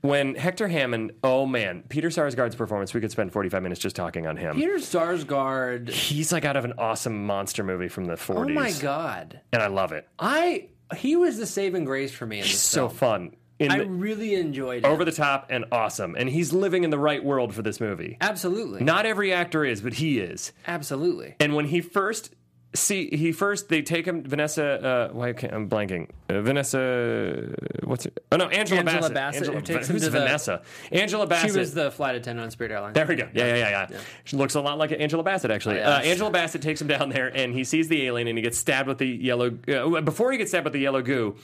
when 0.00 0.34
Hector 0.34 0.66
Hammond. 0.66 1.12
Oh 1.22 1.44
man, 1.44 1.84
Peter 1.90 2.08
Sarsgaard's 2.08 2.56
performance. 2.56 2.94
We 2.94 3.02
could 3.02 3.10
spend 3.10 3.32
forty 3.34 3.50
five 3.50 3.62
minutes 3.62 3.82
just 3.82 3.96
talking 3.96 4.26
on 4.26 4.38
him. 4.38 4.56
Peter 4.56 4.76
Sarsgaard. 4.76 5.90
He's 5.90 6.32
like 6.32 6.46
out 6.46 6.56
of 6.56 6.64
an 6.64 6.72
awesome 6.78 7.26
monster 7.26 7.62
movie 7.62 7.88
from 7.88 8.06
the 8.06 8.16
forties. 8.16 8.56
Oh 8.56 8.60
forties. 8.60 8.76
my 8.76 8.82
god. 8.82 9.40
And 9.52 9.62
I 9.62 9.66
love 9.66 9.92
it. 9.92 10.08
I 10.18 10.68
he 10.96 11.16
was 11.16 11.36
the 11.36 11.46
saving 11.46 11.84
grace 11.84 12.12
for 12.12 12.24
me 12.24 12.36
in 12.38 12.42
this 12.44 12.52
He's 12.52 12.60
so 12.60 12.88
film. 12.88 12.98
fun. 12.98 13.36
I 13.72 13.78
the- 13.78 13.86
really 13.90 14.34
enjoyed 14.34 14.84
it. 14.84 14.86
over 14.86 15.04
the 15.04 15.12
top 15.12 15.46
and 15.50 15.64
awesome, 15.72 16.14
and 16.16 16.28
he's 16.28 16.52
living 16.52 16.84
in 16.84 16.90
the 16.90 16.98
right 16.98 17.22
world 17.24 17.54
for 17.54 17.62
this 17.62 17.80
movie. 17.80 18.16
Absolutely. 18.20 18.82
Not 18.84 19.06
every 19.06 19.32
actor 19.32 19.64
is, 19.64 19.80
but 19.80 19.94
he 19.94 20.18
is. 20.18 20.52
Absolutely. 20.66 21.34
And 21.40 21.54
when 21.54 21.66
he 21.66 21.80
first 21.80 22.34
see, 22.74 23.08
he 23.16 23.30
first 23.30 23.68
they 23.68 23.82
take 23.82 24.04
him 24.06 24.24
Vanessa. 24.24 24.64
Uh, 24.64 25.08
why 25.14 25.32
can't 25.32 25.52
I'm 25.54 25.68
blanking? 25.68 26.08
Uh, 26.28 26.40
Vanessa. 26.40 27.48
What's 27.84 28.06
it? 28.06 28.24
Oh 28.32 28.36
no, 28.36 28.48
Angela, 28.48 28.80
Angela 28.80 29.00
Bassett. 29.10 29.14
Bassett, 29.14 29.42
Angela, 29.42 29.62
takes 29.62 29.88
him 29.88 29.94
who's 29.94 30.04
to 30.04 30.10
the- 30.10 30.18
Vanessa? 30.18 30.62
Angela 30.90 31.26
Bassett. 31.26 31.52
She 31.52 31.58
was 31.58 31.74
the 31.74 31.90
flight 31.90 32.16
attendant 32.16 32.44
on 32.44 32.50
Spirit 32.50 32.72
Airlines. 32.72 32.94
There 32.94 33.06
we 33.06 33.14
go. 33.14 33.28
Yeah, 33.32 33.46
yeah, 33.46 33.56
yeah, 33.56 33.86
yeah. 33.90 33.98
She 34.24 34.36
looks 34.36 34.54
a 34.54 34.60
lot 34.60 34.78
like 34.78 34.92
Angela 34.92 35.22
Bassett, 35.22 35.50
actually. 35.50 35.76
Oh, 35.76 35.80
yeah. 35.80 35.96
uh, 35.96 36.00
Angela 36.00 36.30
Bassett 36.30 36.62
takes 36.62 36.80
him 36.80 36.88
down 36.88 37.10
there, 37.10 37.28
and 37.28 37.54
he 37.54 37.64
sees 37.64 37.88
the 37.88 38.06
alien, 38.06 38.26
and 38.28 38.36
he 38.36 38.42
gets 38.42 38.58
stabbed 38.58 38.88
with 38.88 38.98
the 38.98 39.06
yellow. 39.06 39.56
Uh, 39.68 40.00
before 40.00 40.32
he 40.32 40.38
gets 40.38 40.50
stabbed 40.50 40.64
with 40.64 40.72
the 40.72 40.80
yellow 40.80 41.02
goo, 41.02 41.36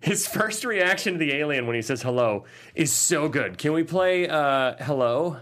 his 0.00 0.26
first 0.26 0.64
reaction 0.64 1.14
to 1.14 1.18
the 1.18 1.32
alien 1.34 1.66
when 1.66 1.76
he 1.76 1.82
says 1.82 2.02
hello 2.02 2.44
is 2.74 2.92
so 2.92 3.28
good. 3.28 3.58
Can 3.58 3.72
we 3.72 3.82
play 3.82 4.28
uh, 4.28 4.74
hello? 4.80 5.38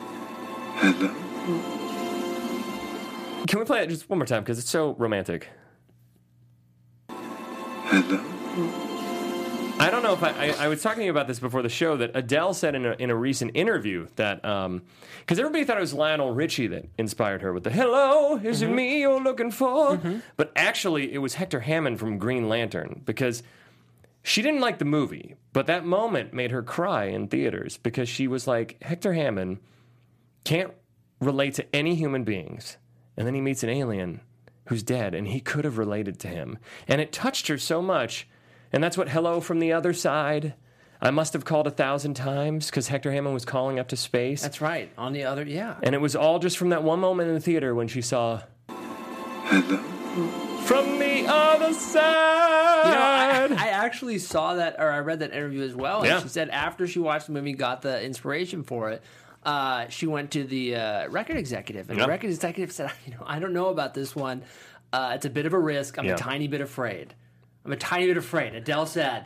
Hello? 0.00 1.14
Can 3.46 3.58
we 3.58 3.64
play 3.64 3.82
it 3.82 3.88
just 3.88 4.08
one 4.08 4.18
more 4.18 4.26
time 4.26 4.42
because 4.42 4.58
it's 4.58 4.70
so 4.70 4.94
romantic? 4.94 5.48
Hello? 7.08 8.89
I 9.80 9.90
don't 9.90 10.02
know 10.02 10.12
if 10.12 10.22
I, 10.22 10.30
I, 10.30 10.64
I 10.64 10.68
was 10.68 10.82
talking 10.82 11.08
about 11.08 11.26
this 11.26 11.40
before 11.40 11.62
the 11.62 11.70
show 11.70 11.96
that 11.96 12.10
Adele 12.14 12.52
said 12.52 12.74
in 12.74 12.84
a, 12.84 12.92
in 12.92 13.08
a 13.08 13.16
recent 13.16 13.52
interview 13.54 14.08
that 14.16 14.44
um, 14.44 14.82
because 15.20 15.38
everybody 15.38 15.64
thought 15.64 15.78
it 15.78 15.80
was 15.80 15.94
Lionel 15.94 16.32
Richie 16.32 16.66
that 16.66 16.84
inspired 16.98 17.40
her 17.40 17.52
with 17.52 17.64
the 17.64 17.70
"Hello, 17.70 18.36
is 18.36 18.60
it 18.60 18.66
mm-hmm. 18.66 18.74
me 18.74 19.00
you're 19.00 19.22
looking 19.22 19.50
for?" 19.50 19.96
Mm-hmm. 19.96 20.18
But 20.36 20.52
actually, 20.54 21.12
it 21.12 21.18
was 21.18 21.34
Hector 21.34 21.60
Hammond 21.60 21.98
from 21.98 22.18
Green 22.18 22.48
Lantern 22.48 23.00
because 23.06 23.42
she 24.22 24.42
didn't 24.42 24.60
like 24.60 24.78
the 24.78 24.84
movie, 24.84 25.36
but 25.52 25.66
that 25.66 25.84
moment 25.84 26.34
made 26.34 26.50
her 26.50 26.62
cry 26.62 27.04
in 27.04 27.28
theaters 27.28 27.78
because 27.78 28.08
she 28.08 28.28
was 28.28 28.46
like, 28.46 28.76
Hector 28.82 29.14
Hammond 29.14 29.60
can't 30.44 30.72
relate 31.20 31.54
to 31.54 31.74
any 31.74 31.94
human 31.94 32.24
beings, 32.24 32.76
and 33.16 33.26
then 33.26 33.34
he 33.34 33.40
meets 33.40 33.62
an 33.62 33.70
alien 33.70 34.20
who's 34.66 34.82
dead, 34.82 35.14
and 35.14 35.28
he 35.28 35.40
could 35.40 35.64
have 35.64 35.78
related 35.78 36.18
to 36.20 36.28
him, 36.28 36.58
and 36.86 37.00
it 37.00 37.12
touched 37.12 37.48
her 37.48 37.56
so 37.56 37.80
much. 37.80 38.28
And 38.72 38.82
that's 38.82 38.96
what 38.96 39.08
Hello 39.08 39.40
from 39.40 39.58
the 39.58 39.72
Other 39.72 39.92
Side. 39.92 40.54
I 41.02 41.10
must 41.10 41.32
have 41.32 41.44
called 41.44 41.66
a 41.66 41.70
thousand 41.70 42.14
times 42.14 42.66
because 42.66 42.88
Hector 42.88 43.10
Hammond 43.10 43.32
was 43.34 43.44
calling 43.44 43.78
up 43.78 43.88
to 43.88 43.96
space. 43.96 44.42
That's 44.42 44.60
right. 44.60 44.90
On 44.98 45.12
the 45.12 45.24
other, 45.24 45.44
yeah. 45.44 45.76
and 45.82 45.94
it 45.94 45.98
was 46.00 46.14
all 46.14 46.38
just 46.38 46.58
from 46.58 46.68
that 46.70 46.82
one 46.82 47.00
moment 47.00 47.28
in 47.30 47.34
the 47.34 47.40
theater 47.40 47.74
when 47.74 47.88
she 47.88 48.02
saw 48.02 48.42
Hello? 48.68 49.78
From 50.64 50.98
the 50.98 51.24
Other 51.26 51.72
Side. 51.72 52.84
You 52.84 52.90
know, 52.92 53.56
I, 53.60 53.66
I 53.66 53.68
actually 53.70 54.18
saw 54.18 54.54
that, 54.54 54.76
or 54.78 54.90
I 54.90 54.98
read 55.00 55.20
that 55.20 55.32
interview 55.32 55.62
as 55.62 55.74
well. 55.74 55.98
And 55.98 56.06
Yeah. 56.06 56.20
she 56.22 56.28
said 56.28 56.50
after 56.50 56.86
she 56.86 56.98
watched 56.98 57.26
the 57.26 57.32
movie, 57.32 57.52
got 57.54 57.82
the 57.82 58.02
inspiration 58.02 58.62
for 58.62 58.90
it. 58.90 59.02
Uh, 59.42 59.88
she 59.88 60.06
went 60.06 60.30
to 60.32 60.44
the 60.44 60.76
uh, 60.76 61.08
record 61.08 61.36
executive, 61.36 61.88
and 61.88 61.98
Yeah. 61.98 62.04
the 62.04 62.10
record 62.10 62.28
executive 62.30 62.72
said, 62.72 62.92
"You 63.06 63.12
know, 63.12 63.24
I 63.26 63.38
don't 63.38 63.52
know 63.54 63.68
about 63.68 63.94
this 63.94 64.14
one. 64.14 64.42
Uh, 64.92 65.12
it's 65.14 65.24
a 65.24 65.30
bit 65.30 65.46
of 65.46 65.54
a 65.54 65.58
risk. 65.58 65.98
I'm 65.98 66.04
Yeah. 66.04 66.14
a 66.14 66.18
tiny 66.18 66.46
bit 66.46 66.60
afraid. 66.60 67.14
I'm 67.64 67.72
a 67.72 67.76
tiny 67.76 68.06
bit 68.06 68.16
afraid." 68.16 68.54
Adele 68.54 68.86
said, 68.86 69.24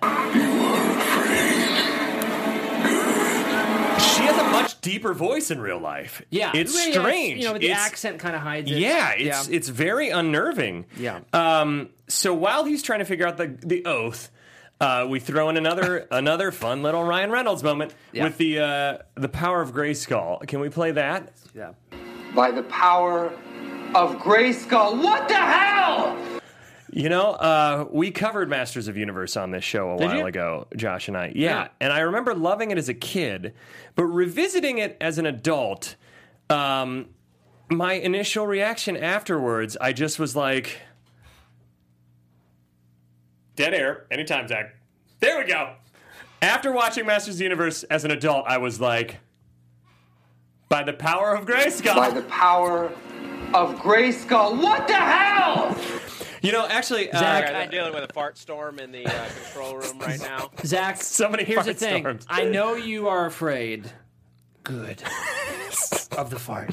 she 3.99 4.23
has 4.23 4.37
a 4.39 4.45
much 4.51 4.81
deeper 4.81 5.13
voice 5.15 5.51
in 5.51 5.61
real 5.61 5.79
life. 5.79 6.23
"Yeah, 6.31 6.53
it's 6.55 6.75
Yeah, 6.77 6.87
yeah, 6.93 7.01
strange. 7.01 7.41
You 7.43 7.49
know, 7.49 7.59
the 7.59 7.67
It's- 7.67 7.81
accent 7.87 8.19
kind 8.19 8.37
of 8.37 8.43
hides 8.43 8.71
it. 8.71 8.79
Yeah, 8.79 9.13
it's 9.17 9.49
it's 9.49 9.69
very 9.69 10.11
unnerving. 10.11 10.87
Yeah. 10.97 11.21
Um. 11.33 11.91
So 12.09 12.35
while 12.35 12.65
he's 12.65 12.83
trying 12.83 12.99
to 13.01 13.05
figure 13.05 13.27
out 13.27 13.37
the 13.37 13.57
the 13.65 13.85
oath, 13.87 14.31
uh, 14.81 15.07
we 15.09 15.21
throw 15.21 15.49
in 15.49 15.57
another 15.57 16.07
another 16.11 16.53
fun 16.53 16.83
little 16.83 17.03
Ryan 17.05 17.31
Reynolds 17.31 17.63
moment 17.63 17.95
Yeah. 18.13 18.25
with 18.25 18.37
the 18.39 18.59
uh, 18.61 18.99
the 19.15 19.29
power 19.29 19.61
of 19.63 19.73
Grayskull. 19.73 20.47
Can 20.47 20.61
we 20.61 20.69
play 20.69 20.91
that? 20.93 21.33
yeah. 21.55 21.71
by 22.35 22.51
the 22.51 22.65
power 22.65 23.33
of 23.95 24.17
Grayskull. 24.19 25.03
What 25.03 25.29
the 25.29 25.35
hell? 25.37 26.17
You 26.97 27.09
know, 27.09 27.33
uh, 27.33 27.87
we 27.91 28.13
covered 28.13 28.49
Masters 28.49 28.87
of 28.87 28.97
Universe 28.97 29.37
on 29.37 29.51
this 29.51 29.65
show 29.65 29.95
a 29.95 29.99
Did 29.99 30.05
while 30.07 30.19
you? 30.19 30.27
ago, 30.27 30.69
Josh 30.77 31.09
and 31.09 31.17
I. 31.17 31.33
Yeah, 31.35 31.63
Yeah. 31.63 31.69
and 31.81 31.93
I 31.93 31.99
remember 32.01 32.37
loving 32.37 32.71
it 32.71 32.79
as 32.79 32.89
a 32.89 32.95
kid, 32.95 33.53
but 33.97 34.05
revisiting 34.05 34.79
it 34.79 34.97
as 35.01 35.19
an 35.19 35.27
adult, 35.27 35.97
um, 36.51 37.07
my 37.69 37.95
initial 37.95 38.47
reaction 38.47 38.97
afterwards, 38.97 39.77
I 39.81 39.93
just 39.93 40.21
was 40.21 40.37
like, 40.37 40.83
"Dead 43.57 43.75
air, 43.75 44.07
anytime, 44.13 44.47
Zach." 44.47 44.77
There 45.19 45.39
we 45.39 45.47
go. 45.47 45.75
After 46.43 46.71
watching 46.71 47.07
Masters 47.07 47.35
of 47.35 47.39
the 47.39 47.45
Universe 47.45 47.83
as 47.85 48.05
an 48.05 48.13
adult, 48.13 48.45
I 48.47 48.59
was 48.59 48.81
like, 48.81 49.19
"By 50.69 50.85
the 50.85 50.93
power 50.93 51.35
of 51.35 51.45
Grayskull." 51.45 51.97
By 51.97 52.11
the 52.11 52.23
power 52.23 52.93
of 53.53 53.81
Grayskull. 53.81 54.63
What 54.63 54.87
the 54.87 54.95
hell? 54.95 55.77
You 56.45 56.53
know, 56.53 56.67
actually, 56.69 57.11
uh, 57.11 57.19
Zach, 57.19 57.55
I'm 57.55 57.71
dealing 57.71 57.95
with 57.95 58.09
a 58.09 58.13
fart 58.13 58.39
storm 58.39 58.79
in 58.79 58.93
the 58.93 59.07
uh, 59.07 59.29
control 59.45 59.77
room 59.77 59.99
right 59.99 60.21
now. 60.21 60.51
Zach, 60.65 61.03
So 61.03 61.29
many 61.29 61.45
here's 61.45 61.65
the 61.67 61.75
thing. 61.75 62.03
storms. 62.03 62.27
I 62.29 62.45
know 62.45 62.75
you 62.75 63.09
are 63.09 63.27
afraid. 63.27 63.91
Good. 64.63 65.03
of 66.17 66.31
the 66.31 66.39
fart. 66.39 66.71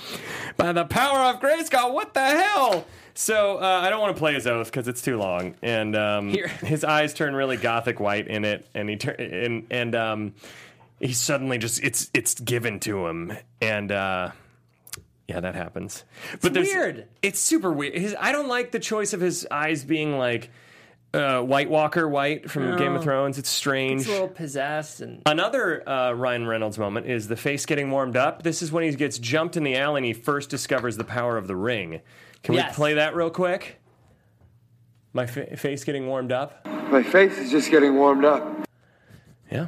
by 0.57 0.71
the 0.71 0.85
power 0.85 1.19
of 1.33 1.41
Grayskull. 1.41 1.93
What 1.93 2.13
the 2.13 2.21
hell? 2.25 2.85
So 3.13 3.57
uh, 3.57 3.81
I 3.83 3.89
don't 3.89 3.99
want 3.99 4.15
to 4.15 4.19
play 4.19 4.33
his 4.33 4.47
oath 4.47 4.67
because 4.67 4.87
it's 4.87 5.01
too 5.01 5.17
long, 5.17 5.55
and 5.61 5.95
um, 5.95 6.29
his 6.29 6.83
eyes 6.83 7.13
turn 7.13 7.35
really 7.35 7.57
gothic 7.57 7.99
white 7.99 8.27
in 8.27 8.45
it, 8.45 8.65
and 8.73 8.89
he 8.89 8.95
turn 8.95 9.15
and 9.19 9.67
and 9.69 9.95
um, 9.95 10.33
he 10.99 11.11
suddenly 11.11 11.57
just 11.57 11.83
it's 11.83 12.09
it's 12.13 12.39
given 12.39 12.79
to 12.81 13.07
him, 13.07 13.33
and 13.61 13.91
uh, 13.91 14.31
yeah, 15.33 15.39
that 15.39 15.55
happens. 15.55 16.03
But 16.41 16.53
there's- 16.53 16.67
weird. 16.67 17.07
It's 17.21 17.39
super 17.39 17.71
weird. 17.71 17.95
His, 17.95 18.15
I 18.19 18.31
don't 18.31 18.47
like 18.47 18.71
the 18.71 18.79
choice 18.79 19.13
of 19.13 19.21
his 19.21 19.47
eyes 19.49 19.83
being 19.83 20.17
like 20.17 20.49
uh, 21.13 21.41
White 21.41 21.69
Walker 21.69 22.07
white 22.07 22.49
from 22.49 22.77
Game 22.77 22.95
of 22.95 23.03
Thrones. 23.03 23.37
It's 23.37 23.49
strange. 23.49 24.01
It's 24.01 24.09
a 24.09 24.13
little 24.13 24.27
possessed 24.29 25.01
and 25.01 25.21
Another 25.25 25.87
uh, 25.87 26.13
Ryan 26.13 26.47
Reynolds 26.47 26.77
moment 26.77 27.05
is 27.07 27.27
the 27.27 27.35
face 27.35 27.65
getting 27.65 27.91
warmed 27.91 28.15
up. 28.15 28.43
This 28.43 28.61
is 28.61 28.71
when 28.71 28.83
he 28.83 28.91
gets 28.95 29.17
jumped 29.19 29.57
in 29.57 29.63
the 29.63 29.75
alley 29.77 29.99
and 29.99 30.05
he 30.05 30.13
first 30.13 30.49
discovers 30.49 30.95
the 30.97 31.03
power 31.03 31.37
of 31.37 31.47
the 31.47 31.55
ring. 31.55 32.01
Can 32.43 32.55
Yes. 32.55 32.71
we 32.71 32.75
play 32.75 32.93
that 32.95 33.15
real 33.15 33.29
quick? 33.29 33.77
My 35.13 35.25
fa- 35.25 35.57
face 35.57 35.83
getting 35.83 36.07
warmed 36.07 36.31
up. 36.31 36.65
My 36.65 37.03
face 37.03 37.37
is 37.37 37.51
just 37.51 37.69
getting 37.71 37.95
warmed 37.95 38.23
up. 38.25 38.65
Yeah. 39.51 39.67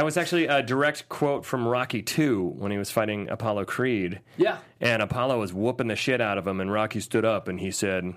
That 0.00 0.06
was 0.06 0.16
actually 0.16 0.46
a 0.46 0.62
direct 0.62 1.10
quote 1.10 1.44
from 1.44 1.68
Rocky 1.68 2.00
2 2.00 2.54
when 2.56 2.72
he 2.72 2.78
was 2.78 2.90
fighting 2.90 3.28
Apollo 3.28 3.66
Creed. 3.66 4.20
yeah. 4.38 4.56
And 4.80 5.02
Apollo 5.02 5.38
was 5.38 5.52
whooping 5.52 5.88
the 5.88 5.94
shit 5.94 6.22
out 6.22 6.38
of 6.38 6.46
him, 6.46 6.58
and 6.58 6.72
Rocky 6.72 7.00
stood 7.00 7.26
up 7.26 7.48
and 7.48 7.60
he 7.60 7.70
said, 7.70 8.14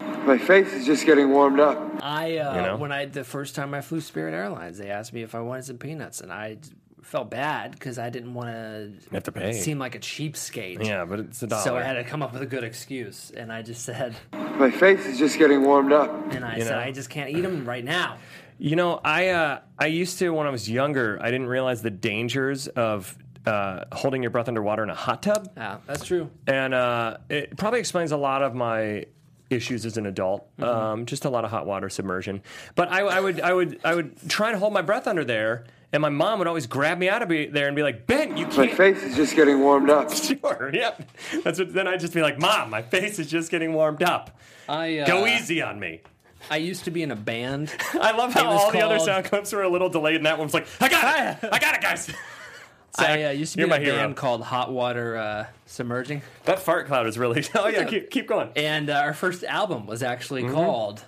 My 0.00 0.38
face 0.38 0.72
is 0.72 0.86
just 0.86 1.06
getting 1.06 1.30
warmed 1.30 1.60
up. 1.60 2.02
I 2.02 2.36
uh, 2.38 2.56
You 2.56 2.62
know? 2.62 2.76
when 2.78 2.90
I 2.90 3.04
the 3.04 3.22
first 3.22 3.54
time 3.54 3.74
I 3.74 3.80
flew 3.80 4.00
Spirit 4.00 4.34
Airlines, 4.34 4.76
they 4.76 4.90
asked 4.90 5.12
me 5.12 5.22
if 5.22 5.36
I 5.36 5.40
wanted 5.40 5.66
some 5.66 5.78
peanuts, 5.78 6.20
and 6.20 6.32
I 6.32 6.56
felt 7.02 7.30
bad 7.30 7.70
because 7.70 7.96
I 7.96 8.10
didn't 8.10 8.34
want 8.34 8.48
to 8.48 8.92
have 9.12 9.22
to 9.24 9.32
pay. 9.32 9.52
seem 9.52 9.78
like 9.78 9.94
a 9.94 10.00
cheapskate. 10.00 10.84
Yeah, 10.84 11.04
but 11.04 11.20
it's 11.20 11.44
a 11.44 11.46
dollar. 11.46 11.62
So 11.62 11.76
I 11.76 11.84
had 11.84 11.94
to 11.94 12.02
come 12.02 12.22
up 12.24 12.32
with 12.32 12.42
a 12.42 12.46
good 12.46 12.64
excuse, 12.64 13.30
and 13.36 13.52
I 13.52 13.62
just 13.62 13.84
said, 13.84 14.16
My 14.32 14.72
face 14.72 15.06
is 15.06 15.16
just 15.16 15.38
getting 15.38 15.62
warmed 15.62 15.92
up. 15.92 16.10
and 16.32 16.44
I 16.44 16.56
You 16.56 16.62
said, 16.62 16.70
know? 16.72 16.78
I 16.78 16.90
just 16.90 17.08
can't 17.08 17.30
eat 17.30 17.42
them 17.42 17.64
right 17.64 17.84
now. 17.84 18.18
You 18.64 18.76
know, 18.76 19.00
I 19.04 19.30
uh, 19.30 19.60
I 19.76 19.86
used 19.86 20.20
to 20.20 20.30
when 20.30 20.46
I 20.46 20.50
was 20.50 20.70
younger. 20.70 21.18
I 21.20 21.32
didn't 21.32 21.48
realize 21.48 21.82
the 21.82 21.90
dangers 21.90 22.68
of 22.68 23.18
uh, 23.44 23.84
holding 23.90 24.22
your 24.22 24.30
breath 24.30 24.46
underwater 24.46 24.84
in 24.84 24.90
a 24.90 24.94
hot 24.94 25.20
tub, 25.24 25.50
Yeah, 25.56 25.78
that's 25.84 26.04
true. 26.04 26.30
and 26.46 26.72
uh, 26.72 27.16
it 27.28 27.56
probably 27.56 27.80
explains 27.80 28.12
a 28.12 28.16
lot 28.16 28.40
of 28.42 28.54
my 28.54 29.06
issues 29.50 29.84
as 29.84 29.96
an 29.96 30.06
adult. 30.06 30.48
Mm-hmm. 30.58 30.62
Um, 30.64 31.06
just 31.06 31.24
a 31.24 31.28
lot 31.28 31.44
of 31.44 31.50
hot 31.50 31.66
water 31.66 31.90
submersion. 31.90 32.40
But 32.76 32.92
I, 32.92 33.00
I 33.00 33.18
would 33.20 33.40
I 33.40 33.52
would 33.52 33.80
I 33.84 33.96
would 33.96 34.30
try 34.30 34.50
and 34.50 34.58
hold 34.60 34.72
my 34.72 34.82
breath 34.82 35.08
under 35.08 35.24
there, 35.24 35.64
and 35.92 36.00
my 36.00 36.08
mom 36.08 36.38
would 36.38 36.46
always 36.46 36.68
grab 36.68 36.98
me 36.98 37.08
out 37.08 37.20
of 37.20 37.28
be- 37.28 37.46
there 37.46 37.66
and 37.66 37.74
be 37.74 37.82
like, 37.82 38.06
"Ben, 38.06 38.36
you 38.36 38.46
My 38.46 38.52
can't." 38.52 38.58
My 38.70 38.74
face 38.76 39.02
is 39.02 39.16
just 39.16 39.34
getting 39.34 39.58
warmed 39.58 39.90
up. 39.90 40.12
Sure. 40.22 40.70
Yep. 40.72 41.10
That's 41.42 41.58
what. 41.58 41.74
Then 41.74 41.88
I'd 41.88 41.98
just 41.98 42.14
be 42.14 42.22
like, 42.22 42.38
"Mom, 42.38 42.70
my 42.70 42.82
face 42.82 43.18
is 43.18 43.26
just 43.28 43.50
getting 43.50 43.72
warmed 43.72 44.04
up. 44.04 44.38
I 44.68 44.98
uh, 44.98 45.06
Go 45.08 45.26
easy 45.26 45.60
on 45.62 45.80
me." 45.80 46.02
I 46.50 46.56
used 46.58 46.84
to 46.84 46.90
be 46.90 47.02
in 47.02 47.10
a 47.10 47.16
band. 47.16 47.72
I 48.00 48.12
love 48.16 48.32
how 48.34 48.52
was 48.52 48.62
all 48.64 48.72
the 48.72 48.80
other 48.80 48.98
sound 48.98 49.24
clips 49.24 49.52
were 49.52 49.62
a 49.62 49.68
little 49.68 49.88
delayed, 49.88 50.16
and 50.16 50.26
that 50.26 50.38
one 50.38 50.46
was 50.46 50.54
like, 50.54 50.66
"I 50.80 50.88
got 50.88 51.42
it, 51.42 51.48
I 51.52 51.58
got 51.58 51.74
it, 51.74 51.80
guys." 51.82 52.10
Zach, 52.96 53.08
I 53.08 53.24
uh, 53.24 53.30
used 53.30 53.52
to 53.52 53.56
be 53.56 53.62
in 53.62 53.70
my 53.70 53.76
a 53.76 53.80
hero. 53.80 53.96
band 53.96 54.16
called 54.16 54.42
Hot 54.42 54.70
Water 54.70 55.16
uh, 55.16 55.46
Submerging, 55.64 56.20
That 56.44 56.58
fart 56.58 56.86
cloud 56.88 57.06
is 57.06 57.16
really. 57.16 57.42
Oh 57.54 57.66
yeah, 57.68 57.84
keep, 57.84 58.10
keep 58.10 58.28
going. 58.28 58.50
and 58.54 58.90
uh, 58.90 58.94
our 58.96 59.14
first 59.14 59.44
album 59.44 59.86
was 59.86 60.02
actually 60.02 60.42
Mm-hmm. 60.42 60.52
called 60.52 61.02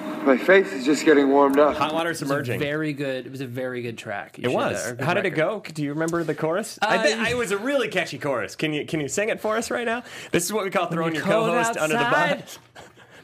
My 0.00 0.36
face 0.36 0.72
is 0.72 0.84
just 0.84 1.04
getting 1.04 1.28
warmed 1.30 1.56
up. 1.60 1.76
Hot 1.76 1.94
water 1.94 2.08
It 2.08 2.12
was 2.14 2.22
a 2.22 2.26
submerging. 2.26 2.58
very 2.58 2.92
good. 2.94 3.26
It 3.26 3.30
was 3.30 3.42
a 3.42 3.46
very 3.46 3.80
good 3.82 3.96
track. 3.96 4.38
You 4.38 4.50
It 4.50 4.52
uh, 4.52 4.56
was. 4.56 4.86
or 4.90 4.94
good 4.96 5.04
How 5.04 5.14
did 5.14 5.24
it 5.24 5.30
go? 5.36 5.62
Do 5.72 5.84
you 5.84 5.90
remember 5.90 6.24
the 6.24 6.34
chorus? 6.34 6.80
I 6.82 6.96
Uh, 6.98 7.02
bet 7.04 7.30
it 7.30 7.36
was 7.36 7.52
a 7.52 7.58
really 7.58 7.86
catchy 7.86 8.18
chorus. 8.18 8.56
Can 8.56 8.72
you 8.72 8.84
can 8.84 8.98
you 8.98 9.06
sing 9.06 9.28
it 9.28 9.40
for 9.40 9.56
us 9.56 9.70
right 9.70 9.86
now? 9.86 10.02
This 10.32 10.44
is 10.44 10.52
what 10.52 10.64
we 10.64 10.70
call 10.70 10.86
throwing 10.88 11.14
your 11.14 11.22
co-host 11.22 11.76
under 11.76 11.96
the 11.96 12.02
bus. 12.02 12.58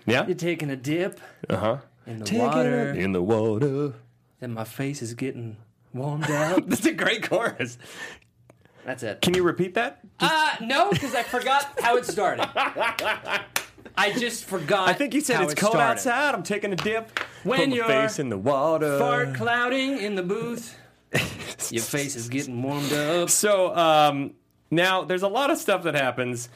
Yeah. 0.06 0.26
You're 0.26 0.34
taking 0.36 0.70
a 0.70 0.76
dip 0.76 1.20
Uh 1.48 1.56
huh. 1.56 1.76
in 2.06 2.18
the 2.20 2.38
water, 2.38 2.90
in 2.92 3.12
the 3.12 3.22
water. 3.22 3.92
and 4.40 4.54
my 4.54 4.64
face 4.64 5.02
is 5.02 5.14
getting 5.14 5.56
warmed 5.92 6.30
up. 6.30 6.64
That's 6.66 6.86
a 6.86 6.92
great 6.92 7.28
chorus. 7.28 7.78
That's 8.84 9.02
it. 9.02 9.20
Can 9.20 9.34
you 9.34 9.42
repeat 9.42 9.74
that? 9.74 10.00
Uh, 10.18 10.56
no, 10.62 10.90
because 10.90 11.14
I 11.14 11.22
forgot 11.22 11.78
how 11.80 11.96
it 11.96 12.06
started. 12.06 12.48
I 13.96 14.12
just 14.18 14.44
forgot. 14.44 14.88
I 14.88 14.92
think 14.94 15.14
you 15.14 15.20
said 15.20 15.36
how 15.36 15.42
it's 15.44 15.52
it 15.52 15.56
cold 15.58 15.72
started. 15.74 15.92
outside. 15.92 16.34
I'm 16.34 16.42
taking 16.42 16.72
a 16.72 16.76
dip. 16.76 17.18
When 17.42 17.58
Put 17.58 17.68
my 17.70 17.76
you're 17.76 17.86
face 17.86 18.18
in 18.18 18.28
the 18.30 18.38
water. 18.38 18.98
Fart 18.98 19.34
clouding 19.34 19.98
in 19.98 20.14
the 20.14 20.22
booth. 20.22 20.76
Your 21.70 21.82
face 21.82 22.16
is 22.16 22.28
getting 22.28 22.62
warmed 22.62 22.92
up. 22.92 23.30
So 23.30 23.74
um, 23.76 24.32
now 24.70 25.02
there's 25.04 25.22
a 25.22 25.28
lot 25.28 25.50
of 25.50 25.58
stuff 25.58 25.82
that 25.82 25.94
happens 25.94 26.48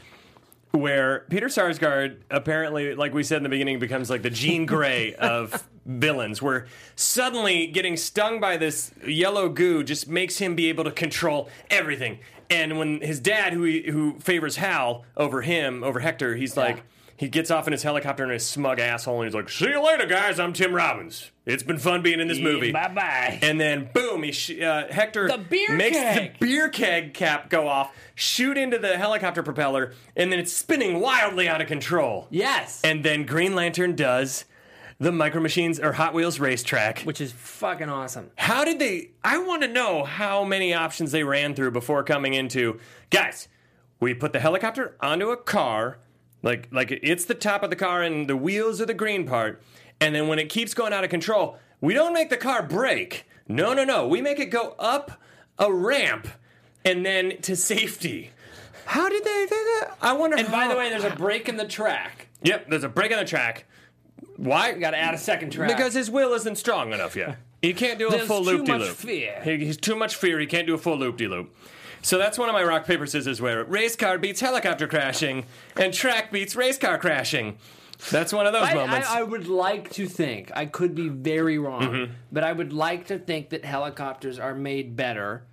where 0.74 1.20
Peter 1.30 1.46
Sarsgaard 1.46 2.16
apparently, 2.30 2.94
like 2.94 3.14
we 3.14 3.22
said 3.22 3.38
in 3.38 3.42
the 3.44 3.48
beginning, 3.48 3.78
becomes 3.78 4.10
like 4.10 4.22
the 4.22 4.30
Jean 4.30 4.66
Grey 4.66 5.14
of 5.14 5.68
villains, 5.86 6.42
where 6.42 6.66
suddenly 6.96 7.68
getting 7.68 7.96
stung 7.96 8.40
by 8.40 8.56
this 8.56 8.92
yellow 9.06 9.48
goo 9.48 9.84
just 9.84 10.08
makes 10.08 10.38
him 10.38 10.56
be 10.56 10.68
able 10.68 10.84
to 10.84 10.90
control 10.90 11.48
everything. 11.70 12.18
And 12.50 12.78
when 12.78 13.00
his 13.00 13.20
dad, 13.20 13.52
who 13.52 13.62
he, 13.62 13.90
who 13.90 14.18
favors 14.18 14.56
Hal 14.56 15.04
over 15.16 15.42
him, 15.42 15.84
over 15.84 16.00
Hector, 16.00 16.34
he's 16.34 16.56
like. 16.56 16.82
He 17.24 17.30
gets 17.30 17.50
off 17.50 17.66
in 17.66 17.72
his 17.72 17.82
helicopter 17.82 18.22
and 18.22 18.30
his 18.30 18.46
smug 18.46 18.78
asshole, 18.78 19.22
and 19.22 19.24
he's 19.26 19.34
like, 19.34 19.48
"See 19.48 19.64
you 19.70 19.82
later, 19.82 20.04
guys. 20.04 20.38
I'm 20.38 20.52
Tim 20.52 20.74
Robbins. 20.74 21.30
It's 21.46 21.62
been 21.62 21.78
fun 21.78 22.02
being 22.02 22.20
in 22.20 22.28
this 22.28 22.38
movie." 22.38 22.70
Bye 22.70 22.88
bye. 22.88 23.38
And 23.40 23.58
then 23.58 23.88
boom, 23.94 24.24
he 24.24 24.32
sh- 24.32 24.60
uh, 24.60 24.88
Hector 24.90 25.26
The 25.28 25.38
beer 25.38 25.74
makes 25.74 25.96
keg. 25.96 26.38
the 26.38 26.46
beer 26.46 26.68
keg 26.68 27.14
cap 27.14 27.48
go 27.48 27.66
off, 27.66 27.96
shoot 28.14 28.58
into 28.58 28.78
the 28.78 28.98
helicopter 28.98 29.42
propeller, 29.42 29.94
and 30.14 30.30
then 30.30 30.38
it's 30.38 30.52
spinning 30.52 31.00
wildly 31.00 31.48
out 31.48 31.62
of 31.62 31.66
control. 31.66 32.28
Yes. 32.28 32.82
And 32.84 33.02
then 33.02 33.24
Green 33.24 33.54
Lantern 33.54 33.96
does 33.96 34.44
the 35.00 35.10
Micro 35.10 35.40
Machines 35.40 35.80
or 35.80 35.92
Hot 35.94 36.12
Wheels 36.12 36.38
racetrack. 36.38 37.04
Which 37.04 37.22
is 37.22 37.32
fucking 37.32 37.88
awesome. 37.88 38.32
How 38.36 38.66
did 38.66 38.78
they? 38.78 39.12
I 39.24 39.38
want 39.38 39.62
to 39.62 39.68
know 39.68 40.04
how 40.04 40.44
many 40.44 40.74
options 40.74 41.10
they 41.10 41.24
ran 41.24 41.54
through 41.54 41.70
before 41.70 42.04
coming 42.04 42.34
into. 42.34 42.78
Guys, 43.08 43.48
we 43.98 44.12
put 44.12 44.34
the 44.34 44.40
helicopter 44.40 44.94
onto 45.00 45.30
a 45.30 45.38
car, 45.38 46.00
like 46.44 46.68
like 46.70 46.92
it's 46.92 47.24
the 47.24 47.34
top 47.34 47.62
of 47.64 47.70
the 47.70 47.76
car 47.76 48.02
and 48.02 48.28
the 48.28 48.36
wheels 48.36 48.80
are 48.80 48.86
the 48.86 48.94
green 48.94 49.26
part, 49.26 49.60
and 50.00 50.14
then 50.14 50.28
when 50.28 50.38
it 50.38 50.48
keeps 50.48 50.74
going 50.74 50.92
out 50.92 51.02
of 51.02 51.10
control, 51.10 51.58
we 51.80 51.94
don't 51.94 52.12
make 52.12 52.30
the 52.30 52.36
car 52.36 52.62
break. 52.62 53.24
No, 53.48 53.74
no, 53.74 53.84
no. 53.84 54.06
We 54.06 54.20
make 54.20 54.38
it 54.38 54.46
go 54.46 54.74
up 54.78 55.20
a 55.58 55.72
ramp 55.72 56.28
and 56.84 57.04
then 57.04 57.38
to 57.42 57.56
safety. 57.56 58.30
How 58.86 59.08
did 59.08 59.24
they 59.24 59.46
do 59.46 59.56
that? 59.80 59.96
I 60.00 60.12
wonder. 60.12 60.36
And 60.36 60.46
by 60.50 60.64
how- 60.64 60.72
the 60.72 60.76
way, 60.78 60.90
there's 60.90 61.04
a 61.04 61.16
break 61.16 61.48
in 61.48 61.56
the 61.56 61.66
track. 61.66 62.28
yep, 62.42 62.68
there's 62.68 62.84
a 62.84 62.88
break 62.88 63.10
in 63.10 63.18
the 63.18 63.24
track. 63.24 63.64
Why? 64.36 64.72
Got 64.72 64.90
to 64.92 64.98
add 64.98 65.14
a 65.14 65.18
second 65.18 65.50
track. 65.50 65.68
Because 65.68 65.94
his 65.94 66.10
will 66.10 66.32
isn't 66.34 66.56
strong 66.56 66.92
enough 66.92 67.16
yet. 67.16 67.36
He 67.62 67.72
can't 67.72 67.98
do 67.98 68.08
a 68.08 68.10
There's 68.10 68.26
full 68.26 68.44
too 68.44 68.58
loop 68.58 68.66
de 68.66 68.72
much 68.72 68.80
loop. 68.82 68.96
fear. 68.96 69.40
He's 69.42 69.76
too 69.78 69.94
much 69.96 70.16
fear. 70.16 70.38
He 70.38 70.46
can't 70.46 70.66
do 70.66 70.74
a 70.74 70.78
full 70.78 70.98
loop 70.98 71.16
de 71.16 71.28
loop. 71.28 71.54
So 72.04 72.18
that's 72.18 72.36
one 72.38 72.48
of 72.50 72.52
my 72.52 72.62
rock 72.62 72.84
paper 72.86 73.06
scissors 73.06 73.40
where 73.40 73.64
race 73.64 73.96
car 73.96 74.18
beats 74.18 74.40
helicopter 74.40 74.86
crashing 74.86 75.46
and 75.76 75.92
track 75.92 76.30
beats 76.30 76.54
race 76.54 76.76
car 76.78 76.98
crashing. 76.98 77.56
That's 78.10 78.30
one 78.32 78.46
of 78.46 78.52
those 78.52 78.64
I, 78.68 78.74
moments. 78.74 79.08
I, 79.08 79.20
I 79.20 79.22
would 79.22 79.48
like 79.48 79.90
to 79.94 80.06
think, 80.06 80.50
I 80.54 80.66
could 80.66 80.94
be 80.94 81.08
very 81.08 81.58
wrong, 81.58 81.82
Mm-hmm. 81.82 82.12
but 82.30 82.44
I 82.44 82.52
would 82.52 82.72
like 82.74 83.06
to 83.06 83.18
think 83.18 83.48
that 83.50 83.64
helicopters 83.64 84.38
are 84.38 84.54
made 84.54 84.96
better 84.96 85.44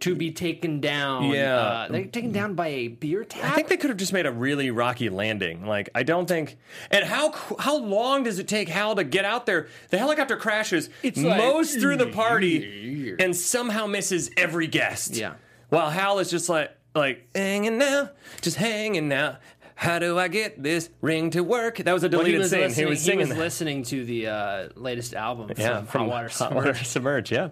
to 0.00 0.14
be 0.14 0.30
taken 0.30 0.80
down. 0.80 1.30
Yeah. 1.30 1.56
Uh, 1.56 1.88
they're 1.88 2.04
taken 2.04 2.30
down 2.32 2.54
by 2.54 2.68
a 2.68 2.88
beer 2.88 3.24
tap. 3.24 3.44
I 3.44 3.54
think 3.56 3.68
they 3.68 3.76
could 3.76 3.90
have 3.90 3.96
just 3.96 4.12
made 4.12 4.26
a 4.26 4.32
really 4.32 4.70
rocky 4.70 5.08
landing. 5.08 5.66
Like 5.66 5.88
I 5.94 6.02
don't 6.04 6.26
think. 6.26 6.56
And 6.90 7.04
how 7.04 7.32
how 7.58 7.78
long 7.78 8.22
does 8.24 8.38
it 8.38 8.46
take 8.46 8.68
Hal 8.68 8.94
to 8.96 9.04
get 9.04 9.24
out 9.24 9.46
there? 9.46 9.68
The 9.90 9.98
helicopter 9.98 10.36
crashes, 10.36 10.90
It's 11.02 11.18
like- 11.20 11.38
mows 11.38 11.74
through 11.74 11.96
the 11.96 12.08
party, 12.08 13.16
and 13.18 13.34
somehow 13.34 13.86
misses 13.86 14.30
every 14.36 14.66
guest. 14.66 15.16
Yeah. 15.16 15.34
While 15.68 15.90
Hal 15.90 16.18
is 16.18 16.30
just 16.30 16.48
like 16.48 16.70
like 16.94 17.28
hanging 17.34 17.78
now, 17.78 18.10
just 18.40 18.56
hanging 18.56 19.08
now. 19.08 19.38
How 19.76 19.98
do 19.98 20.16
I 20.16 20.28
get 20.28 20.62
this 20.62 20.88
ring 21.00 21.30
to 21.30 21.42
work? 21.42 21.78
That 21.78 21.92
was 21.92 22.04
a 22.04 22.08
deleted 22.08 22.34
he 22.34 22.38
was 22.38 22.50
scene. 22.50 22.70
he 22.70 22.84
was 22.84 23.02
singing. 23.02 23.28
that. 23.30 23.36
listening 23.38 23.82
to 23.84 24.04
the 24.04 24.28
uh, 24.28 24.68
latest 24.76 25.14
album 25.14 25.48
from, 25.48 25.56
Yeah, 25.58 25.84
Hot 25.84 26.08
Water 26.08 26.28
Hot 26.28 26.54
Water 26.54 26.74
Submerge. 26.74 27.32
Yeah, 27.32 27.48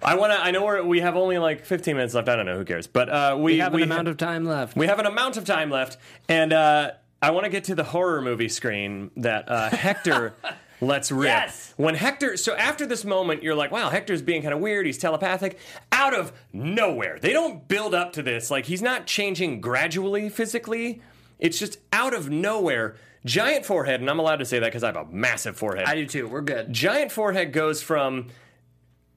I 0.00 0.14
want 0.14 0.32
to. 0.32 0.38
I 0.38 0.52
know 0.52 0.64
we're, 0.64 0.84
we 0.84 1.00
have 1.00 1.16
only 1.16 1.36
like 1.38 1.66
15 1.66 1.96
minutes 1.96 2.14
left. 2.14 2.28
I 2.28 2.36
don't 2.36 2.46
know. 2.46 2.56
Who 2.58 2.64
cares? 2.64 2.86
But 2.86 3.08
uh, 3.08 3.34
we, 3.36 3.54
We 3.54 3.58
have 3.58 3.72
an 3.72 3.76
we 3.76 3.82
amount 3.82 4.06
of 4.06 4.16
time 4.16 4.44
left. 4.44 4.76
We 4.76 4.86
have 4.86 5.00
an 5.00 5.06
amount 5.06 5.36
of 5.36 5.44
time 5.44 5.68
left, 5.68 5.98
and 6.28 6.52
uh, 6.52 6.92
I 7.20 7.32
want 7.32 7.44
to 7.44 7.50
get 7.50 7.64
to 7.64 7.74
the 7.74 7.84
horror 7.84 8.22
movie 8.22 8.48
screen 8.48 9.10
that 9.16 9.48
uh, 9.50 9.70
Hector 9.70 10.34
lets 10.80 11.10
rip. 11.10 11.28
Yes! 11.28 11.74
When 11.76 11.94
Hector, 11.94 12.36
so 12.36 12.54
after 12.54 12.86
this 12.86 13.04
moment, 13.04 13.42
you're 13.42 13.54
like, 13.54 13.70
wow, 13.70 13.90
Hector's 13.90 14.22
being 14.22 14.42
kind 14.42 14.54
of 14.54 14.60
weird. 14.60 14.86
He's 14.86 14.98
telepathic. 14.98 15.58
Out 15.92 16.14
of 16.14 16.32
nowhere, 16.52 17.18
they 17.20 17.32
don't 17.32 17.66
build 17.68 17.94
up 17.94 18.12
to 18.14 18.22
this. 18.22 18.50
Like 18.50 18.66
he's 18.66 18.82
not 18.82 19.06
changing 19.06 19.60
gradually 19.60 20.28
physically. 20.28 21.02
It's 21.38 21.58
just 21.58 21.78
out 21.92 22.14
of 22.14 22.30
nowhere. 22.30 22.96
Giant 23.24 23.66
forehead, 23.66 24.00
and 24.00 24.08
I'm 24.08 24.20
allowed 24.20 24.38
to 24.38 24.44
say 24.44 24.60
that 24.60 24.66
because 24.66 24.84
I 24.84 24.86
have 24.86 24.96
a 24.96 25.04
massive 25.06 25.56
forehead 25.56 25.86
I 25.86 25.96
do 25.96 26.06
too. 26.06 26.28
We're 26.28 26.40
good. 26.40 26.72
giant 26.72 27.10
forehead 27.10 27.52
goes 27.52 27.82
from 27.82 28.28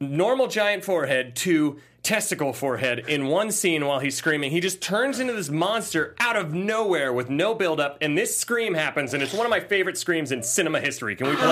normal 0.01 0.47
giant 0.47 0.83
forehead 0.83 1.35
to 1.37 1.79
testicle 2.03 2.51
forehead 2.51 2.99
in 3.07 3.27
one 3.27 3.51
scene 3.51 3.85
while 3.85 3.99
he's 3.99 4.15
screaming. 4.15 4.51
He 4.51 4.59
just 4.59 4.81
turns 4.81 5.19
into 5.19 5.33
this 5.33 5.49
monster 5.49 6.15
out 6.19 6.35
of 6.35 6.53
nowhere 6.53 7.13
with 7.13 7.29
no 7.29 7.53
buildup, 7.53 7.99
and 8.01 8.17
this 8.17 8.35
scream 8.35 8.73
happens, 8.73 9.13
and 9.13 9.21
it's 9.21 9.33
one 9.33 9.45
of 9.45 9.51
my 9.51 9.59
favorite 9.59 9.97
screams 9.97 10.31
in 10.31 10.41
cinema 10.41 10.81
history. 10.81 11.15
Can 11.15 11.27
we 11.27 11.35
play? 11.35 11.47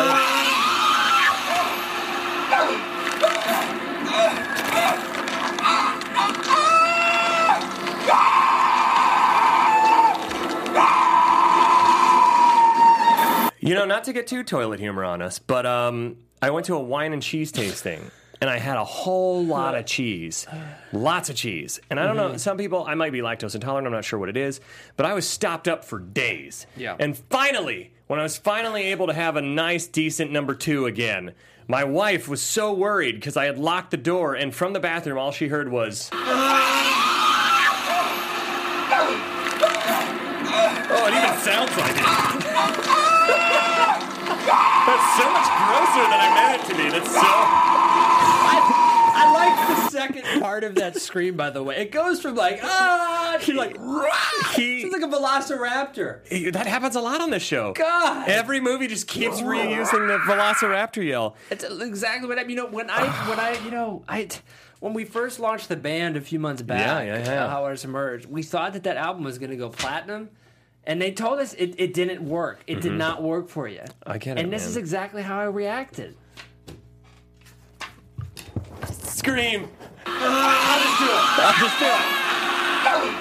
You 13.61 13.75
know, 13.75 13.85
not 13.85 14.05
to 14.05 14.13
get 14.13 14.25
too 14.25 14.43
toilet 14.43 14.79
humor 14.79 15.03
on 15.03 15.21
us, 15.21 15.37
but 15.37 15.67
um, 15.67 16.17
I 16.41 16.49
went 16.49 16.65
to 16.67 16.75
a 16.75 16.79
wine 16.79 17.13
and 17.13 17.21
cheese 17.21 17.51
tasting 17.51 18.09
and 18.41 18.49
I 18.49 18.57
had 18.57 18.77
a 18.77 18.85
whole 18.85 19.43
lot 19.45 19.75
of 19.75 19.85
cheese, 19.95 20.47
lots 20.93 21.29
of 21.29 21.35
cheese. 21.35 21.79
And 21.89 21.99
I 21.99 22.05
don't 22.07 22.15
Mm-hmm. 22.15 22.31
know, 22.33 22.37
some 22.37 22.57
people, 22.57 22.85
I 22.87 22.95
might 22.95 23.11
be 23.11 23.19
lactose 23.19 23.53
intolerant, 23.55 23.85
I'm 23.87 23.93
not 23.93 24.05
sure 24.05 24.17
what 24.19 24.29
it 24.29 24.37
is, 24.37 24.61
but 24.95 25.05
I 25.05 25.13
was 25.13 25.27
stopped 25.27 25.67
up 25.67 25.83
for 25.83 25.99
days. 25.99 26.65
Yeah. 26.77 26.95
And 26.99 27.17
finally, 27.29 27.91
when 28.07 28.19
I 28.19 28.23
was 28.23 28.37
finally 28.37 28.83
able 28.83 29.07
to 29.07 29.13
have 29.13 29.35
a 29.35 29.41
nice, 29.41 29.87
decent 29.87 30.31
number 30.31 30.55
two 30.55 30.85
again, 30.85 31.33
my 31.67 31.83
wife 31.83 32.27
was 32.27 32.41
so 32.41 32.73
worried 32.73 33.15
because 33.15 33.35
I 33.37 33.45
had 33.45 33.57
locked 33.59 33.91
the 33.91 33.97
door, 33.97 34.33
and 34.35 34.55
from 34.55 34.73
the 34.73 34.79
bathroom, 34.79 35.17
all 35.19 35.31
she 35.31 35.47
heard 35.49 35.69
was. 35.71 36.09
Oh, 40.91 41.05
it 41.07 41.13
even 41.13 41.37
sounds 41.45 41.69
like 41.77 41.91
it. 41.91 42.03
That's 44.49 45.07
so 45.17 45.25
much 45.29 45.47
grosser 45.61 46.05
than 46.09 46.19
I 46.19 46.29
meant 46.33 46.53
it 46.57 46.65
to 46.69 46.75
be. 46.75 46.89
That's 46.89 47.11
so. 47.13 47.78
I 49.99 50.05
like 50.05 50.13
the 50.15 50.21
second 50.21 50.41
part 50.41 50.63
of 50.63 50.75
that 50.75 50.95
scream, 50.97 51.35
by 51.35 51.49
the 51.49 51.61
way. 51.63 51.77
It 51.77 51.91
goes 51.91 52.21
from 52.21 52.35
like, 52.35 52.59
ah, 52.63 53.37
to 53.41 53.53
like, 53.53 53.77
He, 54.55 54.81
it's 54.81 54.93
like 54.93 55.01
a 55.01 55.07
velociraptor. 55.13 56.27
he- 56.27 56.49
that 56.49 56.65
happens 56.67 56.95
a 56.95 57.01
lot 57.01 57.21
on 57.21 57.29
this 57.29 57.43
show. 57.43 57.73
God. 57.73 58.27
Every 58.29 58.59
movie 58.59 58.87
just 58.87 59.07
keeps 59.07 59.41
reusing 59.41 60.07
the 60.07 60.17
Velociraptor 60.31 61.05
yell. 61.05 61.35
It's 61.51 61.63
exactly 61.63 62.27
what 62.27 62.37
I 62.39 62.43
mean. 62.43 62.51
You 62.51 62.55
know, 62.63 62.67
when 62.67 62.89
I, 62.89 63.05
when 63.29 63.39
I, 63.39 63.57
you 63.63 63.71
know, 63.71 64.03
I, 64.07 64.27
when 64.79 64.93
we 64.93 65.03
first 65.05 65.39
launched 65.39 65.67
the 65.69 65.75
band 65.75 66.15
a 66.17 66.21
few 66.21 66.39
months 66.39 66.61
back, 66.61 67.05
Yeah, 67.05 67.17
yeah, 67.17 67.25
yeah. 67.25 67.45
uh, 67.45 67.49
How 67.49 67.63
Ours 67.65 67.83
Emerged, 67.85 68.25
we 68.29 68.41
thought 68.43 68.73
that 68.73 68.83
that 68.83 68.97
album 68.97 69.23
was 69.23 69.37
going 69.37 69.51
to 69.51 69.57
go 69.57 69.69
platinum. 69.69 70.29
And 70.85 70.99
they 71.01 71.11
told 71.11 71.39
us 71.39 71.53
it, 71.55 71.75
it 71.77 71.93
didn't 71.93 72.21
work. 72.27 72.61
It 72.65 72.81
did 72.81 72.93
not 72.93 73.21
work 73.21 73.49
for 73.49 73.67
you. 73.67 73.79
Mm-hmm. 73.79 74.11
I 74.11 74.17
get 74.17 74.37
it, 74.37 74.43
And 74.43 74.51
this 74.51 74.63
man. 74.63 74.69
is 74.69 74.77
exactly 74.77 75.21
how 75.21 75.37
I 75.39 75.43
reacted. 75.43 76.15
Scream. 78.91 79.67
I'll 80.21 80.81
just 80.81 80.99
do 80.99 81.05
it. 81.05 81.23
I'll 81.39 81.59
just 81.59 81.79
do 81.79 81.85
it. 81.85 83.19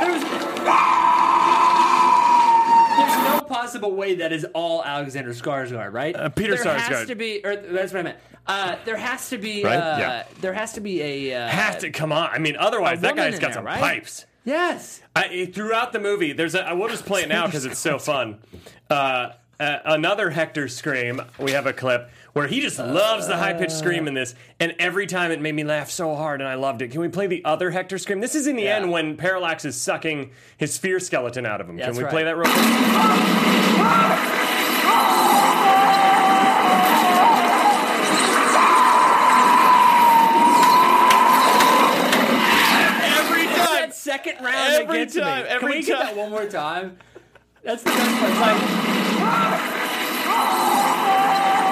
There's, 0.00 0.22
there's 2.96 3.24
no 3.24 3.40
possible 3.48 3.92
way 3.92 4.14
that 4.16 4.32
is 4.32 4.44
all 4.54 4.84
Alexander 4.84 5.30
Skarsgård, 5.32 5.92
right? 5.92 6.14
Uh, 6.14 6.28
Peter 6.28 6.56
there 6.56 6.78
has 6.78 7.06
to 7.08 7.14
be, 7.14 7.40
or 7.44 7.56
that's 7.56 7.92
what 7.92 8.00
I 8.00 8.02
meant. 8.02 8.18
Uh, 8.46 8.76
there 8.84 8.96
has 8.96 9.28
to 9.30 9.38
be, 9.38 9.64
Right? 9.64 9.76
uh, 9.76 9.96
Yeah. 9.98 10.22
there 10.40 10.52
has 10.52 10.74
to 10.74 10.80
be 10.80 11.02
a. 11.02 11.34
Uh, 11.34 11.48
Have 11.48 11.78
to 11.80 11.90
come 11.90 12.12
on. 12.12 12.28
I 12.30 12.38
mean, 12.38 12.56
otherwise 12.56 13.00
that 13.00 13.12
woman 13.16 13.24
guy's 13.24 13.34
in 13.34 13.40
got 13.40 13.46
there, 13.48 13.54
some 13.54 13.64
right? 13.64 13.80
pipes. 13.80 14.26
Yes. 14.44 15.00
I, 15.16 15.46
throughout 15.46 15.92
the 15.92 15.98
movie, 15.98 16.32
there's 16.32 16.54
a. 16.54 16.64
I 16.64 16.74
will 16.74 16.88
just 16.88 17.06
play 17.06 17.22
it 17.22 17.28
now 17.28 17.46
because 17.46 17.64
it's 17.64 17.78
so 17.80 17.98
fun. 17.98 18.38
Uh, 18.88 19.30
uh, 19.58 19.78
another 19.84 20.30
Hector 20.30 20.68
scream. 20.68 21.22
We 21.38 21.52
have 21.52 21.66
a 21.66 21.72
clip 21.72 22.10
where 22.34 22.46
he 22.46 22.60
just 22.60 22.78
loves 22.78 23.26
the 23.26 23.36
high 23.36 23.54
pitched 23.54 23.72
scream 23.72 24.06
in 24.06 24.14
this, 24.14 24.34
and 24.60 24.74
every 24.78 25.06
time 25.06 25.30
it 25.30 25.40
made 25.40 25.54
me 25.54 25.64
laugh 25.64 25.90
so 25.90 26.14
hard, 26.14 26.40
and 26.40 26.48
I 26.48 26.54
loved 26.54 26.82
it. 26.82 26.90
Can 26.90 27.00
we 27.00 27.08
play 27.08 27.26
the 27.26 27.44
other 27.44 27.70
Hector 27.70 27.96
scream? 27.98 28.20
This 28.20 28.34
is 28.34 28.46
in 28.46 28.56
the 28.56 28.64
Yeah. 28.64 28.76
end 28.76 28.90
when 28.90 29.16
Parallax 29.16 29.64
is 29.64 29.80
sucking 29.80 30.30
his 30.58 30.74
sphere 30.74 31.00
skeleton 31.00 31.46
out 31.46 31.60
of 31.60 31.68
him. 31.68 31.78
Can 31.78 31.96
we 31.96 32.02
right. 32.02 32.10
play 32.10 32.24
that 32.24 32.36
real 32.36 32.44
quick? 32.52 33.76
Every 43.02 43.46
time. 43.46 43.56
that 43.56 43.94
second 43.94 44.36
round 44.44 44.74
Every 44.74 45.06
time, 45.06 45.44
me. 45.44 45.48
every 45.48 45.68
Can 45.72 45.78
we 45.80 45.82
get 45.86 45.98
that 45.98 46.16
one 46.16 46.30
more 46.30 46.46
time? 46.46 46.96
That's 47.66 47.82
the 47.82 47.90
best 47.90 48.18
part. 48.20 48.30
It's 48.30 48.40
like, 48.40 48.60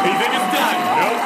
You 0.05 0.12
think 0.18 0.34
it's 0.34 0.51
done? 0.53 0.78
Nope. 1.01 1.20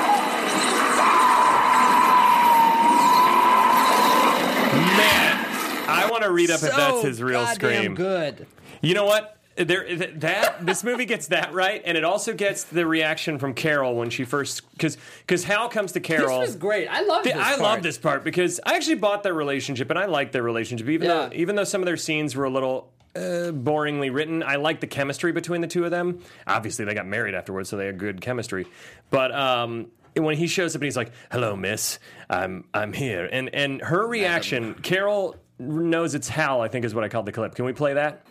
Man, 4.99 5.89
I 5.89 6.09
want 6.11 6.23
to 6.25 6.31
read 6.31 6.51
up 6.51 6.63
if 6.63 6.71
that's 6.71 7.03
his 7.03 7.23
real 7.23 7.43
goddamn 7.45 7.55
scream. 7.81 7.95
good. 7.95 8.47
You 8.83 8.95
know 8.95 9.05
what? 9.05 9.35
There, 9.57 9.85
th- 9.85 10.13
that 10.21 10.65
this 10.65 10.85
movie 10.85 11.05
gets 11.05 11.29
that 11.29 11.53
right, 11.53 11.83
and 11.85 11.99
it 11.99 12.05
also 12.05 12.33
gets 12.33 12.63
the 12.65 12.87
reaction 12.87 13.41
from 13.41 13.55
Carol 13.55 13.97
when 13.97 14.09
she 14.11 14.25
first 14.25 14.71
because 14.73 14.97
because 15.21 15.43
Hal 15.43 15.69
comes 15.69 15.93
to 15.93 16.01
Carol. 16.01 16.39
This 16.41 16.51
was 16.51 16.57
great. 16.57 16.87
I 16.87 17.01
love 17.03 17.25
this. 17.25 17.35
I 17.35 17.43
part. 17.51 17.61
love 17.61 17.83
this 17.83 17.99
part 17.99 18.23
because 18.23 18.61
I 18.65 18.77
actually 18.77 18.97
bought 18.97 19.25
their 19.25 19.35
relationship 19.35 19.91
and 19.91 19.99
I 19.99 20.05
like 20.07 20.31
their 20.31 20.45
relationship 20.45 20.89
even 20.89 21.09
though 21.09 21.23
Yeah. 21.25 21.31
even 21.41 21.57
though 21.57 21.65
some 21.65 21.81
of 21.81 21.87
their 21.87 21.97
scenes 21.97 22.37
were 22.37 22.45
a 22.45 22.51
little 22.51 22.89
uh, 23.19 23.53
boringly 23.53 24.13
written. 24.13 24.43
I 24.43 24.57
like 24.57 24.81
the 24.81 24.87
chemistry 24.87 25.33
between 25.33 25.61
the 25.61 25.67
two 25.67 25.85
of 25.85 25.91
them. 25.91 26.21
Obviously, 26.47 26.85
they 26.85 26.95
got 26.95 27.07
married 27.07 27.35
afterwards, 27.35 27.69
so 27.69 27.77
they 27.77 27.87
had 27.87 27.99
good 27.99 28.21
chemistry. 28.21 28.67
But 29.11 29.33
um, 29.35 29.89
when 30.15 30.37
he 30.37 30.47
shows 30.47 30.75
up 30.75 30.81
and 30.81 30.85
he's 30.85 30.97
like, 30.97 31.11
"Hello, 31.31 31.57
Miss, 31.57 31.99
I'm 32.31 32.65
I'm 32.73 32.93
here," 32.93 33.29
and 33.31 33.53
and 33.55 33.83
her 33.83 34.07
reaction, 34.07 34.75
Carol 34.75 35.37
knows 35.59 36.15
it's 36.15 36.29
Hal. 36.29 36.61
I 36.61 36.69
think 36.69 36.85
is 36.85 36.95
what 36.95 37.05
I 37.05 37.09
called 37.09 37.27
the 37.27 37.33
clip. 37.33 37.55
Can 37.55 37.65
we 37.65 37.73
play 37.73 37.95
that? 37.95 38.25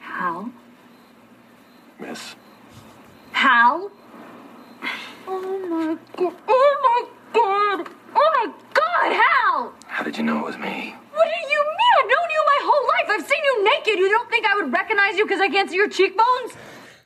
Hal? 0.00 0.50
Miss. 2.00 2.34
Hal? 3.32 3.90
Oh 5.26 5.58
my 5.68 5.96
god. 6.16 6.34
Oh 6.48 6.76
my 6.82 7.08
god. 7.32 7.88
Oh 8.14 8.44
my 8.44 8.52
god, 8.74 9.22
Hal! 9.22 9.74
How 9.86 10.02
did 10.02 10.16
you 10.16 10.22
know 10.22 10.40
it 10.40 10.44
was 10.44 10.58
me? 10.58 10.94
What 11.14 11.24
do 11.24 11.50
you 11.52 11.60
mean? 11.60 11.92
I've 11.98 12.08
known 12.08 12.30
you 12.30 12.42
my 12.46 12.58
whole 12.62 12.88
life. 12.88 13.20
I've 13.20 13.28
seen 13.28 13.44
you 13.44 13.64
naked. 13.64 13.98
You 13.98 14.08
don't 14.08 14.30
think 14.30 14.46
I 14.46 14.54
would 14.56 14.72
recognize 14.72 15.16
you 15.16 15.24
because 15.24 15.40
I 15.40 15.48
can't 15.48 15.68
see 15.70 15.76
your 15.76 15.88
cheekbones? 15.88 16.52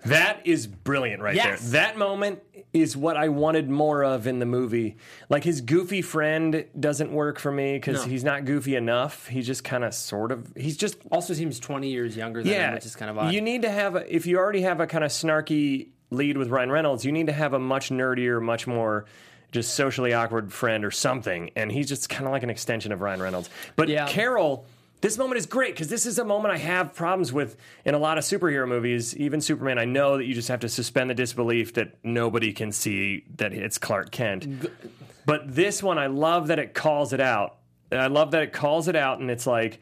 That 0.05 0.41
is 0.45 0.67
brilliant 0.69 1.21
right 1.23 1.35
Yes. 1.35 1.63
there. 1.71 1.83
That 1.83 1.99
moment 1.99 2.41
is 2.73 2.97
what 2.97 3.17
I 3.17 3.29
wanted 3.29 3.69
more 3.69 4.05
of 4.05 4.27
in 4.29 4.39
the 4.39 4.47
movie. 4.47 4.99
Like 5.29 5.43
his 5.43 5.61
goofy 5.63 6.01
friend 6.03 6.65
doesn't 6.79 7.11
work 7.11 7.41
for 7.41 7.51
me 7.51 7.75
because 7.75 8.05
No. 8.05 8.11
he's 8.11 8.23
not 8.23 8.45
goofy 8.45 8.77
enough. 8.77 9.27
He 9.27 9.43
just 9.43 9.65
kind 9.65 9.83
of 9.83 9.95
sort 9.95 10.31
of. 10.31 10.53
He's 10.57 10.77
just 10.77 10.99
Also 11.11 11.35
seems 11.35 11.59
20 11.59 11.89
years 11.89 12.17
younger 12.17 12.43
than 12.43 12.53
him, 12.53 12.61
yeah. 12.61 12.75
which 12.75 12.87
is 12.87 12.95
kind 12.95 13.11
of 13.11 13.19
odd. 13.19 13.33
You 13.35 13.41
need 13.41 13.63
to 13.63 13.71
have 13.71 13.97
a, 13.97 14.15
if 14.15 14.27
you 14.27 14.37
already 14.39 14.63
have 14.63 14.79
a 14.79 14.87
kind 14.87 15.03
of 15.03 15.11
snarky 15.11 15.89
lead 16.11 16.37
with 16.37 16.49
Ryan 16.49 16.71
Reynolds, 16.71 17.05
you 17.05 17.13
need 17.13 17.27
to 17.27 17.33
have 17.33 17.53
a 17.53 17.59
much 17.59 17.91
nerdier, 17.91 18.41
much 18.43 18.67
more 18.67 19.07
just 19.53 19.75
socially 19.75 20.13
awkward 20.13 20.53
friend 20.53 20.85
or 20.85 20.91
something. 20.91 21.51
And 21.57 21.71
he's 21.73 21.89
just 21.89 22.09
kind 22.09 22.27
of 22.27 22.33
like 22.33 22.43
an 22.43 22.51
extension 22.51 22.93
of 22.93 23.01
Ryan 23.01 23.23
Reynolds. 23.23 23.51
But 23.77 23.89
Yeah. 23.89 24.07
Carol. 24.09 24.67
This 25.03 25.19
moment 25.19 25.39
is 25.39 25.45
great 25.47 25.75
because 25.75 25.89
this 25.89 26.07
is 26.07 26.19
a 26.19 26.25
moment 26.25 26.55
I 26.55 26.57
have 26.57 26.95
problems 26.95 27.31
with 27.31 27.57
in 27.85 27.95
a 27.95 27.99
lot 27.99 28.17
of 28.17 28.25
superhero 28.25 28.67
movies, 28.67 29.15
even 29.17 29.43
Superman. 29.43 29.79
I 29.79 29.85
know 29.85 30.17
that 30.17 30.25
you 30.25 30.35
just 30.35 30.49
have 30.49 30.61
to 30.61 30.71
suspend 30.71 31.11
the 31.11 31.15
disbelief 31.15 31.75
that 31.75 31.99
nobody 32.03 32.53
can 32.53 32.73
see 32.73 33.25
that 33.37 33.53
it's 33.53 33.77
Clark 33.77 34.11
Kent. 34.11 34.69
But 35.27 35.55
this 35.55 35.83
one, 35.83 35.99
I 35.99 36.07
love 36.07 36.47
that 36.47 36.59
it 36.59 36.73
calls 36.73 37.13
it 37.13 37.21
out. 37.21 37.57
I 37.93 38.07
love 38.07 38.31
that 38.31 38.43
it 38.43 38.53
calls 38.53 38.89
it 38.89 38.97
out, 38.97 39.21
and 39.21 39.31
it's 39.31 39.47
like, 39.47 39.81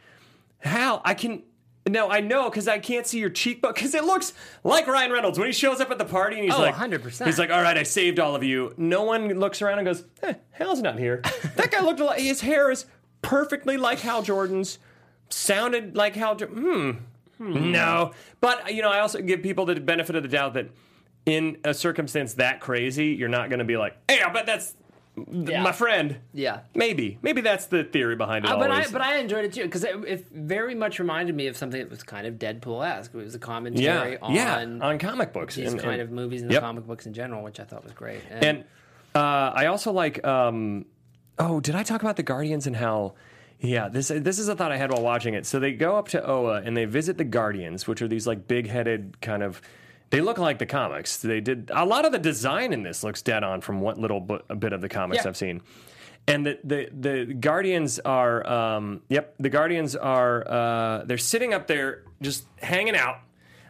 how 0.58 1.00
I 1.04 1.14
can. 1.14 1.42
No, 1.86 2.10
I 2.10 2.20
know 2.20 2.48
because 2.48 2.66
I 2.66 2.78
can't 2.78 3.06
see 3.06 3.18
your 3.18 3.28
cheekbone 3.28 3.74
because 3.74 3.94
it 3.94 4.04
looks 4.04 4.32
like 4.62 4.86
Ryan 4.86 5.12
Reynolds 5.12 5.38
when 5.38 5.46
he 5.48 5.52
shows 5.52 5.80
up 5.80 5.90
at 5.90 5.98
the 5.98 6.04
party 6.06 6.36
and 6.36 6.44
he's 6.46 6.54
Oh, 6.54 6.60
like, 6.62 6.74
100%. 6.74 7.26
He's 7.26 7.38
like, 7.38 7.50
all 7.50 7.60
right, 7.60 7.76
I 7.76 7.82
saved 7.82 8.18
all 8.18 8.34
of 8.34 8.42
you. 8.42 8.72
No 8.78 9.02
one 9.02 9.28
looks 9.38 9.60
around 9.60 9.78
and 9.80 9.86
goes, 9.86 10.02
eh, 10.22 10.32
Hal's 10.52 10.80
not 10.80 10.98
here. 10.98 11.20
that 11.56 11.70
guy 11.70 11.80
looked 11.80 12.00
like 12.00 12.20
his 12.20 12.40
hair 12.40 12.70
is 12.70 12.86
perfectly 13.20 13.76
like 13.76 14.00
Hal 14.00 14.22
Jordan's, 14.22 14.78
sounded 15.28 15.96
like 15.96 16.14
Hal. 16.14 16.36
Jo- 16.36 16.46
Hmm. 16.46 16.92
No, 17.72 18.12
but 18.40 18.72
you 18.72 18.80
know, 18.80 18.90
I 18.90 19.00
also 19.00 19.20
give 19.20 19.42
people 19.42 19.66
the 19.66 19.74
benefit 19.80 20.14
of 20.16 20.22
the 20.22 20.28
doubt 20.28 20.54
that 20.54 20.68
in 21.26 21.58
a 21.64 21.74
circumstance 21.74 22.34
that 22.34 22.60
crazy, 22.60 23.08
you're 23.08 23.28
not 23.28 23.48
going 23.50 23.58
to 23.58 23.64
be 23.64 23.76
like, 23.76 23.96
hey, 24.08 24.20
I 24.22 24.32
bet 24.32 24.46
that's 24.46 24.72
th- 24.72 24.83
Yeah. 25.30 25.62
my 25.62 25.72
friend. 25.72 26.16
yeah. 26.32 26.60
Maybe, 26.74 27.18
maybe 27.22 27.40
that's 27.40 27.66
the 27.66 27.84
theory 27.84 28.16
behind 28.16 28.44
it. 28.44 28.50
Uh, 28.50 28.56
but 28.56 28.70
I 28.70 28.86
but 28.88 29.00
I 29.00 29.18
enjoyed 29.18 29.44
it 29.44 29.52
too 29.52 29.62
because 29.62 29.84
it, 29.84 29.96
it 30.06 30.26
very 30.30 30.74
much 30.74 30.98
reminded 30.98 31.36
me 31.36 31.46
of 31.46 31.56
something 31.56 31.80
that 31.80 31.88
was 31.90 32.02
kind 32.02 32.26
of 32.26 32.34
Deadpool-esque. 32.34 33.14
It 33.14 33.16
was 33.16 33.34
a 33.34 33.38
commentary 33.38 34.12
yeah, 34.12 34.18
on 34.20 34.34
yeah, 34.34 34.86
on 34.86 34.98
comic 34.98 35.32
books 35.32 35.54
these 35.54 35.72
and- 35.72 35.80
kind 35.80 36.00
and- 36.00 36.02
of 36.02 36.10
movies 36.10 36.42
and 36.42 36.50
the 36.50 36.58
comic 36.58 36.86
books 36.86 37.06
in 37.06 37.12
general, 37.14 37.42
which 37.44 37.60
I 37.60 37.64
thought 37.64 37.84
was 37.84 37.92
great. 37.92 38.22
And 38.30 38.64
uh, 39.14 39.52
I 39.54 39.66
also 39.66 39.92
like. 39.92 40.24
Um, 40.26 40.86
oh, 41.38 41.60
did 41.60 41.74
I 41.76 41.82
talk 41.84 42.02
about 42.02 42.16
the 42.16 42.22
Guardians 42.24 42.66
and 42.66 42.74
how? 42.76 43.14
Yeah, 43.60 43.88
this 43.88 44.08
this 44.08 44.38
is 44.40 44.48
a 44.48 44.56
thought 44.56 44.72
I 44.72 44.76
had 44.76 44.90
while 44.90 45.02
watching 45.02 45.34
it. 45.34 45.46
So 45.46 45.60
they 45.60 45.72
go 45.72 45.96
up 45.96 46.08
to 46.08 46.28
Oa 46.28 46.60
and 46.64 46.76
they 46.76 46.86
visit 46.86 47.18
the 47.18 47.24
Guardians, 47.24 47.86
which 47.86 48.02
are 48.02 48.08
these 48.08 48.26
like 48.26 48.48
big 48.48 48.68
headed 48.68 49.20
kind 49.20 49.42
of. 49.42 49.62
They 50.14 50.20
look 50.20 50.38
like 50.38 50.58
the 50.58 50.66
comics. 50.66 51.16
They 51.16 51.40
did 51.40 51.70
a 51.74 51.84
lot 51.84 52.04
of 52.04 52.12
the 52.12 52.18
design 52.18 52.72
in 52.72 52.82
this 52.82 53.02
looks 53.02 53.20
dead 53.20 53.42
on 53.42 53.60
from 53.60 53.80
what 53.80 53.98
little 53.98 54.20
bit 54.20 54.72
of 54.72 54.80
the 54.80 54.88
comics 54.88 55.24
Yeah. 55.24 55.30
I've 55.30 55.36
seen. 55.36 55.60
And 56.26 56.46
the, 56.46 56.58
the 56.64 56.88
the 56.92 57.34
Guardians 57.34 57.98
are 57.98 58.46
um, 58.46 59.02
yep 59.08 59.34
the 59.38 59.50
Guardians 59.50 59.94
are 59.96 60.48
uh, 60.48 61.04
they're 61.04 61.18
sitting 61.18 61.52
up 61.52 61.66
there 61.66 62.04
just 62.22 62.46
hanging 62.62 62.96
out 62.96 63.18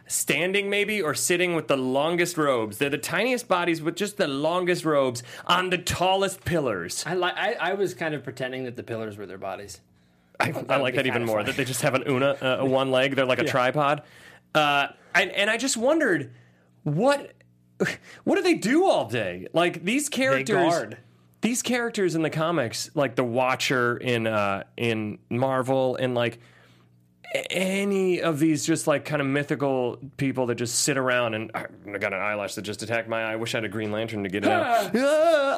standing 0.07 0.69
maybe 0.69 1.01
or 1.01 1.15
sitting 1.15 1.55
with 1.55 1.67
the 1.67 1.77
longest 1.77 2.37
robes. 2.37 2.77
They're 2.77 2.89
the 2.89 2.97
tiniest 2.97 3.47
bodies 3.47 3.81
with 3.81 3.95
just 3.95 4.17
the 4.17 4.27
longest 4.27 4.85
robes 4.85 5.23
on 5.47 5.69
the 5.71 5.79
tallest 5.79 6.45
pillars. 6.45 7.03
I 7.07 7.15
like 7.15 7.33
I, 7.35 7.53
I 7.53 7.73
was 7.73 7.93
kind 7.93 8.13
of 8.13 8.23
pretending 8.23 8.65
that 8.65 8.75
the 8.75 8.83
pillars 8.83 9.17
were 9.17 9.25
their 9.25 9.37
bodies. 9.39 9.81
I, 10.39 10.53
I 10.69 10.77
like 10.77 10.95
that 10.95 11.07
even 11.07 11.25
more. 11.25 11.43
That 11.43 11.55
they 11.55 11.65
just 11.65 11.81
have 11.81 11.95
an 11.95 12.03
una, 12.07 12.59
uh, 12.61 12.65
one 12.65 12.91
leg. 12.91 13.15
They're 13.15 13.25
like 13.25 13.39
a 13.39 13.43
tripod. 13.55 14.03
Uh, 14.53 14.87
and, 15.15 15.31
and 15.31 15.49
I 15.49 15.57
just 15.57 15.77
wondered 15.77 16.33
what 16.83 17.33
what 18.23 18.35
do 18.35 18.41
they 18.41 18.53
do 18.53 18.85
all 18.85 19.07
day? 19.07 19.47
Like 19.53 19.83
these 19.83 20.09
characters. 20.09 20.93
These 21.41 21.61
characters 21.61 22.15
in 22.15 22.23
the 22.23 22.31
comics, 22.31 22.89
like 22.95 23.15
the 23.15 23.23
Watcher 23.23 23.97
in 23.97 24.25
uh, 24.25 24.63
in 24.77 25.19
Marvel, 25.29 25.95
and 25.95 26.15
like 26.15 26.39
any 27.49 28.21
of 28.21 28.39
these 28.39 28.65
just 28.65 28.87
like 28.87 29.05
kind 29.05 29.21
of 29.21 29.27
mythical 29.27 29.99
people 30.17 30.45
that 30.47 30.55
just 30.55 30.79
sit 30.79 30.97
around 30.97 31.33
and 31.33 31.51
I 31.53 31.97
got 31.97 32.13
an 32.13 32.21
eyelash 32.21 32.55
that 32.55 32.61
just 32.63 32.81
attacked 32.83 33.07
my 33.07 33.23
eye. 33.23 33.33
I 33.33 33.35
wish 33.35 33.53
I 33.53 33.57
had 33.57 33.65
a 33.65 33.69
Green 33.69 33.91
Lantern 33.91 34.23
to 34.23 34.29
get 34.29 34.45
it 34.45 34.51
out. 34.51 34.91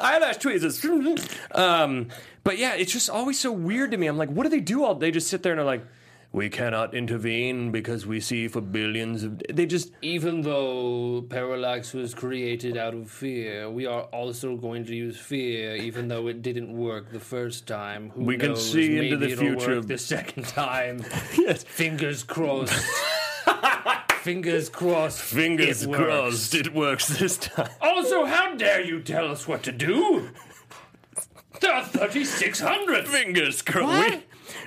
eyelash 0.02 0.36
tweezers. 0.36 0.84
um, 1.52 2.08
but 2.44 2.58
yeah, 2.58 2.74
it's 2.74 2.92
just 2.92 3.10
always 3.10 3.38
so 3.38 3.50
weird 3.50 3.90
to 3.90 3.96
me. 3.96 4.06
I'm 4.06 4.18
like, 4.18 4.28
what 4.28 4.44
do 4.44 4.48
they 4.48 4.60
do 4.60 4.84
all 4.84 4.94
day? 4.94 5.10
Just 5.10 5.28
sit 5.28 5.42
there 5.42 5.52
and 5.52 5.60
are 5.60 5.64
like, 5.64 5.84
we 6.30 6.48
cannot 6.50 6.94
intervene 6.94 7.70
because 7.72 8.06
we 8.06 8.20
see 8.20 8.48
for 8.48 8.60
billions 8.60 9.24
of. 9.24 9.42
They 9.50 9.64
just 9.66 9.92
Even 10.02 10.42
though 10.42 11.22
Parallax 11.28 11.94
was 11.94 12.14
created 12.14 12.76
out 12.76 12.94
of 12.94 13.10
fear, 13.10 13.70
we 13.70 13.86
are 13.86 14.02
also 14.12 14.56
going 14.56 14.84
to 14.86 14.94
use 14.94 15.18
fear, 15.18 15.74
even 15.76 16.08
though 16.08 16.26
it 16.28 16.42
didn't 16.42 16.70
work 16.76 17.10
the 17.12 17.20
first 17.20 17.66
time. 17.66 18.10
Who 18.10 18.24
We 18.24 18.36
can 18.36 18.50
knows? 18.50 18.72
see 18.72 18.98
into 18.98 19.16
Maybe 19.16 19.16
the 19.16 19.32
it'll 19.32 19.58
future. 19.58 19.76
work 19.76 19.86
the 19.86 19.98
second 19.98 20.44
time. 20.46 21.02
yes, 21.38 21.62
Fingers 21.64 22.22
crossed. 22.24 22.74
Fingers 24.20 24.68
crossed. 24.68 25.20
fingers 25.22 25.84
it 25.84 25.88
works. 25.88 26.02
crossed, 26.02 26.54
it 26.54 26.74
works 26.74 27.08
this 27.18 27.38
time. 27.38 27.70
Also, 27.80 28.26
how 28.26 28.54
dare 28.54 28.82
you 28.84 29.00
tell 29.00 29.30
us 29.30 29.48
what 29.48 29.62
to 29.62 29.72
do? 29.72 30.28
There 31.60 31.72
are 31.72 31.84
3,600. 31.84 33.08
Fingers 33.08 33.62
crossed. 33.62 34.18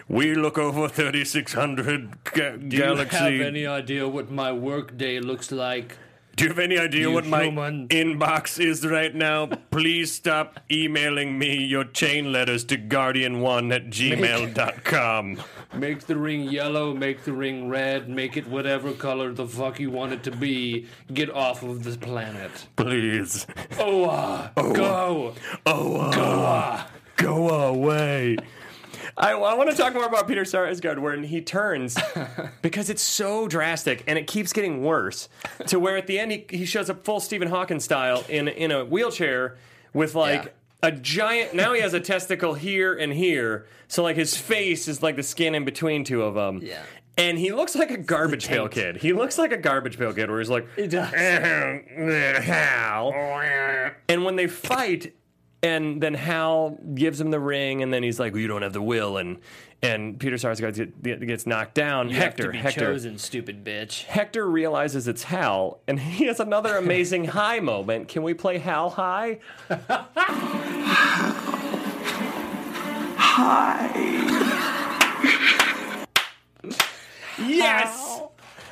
We, 0.08 0.36
look 0.36 0.58
over 0.58 0.88
3,600 0.88 2.24
ga- 2.24 2.58
Do 2.58 2.78
galaxy. 2.78 3.18
you 3.18 3.24
have 3.40 3.48
any 3.48 3.66
idea 3.68 4.08
what 4.08 4.32
my 4.32 4.52
workday 4.52 5.20
looks 5.20 5.52
like? 5.52 5.98
Do 6.38 6.46
you 6.46 6.50
have 6.52 6.60
any 6.60 6.78
idea 6.78 7.02
You 7.02 7.12
what 7.12 7.26
my 7.26 7.48
inbox 7.48 8.58
is 8.58 8.88
right 8.88 9.14
now? 9.14 9.48
Please 9.70 10.14
stop 10.14 10.62
emailing 10.72 11.38
me 11.38 11.58
your 11.66 11.84
chain 11.84 12.32
letters 12.32 12.64
to 12.66 12.78
guardian1 12.78 13.76
at 13.76 13.88
gmail.com. 13.90 15.42
Make 15.76 16.02
the 16.08 16.16
ring 16.16 16.44
yellow, 16.44 16.94
make 16.94 17.26
the 17.26 17.34
ring 17.34 17.68
red, 17.70 18.08
make 18.10 18.38
it 18.38 18.48
whatever 18.48 18.94
color 18.94 19.34
the 19.34 19.46
fuck 19.46 19.80
you 19.80 19.90
want 19.92 20.14
it 20.14 20.24
to 20.24 20.32
be. 20.32 20.88
Get 21.14 21.30
off 21.30 21.64
of 21.64 21.84
this 21.84 21.98
planet. 21.98 22.52
Please. 22.78 23.46
Oh, 23.78 24.06
uh, 24.06 24.50
go. 24.74 25.36
Oh, 25.66 25.98
uh, 25.98 26.84
go 27.18 27.50
away. 27.50 28.38
I, 29.18 29.32
I 29.34 29.54
want 29.56 29.70
to 29.70 29.76
talk 29.76 29.94
more 29.94 30.06
about 30.06 30.28
Peter 30.28 30.44
Sarsgaard 30.44 31.00
when 31.00 31.24
he 31.24 31.42
turns 31.42 31.98
because 32.62 32.90
it's 32.90 33.02
so 33.02 33.48
drastic 33.48 34.04
and 34.08 34.18
it 34.18 34.28
keeps 34.28 34.54
getting 34.54 34.84
worse 34.84 35.28
to 35.68 35.80
where 35.80 35.98
at 35.98 36.08
the 36.08 36.18
end 36.20 36.32
he, 36.32 36.46
he 36.50 36.66
shows 36.66 36.90
up 36.90 37.04
full 37.06 37.20
Stephen 37.20 37.48
Hawking 37.50 37.80
style 37.80 38.24
in 38.30 38.48
in 38.48 38.72
a 38.72 38.86
wheelchair 38.86 39.58
with 39.94 40.16
like 40.16 40.46
Yeah. 40.46 40.50
a 40.90 40.92
giant 40.92 41.54
now 41.54 41.74
he 41.74 41.82
has 41.82 41.94
a 41.94 42.00
testicle 42.00 42.54
here 42.54 42.94
and 42.94 43.12
here 43.14 43.66
so 43.88 44.02
like 44.04 44.16
his 44.16 44.38
face 44.38 44.88
is 44.88 45.04
like 45.04 45.16
the 45.18 45.24
skin 45.24 45.56
in 45.56 45.66
between 45.66 46.04
two 46.04 46.24
of 46.24 46.34
them 46.36 46.60
Yeah. 46.64 46.82
and 47.18 47.38
he 47.38 47.52
looks 47.52 47.76
like 47.76 47.92
a 47.92 47.98
garbage 47.98 48.48
pail 48.48 48.70
kid 48.70 48.98
he 48.98 49.12
looks 49.14 49.38
like 49.38 49.52
a 49.52 49.58
garbage 49.58 49.98
pail 49.98 50.14
kid 50.14 50.30
where 50.30 50.40
he's 50.40 50.50
like 50.50 50.66
He 50.78 50.88
does. 50.88 51.14
Eh, 51.14 51.18
eh, 51.18 51.80
eh, 51.98 52.42
Hal. 52.42 53.12
And 54.08 54.24
when 54.26 54.36
they 54.38 54.48
fight, 54.48 55.14
and 55.64 56.02
then 56.02 56.14
Hal 56.14 56.78
gives 56.96 57.20
him 57.22 57.32
the 57.32 57.40
ring, 57.40 57.82
and 57.84 57.94
then 57.94 58.04
he's 58.04 58.20
like, 58.20 58.34
well, 58.34 58.42
"You 58.42 58.48
don't 58.48 58.62
have 58.64 58.74
the 58.74 58.82
will," 58.82 59.18
and 59.18 59.38
and 59.84 60.20
Peter 60.20 60.36
Sarsgaard 60.36 61.02
get- 61.02 61.26
gets 61.26 61.48
knocked 61.48 61.74
down. 61.74 62.10
You 62.10 62.16
Hector, 62.16 62.44
have 62.44 62.52
to 62.52 62.58
be 62.58 62.62
Hector, 62.62 62.80
chosen, 62.94 63.18
stupid 63.18 63.64
bitch. 63.66 64.04
Hector 64.04 64.48
realizes 64.48 65.08
it's 65.08 65.24
Hal, 65.24 65.80
and 65.88 66.00
he 66.18 66.26
has 66.26 66.40
another 66.40 66.78
amazing 66.78 67.26
high 67.40 67.60
moment. 67.60 68.08
Can 68.08 68.24
we 68.24 68.34
play 68.34 68.58
Hal 68.60 68.90
high? 68.92 69.40
Hi. 73.24 73.90
yes. 77.48 78.22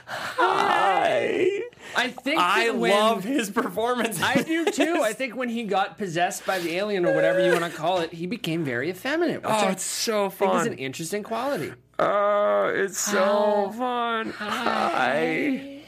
Hi. 0.05 1.58
I 1.95 2.09
think 2.09 2.39
I 2.39 2.69
when- 2.71 2.91
love 2.91 3.23
his 3.23 3.49
performance. 3.49 4.21
I 4.21 4.41
do 4.43 4.65
too. 4.71 5.01
I 5.03 5.13
think 5.13 5.35
when 5.35 5.49
he 5.49 5.63
got 5.63 5.97
possessed 5.97 6.45
by 6.45 6.59
the 6.59 6.75
alien 6.77 7.05
or 7.05 7.13
whatever 7.13 7.43
you 7.43 7.51
want 7.51 7.65
to 7.65 7.71
call 7.71 7.99
it, 7.99 8.13
he 8.13 8.27
became 8.27 8.63
very 8.63 8.89
effeminate. 8.89 9.41
Which 9.43 9.51
Oh, 9.51 9.55
I 9.67 9.71
it's 9.71 9.83
so 9.83 10.29
think 10.29 10.51
is 10.53 10.57
fun. 10.59 10.67
an 10.67 10.77
interesting 10.77 11.23
quality. 11.23 11.73
Oh, 11.97 12.71
it's 12.73 12.97
so 12.97 13.73
fun. 13.77 14.29
Hi. 14.31 15.81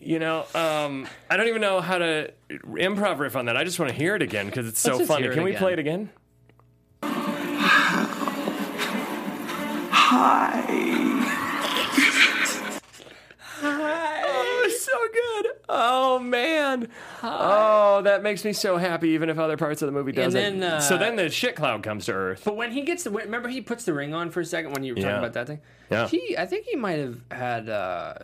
You 0.00 0.18
know, 0.20 0.44
um, 0.54 1.08
I 1.28 1.36
don't 1.36 1.48
even 1.48 1.60
know 1.60 1.80
how 1.80 1.98
to 1.98 2.32
improv 2.52 3.18
riff 3.18 3.34
on 3.34 3.46
that. 3.46 3.56
I 3.56 3.64
just 3.64 3.80
want 3.80 3.90
to 3.90 3.96
hear 3.98 4.14
it 4.14 4.22
again 4.22 4.46
because 4.46 4.68
it's 4.68 4.78
so 4.80 4.96
Let's 4.96 5.08
funny. 5.08 5.26
it 5.26 5.32
Can 5.34 5.42
we 5.42 5.50
again. 5.50 5.60
play 5.60 5.72
it 5.72 5.78
again? 5.80 6.10
Hi. 9.90 11.07
Oh 15.68 16.18
man. 16.18 16.88
Oh, 17.22 18.00
that 18.02 18.22
makes 18.22 18.44
me 18.44 18.52
so 18.54 18.78
happy. 18.78 19.10
Even 19.10 19.28
if 19.28 19.38
other 19.38 19.56
parts 19.58 19.82
of 19.82 19.86
the 19.86 19.92
movie 19.92 20.12
doesn't. 20.12 20.60
then, 20.60 20.62
uh, 20.62 20.80
so 20.80 20.96
then 20.96 21.16
the 21.16 21.28
shit 21.28 21.56
cloud 21.56 21.82
comes 21.82 22.06
to 22.06 22.12
Earth. 22.14 22.42
But 22.44 22.56
when 22.56 22.70
he 22.72 22.80
gets 22.82 23.04
the 23.04 23.10
remember 23.10 23.48
he 23.48 23.60
puts 23.60 23.84
the 23.84 23.92
ring 23.92 24.14
on 24.14 24.30
for 24.30 24.40
a 24.40 24.44
second 24.46 24.72
when 24.72 24.82
you 24.82 24.92
were 24.94 25.00
talking 25.00 25.10
Yeah. 25.10 25.18
about 25.18 25.32
that 25.34 25.46
thing. 25.46 25.60
Yeah. 25.90 26.08
He 26.08 26.36
I 26.38 26.46
think 26.46 26.64
he 26.66 26.74
might 26.76 26.98
have 26.98 27.20
had 27.30 27.68
uh, 27.68 28.14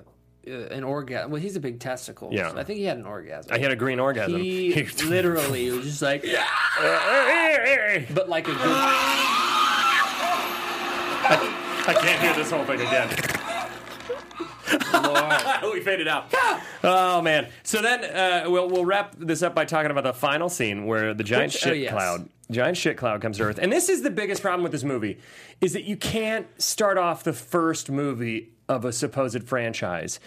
uh, 0.48 0.50
an 0.50 0.84
orgasm. 0.84 1.30
Well, 1.30 1.40
he's 1.40 1.56
a 1.56 1.60
big 1.60 1.80
testicle. 1.80 2.30
Yeah. 2.32 2.50
so 2.50 2.58
I 2.58 2.64
think 2.64 2.78
he 2.78 2.84
had 2.86 2.96
an 2.96 3.04
orgasm. 3.06 3.52
I 3.52 3.58
had 3.58 3.70
a 3.70 3.76
green 3.76 4.00
orgasm. 4.00 4.40
He 4.40 4.72
literally 5.06 5.70
was 5.70 5.84
just 5.84 6.00
like, 6.02 6.22
but 8.14 8.28
like 8.28 8.48
a 8.48 8.52
good. 8.52 8.60
I 11.86 11.94
can't 12.00 12.22
hear 12.22 12.32
this 12.34 12.50
whole 12.50 12.64
thing 12.64 12.80
again. 12.80 13.08
we 15.72 15.80
faded 15.80 16.08
out. 16.08 16.32
Oh 16.82 17.20
man! 17.22 17.48
So 17.62 17.82
then 17.82 18.04
uh, 18.04 18.50
we'll 18.50 18.68
we'll 18.68 18.84
wrap 18.84 19.14
this 19.18 19.42
up 19.42 19.54
by 19.54 19.64
talking 19.64 19.90
about 19.90 20.04
the 20.04 20.12
final 20.14 20.48
scene 20.48 20.86
where 20.86 21.14
the 21.14 21.24
giant 21.24 21.52
Which- 21.52 21.66
oh, 21.66 21.68
shit 21.70 21.78
yes. 21.78 21.92
cloud, 21.92 22.28
giant 22.50 22.76
shit 22.76 22.96
cloud 22.96 23.20
comes 23.20 23.38
to 23.38 23.44
Earth, 23.44 23.58
and 23.60 23.72
this 23.72 23.88
is 23.88 24.02
the 24.02 24.10
biggest 24.10 24.42
problem 24.42 24.62
with 24.62 24.72
this 24.72 24.84
movie, 24.84 25.18
is 25.60 25.72
that 25.74 25.84
you 25.84 25.96
can't 25.96 26.46
start 26.60 26.98
off 26.98 27.24
the 27.24 27.32
first 27.32 27.90
movie 27.90 28.52
of 28.68 28.84
a 28.84 28.92
supposed 28.92 29.44
franchise, 29.44 30.20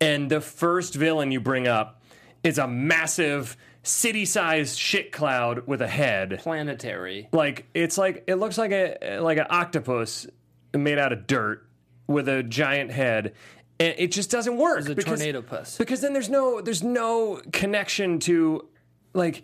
and 0.00 0.30
the 0.30 0.40
first 0.40 0.94
villain 0.94 1.32
you 1.32 1.40
bring 1.40 1.66
up 1.66 2.02
is 2.44 2.58
a 2.58 2.66
massive 2.68 3.56
city-sized 3.82 4.78
shit 4.78 5.10
cloud 5.10 5.66
with 5.66 5.80
a 5.80 5.88
head 5.88 6.38
planetary. 6.42 7.28
like 7.32 7.66
it's 7.72 7.96
like 7.96 8.24
it 8.26 8.34
looks 8.34 8.58
like 8.58 8.72
a 8.72 9.18
like 9.20 9.38
an 9.38 9.46
octopus 9.48 10.26
made 10.74 10.98
out 10.98 11.12
of 11.14 11.26
dirt 11.26 11.66
with 12.06 12.28
a 12.28 12.42
giant 12.42 12.90
head 12.90 13.32
and 13.80 13.94
it 13.98 14.12
just 14.12 14.30
doesn't 14.30 14.56
work 14.56 14.80
It's 14.80 14.88
a 14.90 14.94
because, 14.94 15.18
tornado 15.18 15.42
puss. 15.42 15.76
because 15.78 16.00
then 16.00 16.12
there's 16.12 16.28
no 16.28 16.60
there's 16.60 16.82
no 16.84 17.40
connection 17.52 18.20
to 18.20 18.68
like 19.14 19.42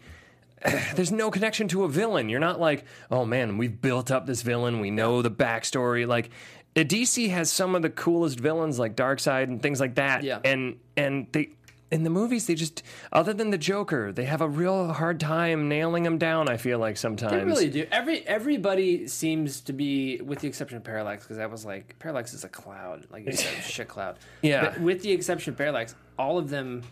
there's 0.95 1.11
no 1.13 1.31
connection 1.31 1.67
to 1.69 1.85
a 1.85 1.89
villain. 1.89 2.29
You're 2.29 2.41
not 2.41 2.61
like 2.61 2.85
oh 3.11 3.25
man 3.25 3.59
we've 3.59 3.81
built 3.81 4.11
up 4.11 4.27
this 4.27 4.43
villain. 4.43 4.79
We 4.81 4.91
know 4.91 5.23
the 5.23 5.31
backstory. 5.31 6.07
Like 6.07 6.31
DC 6.77 7.31
has 7.31 7.51
some 7.51 7.75
of 7.75 7.83
the 7.83 7.91
coolest 7.91 8.39
villains 8.39 8.79
like 8.79 8.95
Darkseid 8.95 9.45
and 9.45 9.61
things 9.63 9.81
like 9.81 9.95
that. 9.97 10.23
Yeah. 10.23 10.41
and 10.45 10.79
and 10.97 11.27
they 11.33 11.51
in 11.91 12.03
the 12.03 12.11
movies 12.11 12.47
they 12.47 12.55
just 12.55 12.83
other 13.13 13.33
than 13.33 13.51
the 13.51 13.59
Joker 13.59 14.11
they 14.13 14.25
have 14.25 14.41
a 14.41 14.49
real 14.49 14.93
hard 14.93 15.21
time 15.21 15.69
nailing 15.69 16.05
him 16.05 16.19
down 16.19 16.49
I 16.49 16.57
feel 16.57 16.79
like 16.79 16.97
sometimes 16.97 17.33
They 17.33 17.45
really 17.45 17.71
do. 17.71 17.87
Every 17.93 18.27
everybody 18.27 19.07
seems 19.07 19.61
to 19.63 19.73
be, 19.73 20.21
with 20.21 20.41
the 20.41 20.49
exception 20.49 20.77
of 20.79 20.85
Parallax, 20.85 21.23
because 21.25 21.37
that 21.37 21.51
was 21.51 21.65
like 21.65 21.97
Parallax 21.99 22.35
is 22.35 22.43
a 22.45 22.49
cloud, 22.49 23.07
like 23.11 23.25
you 23.27 23.33
said, 23.45 23.63
shit 23.63 23.89
cloud. 23.89 24.19
Yeah. 24.43 24.65
But 24.71 24.81
with 24.81 25.03
the 25.03 25.13
exception 25.13 25.53
of 25.53 25.59
Parallax, 25.59 25.95
all 26.19 26.39
of 26.39 26.49
them 26.51 26.83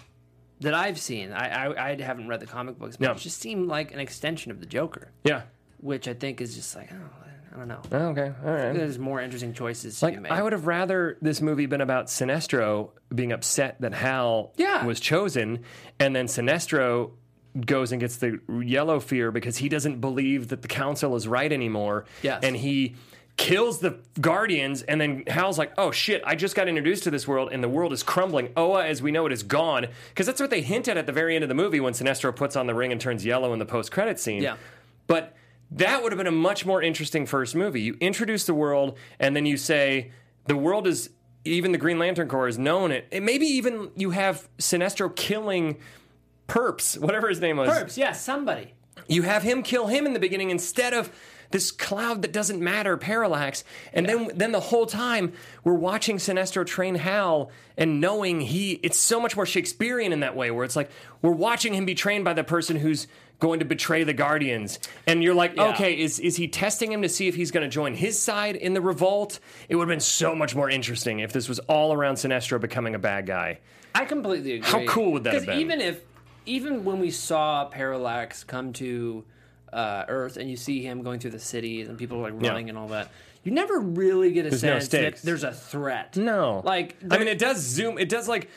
that 0.61 0.75
I've 0.75 1.01
seen, 1.01 1.33
I 1.33 1.67
I, 1.67 1.91
I 1.91 2.01
haven't 2.01 2.29
read 2.29 2.41
the 2.41 2.47
comic 2.47 2.79
books, 2.79 2.97
but 2.97 3.05
Yeah. 3.07 3.13
it 3.13 3.19
just 3.19 3.41
seemed 3.41 3.67
like 3.69 3.93
an 3.93 3.99
extension 3.99 4.53
of 4.53 4.61
the 4.61 4.67
Joker, 4.67 5.11
yeah 5.25 5.43
which 5.81 6.09
I 6.09 6.15
think 6.15 6.41
is 6.41 6.55
just 6.55 6.75
like 6.75 6.91
oh, 6.93 7.24
I 7.55 7.59
don't 7.59 7.69
know. 7.69 7.81
Oh, 7.93 7.97
okay, 8.09 8.33
all 8.45 8.53
right. 8.53 8.73
There's 8.75 8.99
more 8.99 9.21
interesting 9.21 9.53
choices 9.55 10.03
Like. 10.03 10.29
I 10.29 10.43
would 10.43 10.53
have 10.53 10.67
rather 10.67 11.17
this 11.23 11.41
movie 11.41 11.67
been 11.67 11.81
about 11.81 12.07
Sinestro 12.07 12.91
being 13.15 13.31
upset 13.33 13.81
that 13.81 13.95
Hal 13.95 14.53
Yeah. 14.57 14.85
was 14.85 14.99
chosen, 14.99 15.61
and 16.01 16.17
then 16.17 16.27
Sinestro 16.27 17.13
goes 17.65 17.93
and 17.93 18.01
gets 18.01 18.17
the 18.17 18.41
yellow 18.65 18.99
fear 18.99 19.31
because 19.31 19.59
he 19.59 19.69
doesn't 19.69 20.01
believe 20.01 20.49
that 20.49 20.63
the 20.63 20.69
council 20.69 21.15
is 21.15 21.29
right 21.29 21.53
anymore. 21.53 22.05
Yes. 22.23 22.41
and 22.43 22.57
he 22.57 22.97
kills 23.37 23.79
the 23.81 23.99
guardians 24.21 24.83
and 24.83 25.01
then 25.01 25.25
hal's 25.27 25.59
like 25.59 25.73
oh 25.77 25.91
shit 25.91 26.23
i 26.25 26.37
just 26.37 26.55
got 26.55 26.69
introduced 26.69 27.03
to 27.03 27.11
this 27.11 27.27
world 27.27 27.49
and 27.51 27.65
the 27.65 27.69
world 27.69 27.93
is 27.93 28.01
crumbling 28.05 28.49
oa 28.57 28.87
as 28.87 29.03
we 29.03 29.11
know 29.11 29.27
it 29.27 29.33
is 29.33 29.43
gone 29.43 29.89
because 30.11 30.25
that's 30.25 30.41
what 30.41 30.51
they 30.51 30.61
hint 30.61 30.87
at 30.87 30.97
at 30.97 31.07
the 31.07 31.11
very 31.13 31.35
end 31.35 31.43
of 31.43 31.49
the 31.49 31.55
movie 31.55 31.81
when 31.81 31.93
sinestro 31.93 32.35
puts 32.35 32.55
on 32.55 32.69
the 32.69 32.75
ring 32.77 32.93
and 32.93 33.01
turns 33.01 33.25
yellow 33.27 33.53
in 33.53 33.59
the 33.59 33.67
post-credit 33.67 34.21
scene 34.21 34.41
Yeah. 34.41 34.55
but 35.09 35.35
that 35.75 36.03
would 36.03 36.13
have 36.13 36.19
been 36.19 36.27
a 36.27 36.33
much 36.33 36.65
more 36.65 36.81
interesting 36.81 37.27
first 37.27 37.55
movie. 37.55 37.81
You 37.81 37.97
introduce 38.01 38.45
the 38.47 38.55
world, 38.55 38.97
and 39.19 39.35
then 39.35 39.45
you 39.45 39.57
say 39.57 40.13
the 40.47 40.57
world 40.57 40.87
is 40.87 41.11
even 41.45 41.73
the 41.73 41.79
Green 41.79 41.99
Lantern 41.99 42.29
Corps 42.29 42.47
has 42.47 42.59
known 42.59 42.91
it. 42.91 43.07
And 43.13 43.27
maybe 43.27 43.47
even 43.47 43.91
you 43.97 44.11
have 44.11 44.49
Sinestro 44.59 45.15
killing 45.15 45.77
Perps, 46.49 46.99
whatever 47.01 47.29
his 47.29 47.41
name 47.41 47.57
was. 47.57 47.69
Perps, 47.71 47.97
yeah, 47.97 48.13
somebody. 48.13 48.75
You 49.09 49.23
have 49.23 49.43
him 49.43 49.63
kill 49.63 49.89
him 49.89 50.07
in 50.07 50.13
the 50.15 50.21
beginning 50.21 50.51
instead 50.51 50.95
of 50.95 51.11
this 51.55 51.71
cloud 51.71 52.23
that 52.23 52.33
doesn't 52.33 52.61
matter, 52.61 52.97
Parallax. 52.97 53.63
And 53.93 54.07
then 54.07 54.29
then 54.35 54.51
the 54.51 54.59
whole 54.59 54.87
time 54.87 55.33
we're 55.63 55.75
watching 55.75 56.17
Sinestro 56.17 56.67
train 56.67 56.97
Hal 56.97 57.53
and 57.79 58.01
knowing 58.01 58.41
he 58.41 58.73
it's 58.83 58.99
so 58.99 59.21
much 59.21 59.37
more 59.37 59.47
Shakespearean 59.47 60.13
in 60.13 60.19
that 60.21 60.35
way 60.35 60.51
where 60.51 60.65
it's 60.65 60.75
like 60.75 60.91
we're 61.23 61.31
watching 61.31 61.73
him 61.73 61.87
be 61.87 61.95
trained 61.95 62.25
by 62.25 62.33
the 62.33 62.43
person 62.43 62.75
who's 62.75 63.07
going 63.39 63.61
to 63.61 63.65
betray 63.65 64.03
the 64.03 64.13
Guardians. 64.13 64.81
And 65.07 65.23
you're 65.23 65.33
like, 65.35 65.55
Yeah. 65.55 65.69
okay, 65.69 65.97
is 65.97 66.19
is 66.19 66.35
he 66.35 66.49
testing 66.49 66.91
him 66.91 67.03
to 67.03 67.09
see 67.09 67.29
if 67.29 67.37
he's 67.37 67.53
going 67.53 67.63
to 67.63 67.73
join 67.73 67.95
his 67.95 68.21
side 68.21 68.57
in 68.57 68.75
the 68.75 68.81
revolt? 68.81 69.39
It 69.69 69.77
would 69.77 69.83
have 69.83 69.93
been 69.93 70.01
so 70.01 70.35
much 70.35 70.57
more 70.57 70.69
interesting 70.69 71.21
if 71.21 71.33
this 71.33 71.49
was 71.49 71.61
all 71.61 71.93
around 71.93 72.17
Sinestro 72.17 72.61
becoming 72.61 72.97
a 72.97 72.99
bad 72.99 73.27
guy. 73.27 73.61
I 73.95 74.07
completely 74.07 74.55
agree. 74.55 74.69
How 74.69 74.85
cool 74.93 75.13
would 75.13 75.23
that 75.23 75.35
have 75.35 75.47
been? 75.47 75.61
Even 75.61 75.81
if, 75.81 76.01
even 76.47 76.85
when 76.85 76.99
we 76.99 77.13
saw 77.13 77.67
Parallax 77.67 78.43
come 78.43 78.73
to 78.73 79.25
uh, 79.75 80.05
Earth 80.09 80.37
and 80.37 80.49
you 80.49 80.57
see 80.57 80.83
him 80.83 81.03
going 81.03 81.19
through 81.21 81.33
the 81.33 81.39
cities 81.39 81.89
and 81.89 81.99
people 81.99 82.19
like 82.19 82.35
Yeah. 82.41 82.49
running 82.51 82.69
and 82.71 82.79
all 82.79 82.89
that, 82.89 83.11
you 83.43 83.53
never 83.53 83.79
really 83.79 84.33
get 84.33 84.47
a 84.47 84.51
There's 84.51 84.63
no 84.63 84.79
sense 84.79 84.89
that 84.89 85.17
there's 85.23 85.45
a 85.45 85.53
threat. 85.53 86.17
No. 86.17 86.63
Like, 86.65 86.97
I 87.11 87.19
mean, 87.19 87.29
it 87.29 87.39
does 87.39 87.59
zoom. 87.59 87.99
It 87.99 88.09
does 88.09 88.27
like 88.29 88.49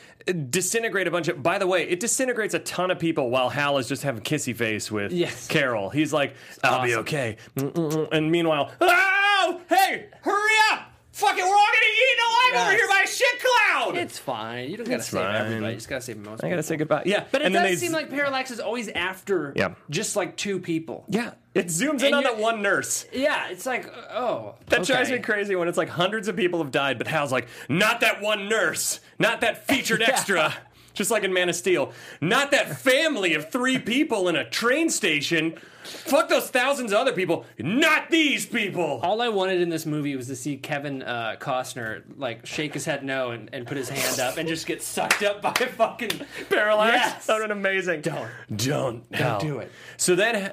disintegrate 0.50 1.06
a 1.06 1.10
bunch 1.10 1.28
of. 1.28 1.42
By 1.42 1.58
the 1.58 1.66
way, 1.66 1.88
it 1.88 2.00
disintegrates 2.00 2.54
a 2.54 2.58
ton 2.58 2.90
of 2.90 2.98
people 2.98 3.28
while 3.30 3.50
Hal 3.50 3.78
is 3.78 3.88
just 3.88 4.02
having 4.02 4.22
kissy 4.22 4.54
face 4.56 4.90
with 4.90 5.12
Yes. 5.12 5.46
Carol. 5.48 5.90
He's 5.90 6.12
like, 6.12 6.34
"I'll 6.64 6.84
be 6.84 6.94
okay," 6.96 7.36
mm, 7.56 7.70
mm, 7.72 7.92
mm. 7.92 8.08
and 8.12 8.30
meanwhile, 8.32 8.70
oh, 8.80 9.60
hey, 9.68 10.06
hurry 10.22 10.52
up! 10.72 10.87
Fucking, 11.18 11.44
we're 11.44 11.50
all 11.50 11.56
gonna 11.56 11.86
get 11.86 11.98
eaten 11.98 12.24
alive 12.28 12.66
over 12.68 12.76
here 12.76 12.88
by 12.88 13.02
a 13.04 13.08
shit 13.08 13.40
cloud. 13.40 13.96
It's 13.96 14.18
fine. 14.18 14.70
You 14.70 14.76
don't 14.76 14.86
gotta 14.86 14.98
It's 14.98 15.08
save 15.08 15.20
fine. 15.20 15.34
everybody. 15.34 15.72
You 15.72 15.76
just 15.78 15.88
gotta 15.88 16.00
save 16.02 16.16
most. 16.18 16.44
I 16.44 16.48
gotta 16.48 16.48
people. 16.48 16.62
say 16.62 16.76
goodbye. 16.76 17.02
Yeah, 17.06 17.24
But 17.32 17.42
it 17.42 17.46
and 17.46 17.54
then 17.56 17.64
does 17.64 17.80
they 17.80 17.86
seem 17.86 17.92
like 17.92 18.08
Parallax 18.08 18.52
is 18.52 18.60
always 18.60 18.88
after 18.88 19.52
Yeah. 19.56 19.74
just 19.90 20.14
like 20.14 20.36
two 20.36 20.60
people. 20.60 21.04
yeah, 21.08 21.32
it 21.54 21.66
zooms 21.66 22.04
in 22.04 22.14
on 22.14 22.22
that 22.22 22.38
one 22.38 22.62
nurse. 22.62 23.04
Yeah, 23.12 23.48
it's 23.50 23.66
like 23.66 23.88
uh, 23.88 24.14
oh, 24.16 24.54
That 24.66 24.84
drives 24.86 25.10
me 25.10 25.18
crazy 25.18 25.56
when 25.56 25.66
it's 25.66 25.76
like 25.78 25.88
hundreds 25.88 26.28
of 26.28 26.36
people 26.36 26.62
have 26.62 26.70
died, 26.70 26.98
but 26.98 27.08
Hal's 27.08 27.32
like, 27.32 27.48
not 27.68 28.00
that 28.02 28.20
one 28.22 28.48
nurse, 28.48 29.00
not 29.18 29.40
that 29.40 29.66
featured 29.66 30.02
extra. 30.06 30.54
Just 30.98 31.12
like 31.12 31.22
in 31.22 31.32
Man 31.32 31.48
of 31.48 31.54
Steel. 31.54 31.92
Not 32.20 32.50
that 32.50 32.76
family 32.80 33.34
of 33.34 33.50
three 33.52 33.78
people 33.78 34.28
in 34.28 34.34
a 34.34 34.42
train 34.50 34.90
station. 34.90 35.54
Fuck 35.84 36.28
those 36.28 36.50
thousands 36.50 36.90
of 36.90 36.98
other 36.98 37.12
people. 37.12 37.46
Not 37.56 38.10
these 38.10 38.44
people. 38.44 38.98
All 39.04 39.22
I 39.22 39.28
wanted 39.28 39.60
in 39.60 39.68
this 39.68 39.86
movie 39.86 40.16
was 40.16 40.26
to 40.26 40.34
see 40.34 40.56
Kevin 40.56 41.04
uh, 41.04 41.36
Costner 41.38 42.02
like 42.16 42.44
shake 42.44 42.74
his 42.74 42.84
head 42.84 43.04
no 43.04 43.30
and, 43.30 43.48
and 43.52 43.64
put 43.64 43.76
his 43.76 43.88
hand 43.88 44.18
up 44.18 44.38
and 44.38 44.48
just 44.48 44.66
get 44.66 44.82
sucked 44.82 45.22
up 45.22 45.40
by 45.40 45.50
a 45.52 45.66
fucking 45.68 46.10
Parallax. 46.50 46.94
Yes. 46.96 47.26
That 47.26 47.34
would 47.34 47.42
have 47.42 47.48
been 47.50 47.58
amazing. 47.58 48.00
Don't. 48.00 48.28
Don't. 48.56 49.14
Hal. 49.14 49.38
do 49.38 49.58
it. 49.60 49.70
So 49.98 50.16
then, 50.16 50.52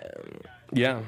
yeah. 0.72 1.02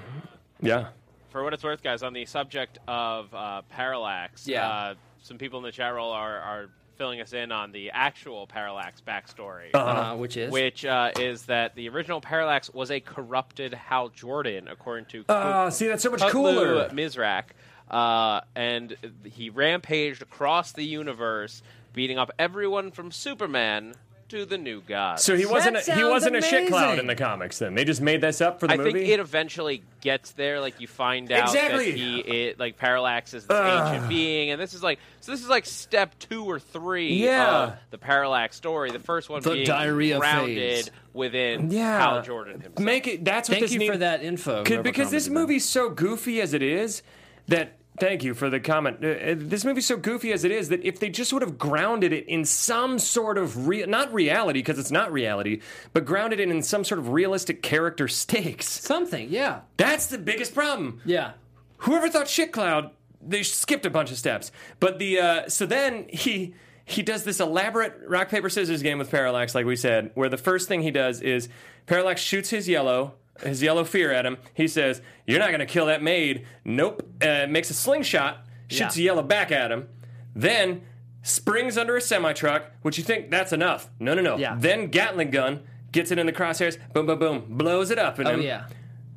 Yeah. 0.62 0.88
For 1.30 1.44
what 1.44 1.54
it's 1.54 1.64
worth, 1.64 1.84
guys, 1.84 2.02
on 2.02 2.12
the 2.14 2.26
subject 2.26 2.80
of 2.88 3.32
uh, 3.36 3.62
Parallax, 3.70 4.48
Yeah. 4.48 4.68
uh, 4.68 4.96
some 5.22 5.38
people 5.38 5.60
in 5.60 5.64
the 5.64 5.72
chat 5.72 5.94
roll 5.94 6.12
are, 6.12 6.40
are 6.40 6.70
filling 6.98 7.22
us 7.22 7.34
in 7.34 7.52
on 7.52 7.72
the 7.72 7.92
actual 7.92 8.48
Parallax 8.48 9.02
backstory. 9.02 9.70
uh, 9.74 10.16
which 10.16 10.38
is 10.38 10.52
Which 10.52 10.86
uh, 10.86 11.12
is 11.20 11.44
that 11.44 11.76
the 11.76 11.90
original 11.90 12.22
Parallax 12.22 12.74
was 12.74 12.92
a 12.92 13.00
corrupted 13.00 13.74
Hal 13.74 14.10
Jordan, 14.10 14.68
according 14.68 15.06
to 15.06 15.24
Oh, 15.30 15.70
see, 15.70 15.88
that's 15.88 16.04
so 16.04 16.12
much 16.12 16.22
Kutlu 16.22 16.32
cooler. 16.32 16.90
Mizrak, 16.90 17.44
uh, 17.90 18.42
and 18.56 18.96
he 19.24 19.50
rampaged 19.50 20.22
across 20.22 20.72
the 20.72 20.84
universe, 20.84 21.62
beating 21.94 22.18
up 22.18 22.32
everyone 22.40 22.92
from 22.92 23.12
Superman 23.12 23.94
to 24.30 24.46
the 24.46 24.58
new 24.58 24.82
god. 24.82 25.20
So 25.20 25.36
he 25.36 25.46
wasn't 25.46 25.78
a, 25.78 25.96
he 25.96 26.04
wasn't 26.04 26.36
a 26.36 26.42
shit 26.42 26.68
cloud 26.68 27.00
in 27.00 27.08
the 27.08 27.16
comics 27.16 27.60
then. 27.60 27.76
They 27.76 27.86
just 27.86 28.02
made 28.02 28.22
this 28.22 28.42
up 28.42 28.60
for 28.60 28.68
the 28.68 28.74
I 28.74 28.78
movie. 28.78 28.92
think 28.92 29.08
it 29.10 29.20
eventually 29.20 29.84
gets 30.02 30.32
there. 30.34 30.60
Like 30.60 30.82
you 30.82 30.88
find 30.88 31.32
out 31.32 31.48
Exactly. 31.50 31.92
that 31.92 31.98
he, 31.98 32.20
it, 32.20 32.60
like 32.60 32.78
Parallax 32.78 33.34
is 33.34 33.46
this 33.46 33.58
ancient 33.58 34.10
being, 34.10 34.52
and 34.52 34.62
this 34.62 34.74
is 34.74 34.84
like 34.84 35.00
so. 35.22 35.32
This 35.32 35.42
is 35.42 35.50
like 35.50 35.66
step 35.66 36.18
two 36.20 36.44
or 36.46 36.60
three 36.60 37.14
Yeah. 37.14 37.64
of 37.64 37.74
the 37.92 37.98
Parallax 37.98 38.56
story. 38.58 38.92
The 38.92 39.00
first 39.00 39.30
one 39.30 39.42
The 39.42 39.52
being 39.52 39.66
diarrhea 39.66 40.20
grounded 40.20 40.58
phase. 40.86 40.92
within 41.14 41.72
Yeah. 41.72 41.98
Hal 42.00 42.22
Jordan 42.24 42.60
himself. 42.60 42.80
Make 42.80 43.08
it 43.08 43.24
that's 43.26 43.48
what 43.50 43.56
Thank 43.56 43.64
this 43.64 43.72
you 43.74 43.80
need- 43.80 43.92
for 43.92 43.98
that 43.98 44.24
info. 44.24 44.64
Could- 44.64 44.84
because 44.84 45.10
this 45.10 45.30
movie's 45.30 45.64
so 45.68 45.90
goofy 45.90 46.42
as 46.42 46.54
it 46.54 46.62
is 46.62 47.02
that 47.48 47.77
thank 48.00 48.24
you 48.24 48.34
for 48.34 48.50
the 48.50 48.60
comment. 48.60 48.98
Uh, 49.04 49.08
uh, 49.08 49.36
this 49.38 49.66
movie's 49.66 49.86
so 49.86 49.98
goofy 49.98 50.32
as 50.32 50.44
it 50.44 50.52
is 50.52 50.70
that 50.70 50.84
if 50.84 51.00
they 51.00 51.10
just 51.10 51.34
would 51.34 51.42
have 51.42 51.58
grounded 51.58 52.14
it 52.14 52.28
in 52.28 52.46
some 52.46 53.00
sort 53.00 53.38
of 53.38 53.68
real 53.68 53.88
not 53.88 54.14
reality 54.14 54.60
because 54.60 54.80
it's 54.80 54.92
not 54.92 55.12
reality 55.12 55.62
but 55.94 56.06
grounded 56.06 56.40
it 56.40 56.50
in 56.50 56.62
some 56.62 56.84
sort 56.84 57.00
of 57.00 57.10
realistic 57.10 57.62
character 57.62 58.08
stakes. 58.08 58.68
Something, 58.68 59.30
yeah, 59.30 59.62
that's 59.78 60.08
the 60.08 60.18
biggest 60.18 60.54
problem. 60.54 61.02
Yeah. 61.06 61.32
whoever 61.78 62.10
thought 62.10 62.28
shit 62.28 62.52
cloud 62.52 62.92
they 63.22 63.44
skipped 63.44 63.86
a 63.86 63.90
bunch 63.90 64.12
of 64.12 64.18
steps. 64.18 64.52
But 64.80 65.00
the 65.00 65.20
uh, 65.20 65.50
so 65.50 65.66
then 65.66 66.06
he 66.10 66.54
he 66.86 67.02
does 67.02 67.24
this 67.24 67.40
elaborate 67.40 67.94
rock 68.08 68.30
paper 68.30 68.50
scissors 68.50 68.82
game 68.82 68.98
with 68.98 69.12
parallax 69.12 69.54
like 69.54 69.66
we 69.66 69.76
said 69.76 70.12
where 70.14 70.30
the 70.30 70.38
first 70.38 70.68
thing 70.70 70.82
he 70.82 70.92
does 70.92 71.22
is 71.22 71.50
parallax 71.86 72.22
shoots 72.22 72.50
his 72.50 72.70
yellow 72.70 73.16
his 73.42 73.62
yellow 73.64 73.84
fear 73.84 74.12
at 74.12 74.26
him 74.26 74.38
he 74.54 74.68
says 74.68 75.02
you're 75.26 75.40
not 75.40 75.48
going 75.50 75.60
to 75.60 75.66
kill 75.66 75.86
that 75.88 76.02
maid 76.04 76.46
nope 76.66 77.02
uh, 77.22 77.46
makes 77.50 77.70
a 77.70 77.74
slingshot 77.74 78.46
shoots 78.70 78.98
Yeah. 78.98 79.02
a 79.02 79.06
yellow 79.06 79.24
back 79.24 79.52
at 79.52 79.72
him 79.72 79.88
then 80.36 80.82
springs 81.24 81.78
under 81.78 81.96
a 81.98 82.02
semi 82.02 82.34
truck 82.34 82.72
which 82.82 82.98
you 82.98 83.04
think 83.04 83.30
that's 83.32 83.52
enough 83.54 83.90
no 84.00 84.14
no 84.14 84.22
no 84.22 84.38
Yeah. 84.38 84.56
then 84.58 84.88
gatling 84.88 85.32
gun 85.32 85.62
gets 85.92 86.12
it 86.12 86.20
in 86.20 86.26
the 86.26 86.34
crosshairs 86.34 86.78
boom 86.94 87.06
boom 87.06 87.20
boom 87.20 87.46
blows 87.50 87.92
it 87.92 88.00
up 88.00 88.20
in 88.20 88.28
Oh 88.28 88.32
him 88.32 88.42
yeah. 88.42 88.66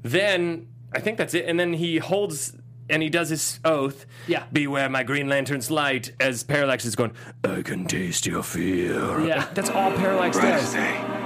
then 0.02 0.68
I 0.92 0.98
think 0.98 1.18
that's 1.18 1.34
it. 1.34 1.44
And 1.46 1.58
then 1.60 1.74
he 1.74 1.98
holds 1.98 2.56
and 2.88 3.00
he 3.00 3.08
does 3.08 3.28
his 3.28 3.60
oath. 3.64 4.06
Yeah. 4.26 4.42
Beware 4.52 4.88
my 4.88 5.04
Green 5.04 5.28
Lantern's 5.28 5.70
light 5.70 6.10
as 6.18 6.42
Parallax 6.42 6.84
is 6.84 6.96
going, 6.96 7.12
I 7.44 7.62
can 7.62 7.84
taste 7.86 8.26
your 8.26 8.42
fear. 8.42 9.20
Yeah. 9.24 9.46
That's 9.54 9.70
all 9.70 9.92
Parallax 9.92 10.36
Brightest 10.36 10.74
does. 10.74 11.19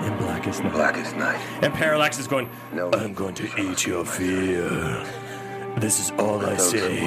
Day, 0.00 0.06
And 0.06 0.18
blackest 0.18 0.62
night. 0.62 0.72
blackest 0.72 1.16
night. 1.16 1.40
And 1.62 1.72
Parallax 1.74 2.18
is 2.18 2.26
going, 2.26 2.48
No. 2.72 2.90
I'm 2.92 3.14
going 3.14 3.34
to 3.34 3.60
eat 3.60 3.86
your 3.86 4.04
fear. 4.04 5.04
This 5.76 6.00
is 6.00 6.10
all 6.18 6.44
I 6.44 6.56
say. 6.56 7.06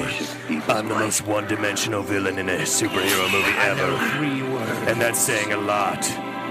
I'm 0.68 0.88
the 0.88 0.94
most 0.94 1.26
one 1.26 1.46
dimensional 1.46 2.02
villain 2.02 2.38
in 2.38 2.48
a 2.48 2.58
superhero 2.62 3.30
movie 3.30 3.58
ever. 3.58 4.88
And 4.90 5.00
that's 5.00 5.20
saying 5.20 5.52
a 5.52 5.58
lot. 5.58 6.04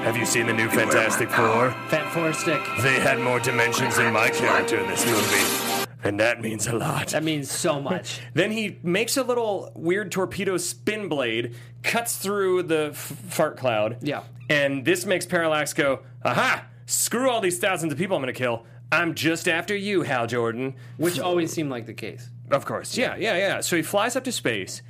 Have 0.05 0.15
you 0.17 0.25
seen 0.25 0.45
the 0.47 0.53
new 0.53 0.69
Fantastic 0.69 1.29
Four? 1.31 1.71
Fat 1.89 2.11
Four 2.13 2.33
stick. 2.33 2.61
They 2.81 2.99
had 2.99 3.19
more 3.19 3.39
dimensions 3.39 3.95
than 3.97 4.13
my 4.13 4.29
character 4.29 4.77
in 4.77 4.87
this 4.87 5.05
movie. 5.05 5.82
And 6.03 6.19
that 6.19 6.41
means 6.41 6.67
a 6.67 6.73
lot. 6.73 7.07
That 7.09 7.23
means 7.23 7.49
so 7.49 7.81
much. 7.81 8.19
Then 8.33 8.51
he 8.51 8.77
makes 8.83 9.15
a 9.15 9.23
little 9.23 9.71
weird 9.75 10.11
torpedo 10.11 10.57
spin 10.57 11.07
blade, 11.07 11.55
cuts 11.81 12.17
through 12.17 12.63
the 12.63 12.89
f- 12.91 12.97
fart 12.97 13.57
cloud. 13.57 13.97
Yeah. 14.01 14.23
And 14.49 14.83
this 14.83 15.05
makes 15.05 15.25
Parallax 15.25 15.73
go, 15.73 16.01
aha, 16.23 16.65
screw 16.85 17.29
all 17.29 17.39
these 17.39 17.59
thousands 17.59 17.93
of 17.93 17.97
people 17.97 18.17
I'm 18.17 18.21
going 18.23 18.33
to 18.33 18.37
kill. 18.37 18.65
I'm 18.91 19.15
just 19.15 19.47
after 19.47 19.75
you, 19.75 20.01
Hal 20.03 20.27
Jordan. 20.27 20.75
Which 20.97 21.19
always 21.19 21.51
seemed 21.51 21.69
like 21.71 21.85
the 21.85 21.93
case. 21.93 22.29
Of 22.51 22.65
course. 22.65 22.97
Yeah, 22.97 23.15
yeah, 23.15 23.37
yeah. 23.37 23.61
So 23.61 23.75
he 23.75 23.81
flies 23.81 24.15
up 24.15 24.23
to 24.25 24.31
space, 24.31 24.81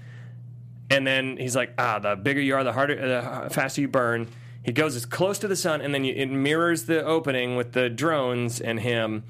and 0.90 1.08
then 1.08 1.38
he's 1.38 1.56
like, 1.56 1.74
ah, 1.78 2.00
the 2.00 2.16
bigger 2.16 2.42
you 2.42 2.56
are, 2.56 2.64
the 2.64 2.74
harder, 2.74 2.96
the 2.96 3.50
faster 3.50 3.80
you 3.82 3.88
burn. 3.88 4.28
He 4.64 4.72
goes 4.72 4.96
as 4.96 5.06
close 5.06 5.40
to 5.40 5.48
the 5.48 5.56
sun, 5.56 5.80
and 5.82 5.94
then 5.94 6.04
you, 6.04 6.14
it 6.14 6.26
mirrors 6.26 6.86
the 6.86 7.04
opening 7.06 7.56
with 7.56 7.74
the 7.74 7.90
drones 7.90 8.60
and 8.60 8.80
him. 8.80 9.24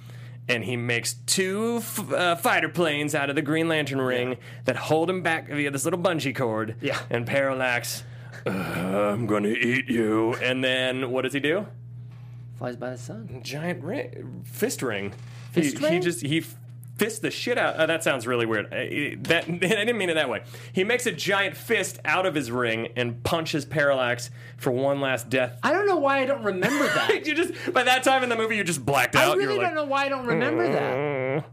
And 0.48 0.64
he 0.66 0.76
makes 0.76 1.14
two 1.26 1.78
f- 1.78 2.12
uh, 2.12 2.36
fighter 2.36 2.68
planes 2.70 3.16
out 3.16 3.30
of 3.30 3.36
the 3.36 3.42
Green 3.42 3.70
Lantern 3.70 4.02
ring 4.02 4.38
that 4.66 4.76
hold 4.76 5.10
him 5.10 5.22
back 5.22 5.48
via 5.48 5.72
this 5.72 5.86
little 5.86 6.00
bungee 6.00 6.36
cord. 6.36 6.76
Yeah. 6.82 7.00
And 7.10 7.26
Parallax, 7.26 8.04
"Uh, 8.46 8.50
I'm 8.50 9.26
going 9.26 9.44
to 9.44 9.58
eat 9.58 9.90
you. 9.90 10.34
And 10.36 10.62
then 10.64 11.12
what 11.12 11.22
does 11.22 11.32
he 11.34 11.40
do? 11.40 11.68
Flies 12.58 12.76
by 12.76 12.92
the 12.92 12.98
sun. 12.98 13.40
giant 13.42 13.84
ring, 13.84 14.44
fist 14.46 14.82
ring. 14.82 15.14
Fist 15.52 15.78
he, 15.78 15.88
he 15.88 16.00
just 16.00 16.22
he 16.26 16.44
fists 17.04 17.20
the 17.20 17.32
shit 17.32 17.58
out. 17.58 17.76
Uh, 17.76 17.86
that 17.86 18.02
sounds 18.02 18.26
really 18.26 18.46
weird. 18.46 18.70
That 19.26 19.44
I 19.50 19.58
didn't 19.58 19.98
mean 19.98 20.10
it 20.10 20.14
that 20.14 20.30
way. 20.30 20.44
He 20.72 20.86
makes 20.86 21.06
a 21.06 21.12
giant 21.12 21.58
fist 21.58 22.00
out 22.06 22.26
of 22.26 22.34
his 22.34 22.50
ring 22.50 22.90
and 22.96 23.22
punches 23.24 23.66
Parallax 23.66 24.30
for 24.56 24.72
one 24.72 25.02
last 25.02 25.30
death. 25.30 25.60
I 25.64 25.74
don't 25.74 25.86
know 25.86 25.98
why 25.98 26.20
I 26.20 26.26
don't 26.26 26.44
remember 26.44 26.86
that. 26.88 27.24
you 27.26 27.36
just 27.36 27.74
by 27.74 27.84
that 27.84 28.04
time 28.04 28.24
in 28.24 28.30
the 28.30 28.38
movie 28.38 28.56
you 28.56 28.64
just 28.64 28.86
blacked 28.86 29.18
out. 29.18 29.34
I 29.34 29.36
really 29.36 29.56
don't 29.56 29.64
like 29.64 29.74
know 29.76 29.84
why 29.86 30.06
I 30.06 30.10
don't 30.10 30.26
remember 30.26 30.72
that. 30.72 31.46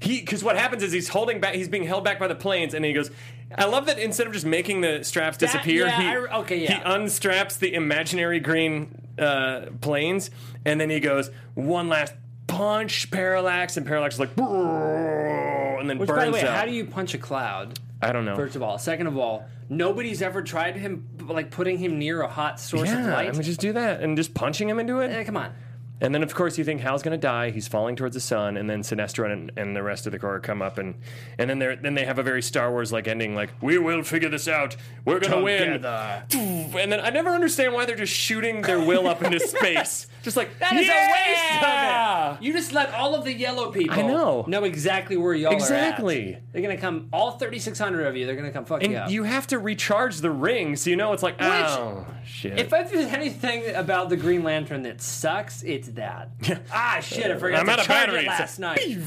he 0.00 0.20
because 0.20 0.42
what 0.42 0.56
happens 0.56 0.82
is 0.82 0.90
he's 0.90 1.08
holding 1.08 1.40
back. 1.40 1.54
He's 1.54 1.68
being 1.68 1.84
held 1.84 2.02
back 2.02 2.18
by 2.18 2.26
the 2.26 2.34
planes, 2.34 2.74
and 2.74 2.84
he 2.84 2.92
goes. 2.92 3.10
I 3.58 3.64
love 3.64 3.86
that 3.86 3.98
instead 3.98 4.28
of 4.28 4.32
just 4.32 4.46
making 4.46 4.80
the 4.80 5.02
straps 5.02 5.36
That- 5.38 5.46
disappear, 5.46 5.86
yeah, 5.86 6.00
he 6.00 6.06
I- 6.08 6.38
okay, 6.40 6.56
yeah. 6.58 6.78
he 6.78 6.84
unstraps 6.84 7.58
the 7.58 7.74
imaginary 7.74 8.38
green 8.38 8.94
uh, 9.18 9.62
planes, 9.80 10.30
and 10.64 10.80
then 10.80 10.88
he 10.88 11.00
goes 11.00 11.32
one 11.54 11.88
last 11.88 12.14
punch 12.50 13.10
Parallax, 13.10 13.76
and 13.76 13.86
Parallax 13.86 14.16
is 14.16 14.20
like, 14.20 14.36
and 14.36 15.88
then 15.88 15.98
Which, 15.98 16.08
burns 16.08 16.18
by 16.18 16.24
the 16.26 16.32
way, 16.32 16.42
out. 16.42 16.56
how 16.56 16.64
do 16.66 16.72
you 16.72 16.84
punch 16.84 17.14
a 17.14 17.18
cloud? 17.18 17.78
I 18.02 18.12
don't 18.12 18.24
know. 18.24 18.36
First 18.36 18.56
of 18.56 18.62
all, 18.62 18.78
second 18.78 19.06
of 19.06 19.18
all, 19.18 19.46
nobody's 19.68 20.22
ever 20.22 20.42
tried 20.42 20.76
him 20.76 21.06
like 21.22 21.50
putting 21.50 21.78
him 21.78 21.98
near 21.98 22.22
a 22.22 22.28
hot 22.28 22.58
source 22.58 22.90
of 22.90 22.98
yeah, 23.00 23.12
light. 23.14 23.28
I 23.28 23.32
mean, 23.32 23.42
just 23.42 23.60
do 23.60 23.72
that 23.74 24.00
and 24.00 24.16
just 24.16 24.34
punching 24.34 24.68
him 24.68 24.78
into 24.78 25.00
it. 25.00 25.10
Eh, 25.10 25.24
come 25.24 25.36
on. 25.36 25.52
And 26.00 26.14
then, 26.14 26.22
of 26.22 26.34
course, 26.34 26.56
you 26.58 26.64
think 26.64 26.80
Hal's 26.80 27.02
going 27.02 27.12
to 27.18 27.18
die. 27.20 27.50
He's 27.50 27.68
falling 27.68 27.94
towards 27.96 28.14
the 28.14 28.20
sun, 28.20 28.56
and 28.56 28.68
then 28.70 28.80
Sinestro 28.82 29.30
and, 29.30 29.52
and 29.56 29.76
the 29.76 29.82
rest 29.82 30.06
of 30.06 30.12
the 30.12 30.18
Corps 30.18 30.40
come 30.40 30.62
up, 30.62 30.78
and 30.78 30.94
and 31.38 31.50
then 31.50 31.58
they 31.58 31.74
then 31.76 31.94
they 31.94 32.04
have 32.06 32.18
a 32.18 32.22
very 32.22 32.42
Star 32.42 32.70
Wars 32.70 32.90
like 32.92 33.06
ending, 33.06 33.34
like 33.34 33.50
we 33.60 33.76
will 33.78 34.02
figure 34.02 34.28
this 34.28 34.48
out. 34.48 34.76
We're 35.04 35.20
going 35.20 35.32
to 35.32 35.42
win. 35.42 35.84
And 35.84 36.92
then 36.92 37.00
I 37.00 37.10
never 37.10 37.30
understand 37.30 37.72
why 37.74 37.84
they're 37.84 37.96
just 37.96 38.12
shooting 38.14 38.62
their 38.62 38.80
will 38.80 39.06
up 39.08 39.22
into 39.22 39.40
space, 39.46 40.06
just 40.22 40.36
like 40.36 40.58
That 40.58 40.72
is 40.74 40.86
yeah! 40.86 40.94
a 40.94 41.10
waste 41.12 42.34
of 42.36 42.40
it. 42.40 42.44
You 42.44 42.52
just 42.52 42.72
let 42.72 42.92
all 42.94 43.14
of 43.14 43.24
the 43.24 43.32
yellow 43.32 43.70
people 43.70 43.98
I 43.98 44.02
know. 44.02 44.44
know 44.48 44.64
exactly 44.64 45.16
where 45.16 45.34
y'all 45.34 45.52
Exactly. 45.52 46.38
They're 46.52 46.62
gonna 46.62 46.76
come, 46.76 47.08
all 47.12 47.32
3,600 47.32 48.06
of 48.06 48.16
you, 48.16 48.26
they're 48.26 48.36
gonna 48.36 48.50
come 48.50 48.64
fuck 48.64 48.82
And 48.82 48.92
you 48.92 48.98
up. 48.98 49.10
you 49.10 49.22
have 49.24 49.46
to 49.48 49.58
recharge 49.58 50.18
the 50.18 50.30
ring, 50.30 50.76
so 50.76 50.90
you 50.90 50.96
know 50.96 51.12
it's 51.12 51.22
like, 51.22 51.36
oh 51.40 52.06
shit. 52.24 52.58
if 52.58 52.70
there's 52.70 52.92
anything 53.12 53.74
about 53.74 54.08
the 54.08 54.16
Green 54.16 54.42
Lantern 54.42 54.82
that 54.84 55.00
sucks, 55.02 55.62
it's 55.62 55.88
that. 55.96 56.30
ah, 56.72 56.98
shit, 57.00 57.30
I 57.30 57.36
forgot 57.38 57.60
I'm 57.60 57.66
to 57.66 57.72
out 57.72 57.78
of 57.80 57.86
charge 57.86 58.06
batteries. 58.06 58.24
it 58.24 58.28
last 58.28 58.58
night. 58.58 58.98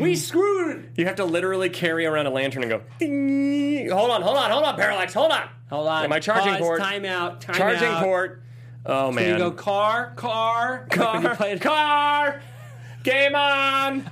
we 0.00 0.14
screwed. 0.16 0.90
you 0.96 1.06
have 1.06 1.16
to 1.16 1.24
literally 1.24 1.68
carry 1.70 2.06
around 2.06 2.26
a 2.26 2.30
lantern 2.30 2.62
and 2.62 2.70
go, 2.70 2.82
"Ding." 2.98 3.90
hold 3.90 4.10
on, 4.10 4.22
hold 4.22 4.36
on, 4.36 4.50
hold 4.50 4.64
on, 4.64 4.76
Parallax, 4.76 5.12
hold 5.14 5.32
on. 5.32 5.48
Hold 5.70 5.86
on. 5.86 6.08
My 6.08 6.18
charging 6.18 6.52
Pause, 6.54 6.60
port. 6.60 6.80
Time 6.80 7.04
out. 7.04 7.40
Time 7.42 7.54
Charging 7.56 7.88
out. 7.88 8.02
port. 8.02 8.42
Oh 8.86 9.06
Can 9.08 9.14
man. 9.16 9.32
you 9.32 9.38
go 9.38 9.50
car, 9.50 10.12
car, 10.16 10.86
you 10.92 10.96
car, 10.96 11.36
car, 11.60 12.40
game 13.04 13.34
on. 13.34 14.10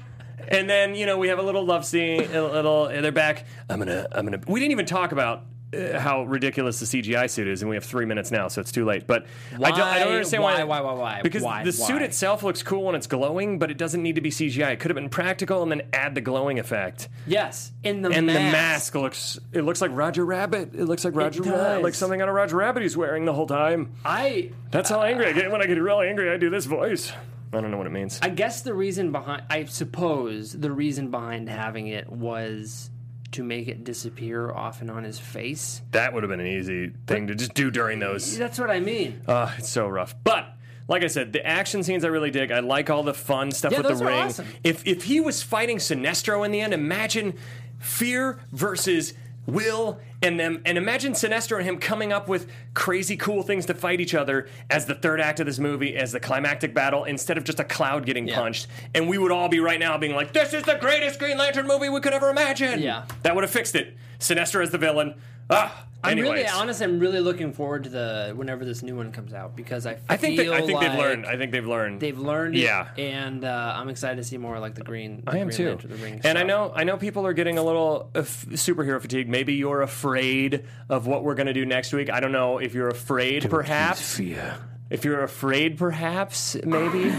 And 0.49 0.69
then 0.69 0.95
you 0.95 1.07
know 1.07 1.17
we 1.19 1.29
have 1.29 1.39
a 1.39 1.43
little 1.43 1.65
love 1.65 1.85
scene, 1.85 2.23
a 2.33 2.43
little. 2.43 2.87
And 2.87 3.03
they're 3.05 3.11
back. 3.11 3.47
I'm 3.71 3.79
gonna, 3.79 4.07
I'm 4.13 4.25
gonna. 4.27 4.41
We 4.47 4.61
didn't 4.61 4.73
even 4.73 4.87
talk 4.87 5.13
about 5.13 5.45
uh, 5.75 5.99
how 5.99 6.25
ridiculous 6.25 6.79
the 6.81 6.87
CGI 6.87 7.29
suit 7.29 7.49
is, 7.49 7.63
and 7.63 7.69
we 7.69 7.77
have 7.77 7.85
three 7.85 8.05
minutes 8.05 8.31
now, 8.31 8.49
so 8.49 8.61
it's 8.61 8.71
too 8.73 8.85
late. 8.85 9.07
But 9.07 9.27
I 9.53 9.71
don't, 9.71 9.81
I 9.81 9.99
don't 9.99 10.13
understand 10.13 10.43
why, 10.43 10.63
why. 10.63 10.81
why, 10.81 10.81
why, 10.81 10.93
why, 10.93 11.23
Because 11.23 11.43
why, 11.43 11.65
the 11.65 11.73
suit 11.73 12.03
itself 12.03 12.43
looks 12.43 12.63
cool 12.63 12.85
when 12.85 12.95
it's 12.95 13.07
glowing, 13.07 13.59
but 13.59 13.71
it 13.71 13.77
doesn't 13.79 14.03
need 14.03 14.15
to 14.15 14.21
be 14.21 14.31
CGI. 14.31 14.73
It 14.73 14.81
could 14.81 14.91
have 14.91 14.95
been 14.97 15.09
practical, 15.09 15.63
and 15.63 15.71
then 15.73 15.83
add 15.93 16.15
the 16.15 16.21
glowing 16.21 16.59
effect. 16.59 17.09
Yes, 17.27 17.73
in 17.83 18.03
the 18.03 18.11
And 18.11 18.27
mask. 18.27 18.39
the 18.39 18.53
mask 18.53 18.95
looks. 18.95 19.39
It 19.53 19.63
looks 19.63 19.81
like 19.81 19.91
Roger 19.93 20.25
Rabbit. 20.25 20.75
It 20.75 20.85
looks 20.85 21.05
like 21.05 21.15
Roger 21.15 21.43
Rabbit, 21.43 21.83
like 21.83 21.95
something 21.95 22.21
out 22.23 22.29
of 22.29 22.35
Roger 22.35 22.57
Rabbit 22.57 22.83
he's 22.83 22.97
wearing 22.97 23.25
the 23.25 23.33
whole 23.35 23.47
time. 23.47 23.93
I 24.05 24.51
That's 24.71 24.89
how 24.91 25.03
angry 25.03 25.27
I 25.27 25.33
get. 25.33 25.51
When 25.51 25.63
I 25.63 25.67
get 25.67 25.81
really 25.81 26.09
angry, 26.09 26.31
I 26.31 26.37
do 26.37 26.51
this 26.51 26.65
voice. 26.67 27.13
I 27.53 27.61
don't 27.61 27.71
know 27.71 27.79
what 27.79 27.87
it 27.87 27.93
means. 27.93 28.19
I 28.23 28.29
guess 28.29 28.63
the 28.63 28.75
reason 28.75 29.13
behind, 29.13 29.45
I 29.49 29.65
suppose 29.65 30.53
the 30.53 30.71
reason 30.71 31.11
behind 31.11 31.49
having 31.49 31.87
it 31.87 32.11
was 32.11 32.91
to 33.37 33.43
make 33.45 33.69
it 33.69 33.85
disappear 33.85 34.51
off 34.51 34.81
and 34.81 34.91
on 34.91 35.05
his 35.05 35.19
face. 35.19 35.81
That 35.93 36.13
would 36.13 36.23
have 36.23 36.31
been 36.31 36.41
an 36.41 36.47
easy 36.47 36.93
thing 37.07 37.29
to 37.29 37.35
just 37.35 37.55
do 37.55 37.71
during 37.71 37.99
those. 37.99 38.37
That's 38.37 38.59
what 38.59 38.71
I 38.71 38.81
mean. 38.81 39.21
Uh, 39.27 39.51
it's 39.59 39.69
so 39.71 39.87
rough. 39.89 40.15
But 40.25 40.47
like 40.89 41.03
I 41.03 41.07
said, 41.09 41.33
the 41.33 41.45
action 41.47 41.83
scenes 41.83 42.05
I 42.05 42.09
really 42.09 42.31
dig. 42.31 42.51
I 42.51 42.61
like 42.61 42.91
all 42.91 43.03
the 43.03 43.15
fun 43.15 43.51
stuff 43.51 43.73
Yeah, 43.73 43.79
with 43.79 43.89
those 43.89 43.99
the 44.01 44.05
are 44.07 44.09
ring. 44.09 44.19
awesome. 44.25 44.47
If 44.65 44.87
if 44.87 45.05
he 45.05 45.21
was 45.21 45.43
fighting 45.43 45.79
Sinestro 45.79 46.45
in 46.45 46.53
the 46.53 46.61
end, 46.61 46.73
imagine 46.75 47.35
fear 47.79 48.39
versus 48.53 49.15
will 49.47 50.01
and 50.27 50.39
them 50.39 50.61
and 50.65 50.77
imagine 50.77 51.13
Sinestro 51.13 51.57
and 51.59 51.67
him 51.67 51.79
coming 51.79 52.13
up 52.13 52.29
with 52.29 52.51
crazy 52.75 53.17
cool 53.17 53.43
things 53.43 53.67
to 53.67 53.75
fight 53.75 54.01
each 54.01 54.15
other 54.15 54.49
as 54.69 54.87
the 54.87 54.95
third 54.95 55.21
act 55.21 55.41
of 55.41 55.47
this 55.47 55.59
movie 55.59 55.97
as 55.97 56.13
the 56.13 56.21
climactic 56.21 56.75
battle 56.75 57.05
instead 57.05 57.39
of 57.39 57.45
just 57.45 57.61
a 57.61 57.65
cloud 57.65 58.05
getting 58.05 58.29
punched 58.29 58.67
and 58.95 59.09
we 59.09 59.17
would 59.17 59.33
all 59.33 59.49
be 59.49 59.61
right 59.61 59.81
now 59.81 59.97
being 59.97 60.15
like 60.15 60.33
this 60.33 60.53
is 60.53 60.65
the 60.65 60.75
greatest 60.75 61.19
Green 61.19 61.39
Lantern 61.39 61.67
movie 61.67 61.89
we 61.89 62.01
could 62.01 62.13
ever 62.13 62.29
imagine. 62.29 62.83
Yeah. 62.83 63.07
That 63.23 63.35
would 63.35 63.45
have 63.45 63.51
fixed 63.51 63.75
it. 63.75 63.97
Sinestro 64.19 64.63
as 64.63 64.71
the 64.71 64.79
villain. 64.79 65.15
Ah, 65.49 65.85
I'm 66.03 66.19
really, 66.19 66.41
anyways. 66.43 66.53
honestly, 66.55 66.85
I'm 66.85 66.99
really 67.01 67.21
looking 67.21 67.53
forward 67.53 67.85
to 67.85 67.91
the 67.91 68.33
whenever 68.37 68.65
this 68.65 68.83
new 68.83 68.95
one 68.97 69.13
comes 69.13 69.33
out 69.33 69.57
because 69.57 69.87
I 69.87 69.99
I 70.09 70.17
think 70.17 70.37
they, 70.37 70.45
feel 70.45 70.53
I 70.55 70.61
think 70.63 70.81
they've 70.81 70.95
learned. 70.95 71.27
I 71.27 71.37
think 71.37 71.53
they've 71.53 71.67
learned. 71.67 72.01
They've 72.01 72.19
learned, 72.19 72.55
Yeah. 72.57 72.89
and 72.99 73.45
uh, 73.45 73.75
I'm 73.77 73.89
excited 73.89 74.17
to 74.17 74.25
see 74.25 74.39
more 74.39 74.59
like 74.61 74.75
the 74.75 74.83
green. 74.83 75.23
The 75.25 75.33
I 75.33 75.37
am 75.39 75.49
green 75.49 75.57
too. 75.57 75.69
Lantern, 75.69 75.91
the 75.91 75.97
ring 75.97 76.21
And 76.25 76.39
I 76.39 76.43
know 76.43 76.73
I 76.75 76.85
know 76.85 76.97
people 76.97 77.27
are 77.27 77.33
getting 77.33 77.59
a 77.59 77.63
little 77.65 78.11
uh, 78.15 78.21
f- 78.21 78.47
superhero 78.51 79.01
fatigue. 79.01 79.29
Maybe 79.29 79.55
you're 79.55 79.83
afraid 79.83 80.65
of 80.89 81.07
what 81.07 81.25
we're 81.25 81.35
going 81.35 81.49
to 81.49 81.53
do 81.55 81.65
next 81.65 81.93
week. 81.93 82.11
I 82.11 82.21
don't 82.21 82.33
know 82.33 82.59
if 82.59 82.75
you're 82.75 82.89
afraid 82.89 83.49
perhaps. 83.51 84.17
Fear. 84.17 84.57
If 84.91 85.05
you're 85.05 85.23
afraid 85.25 85.79
perhaps 85.79 86.57
maybe. 86.65 87.11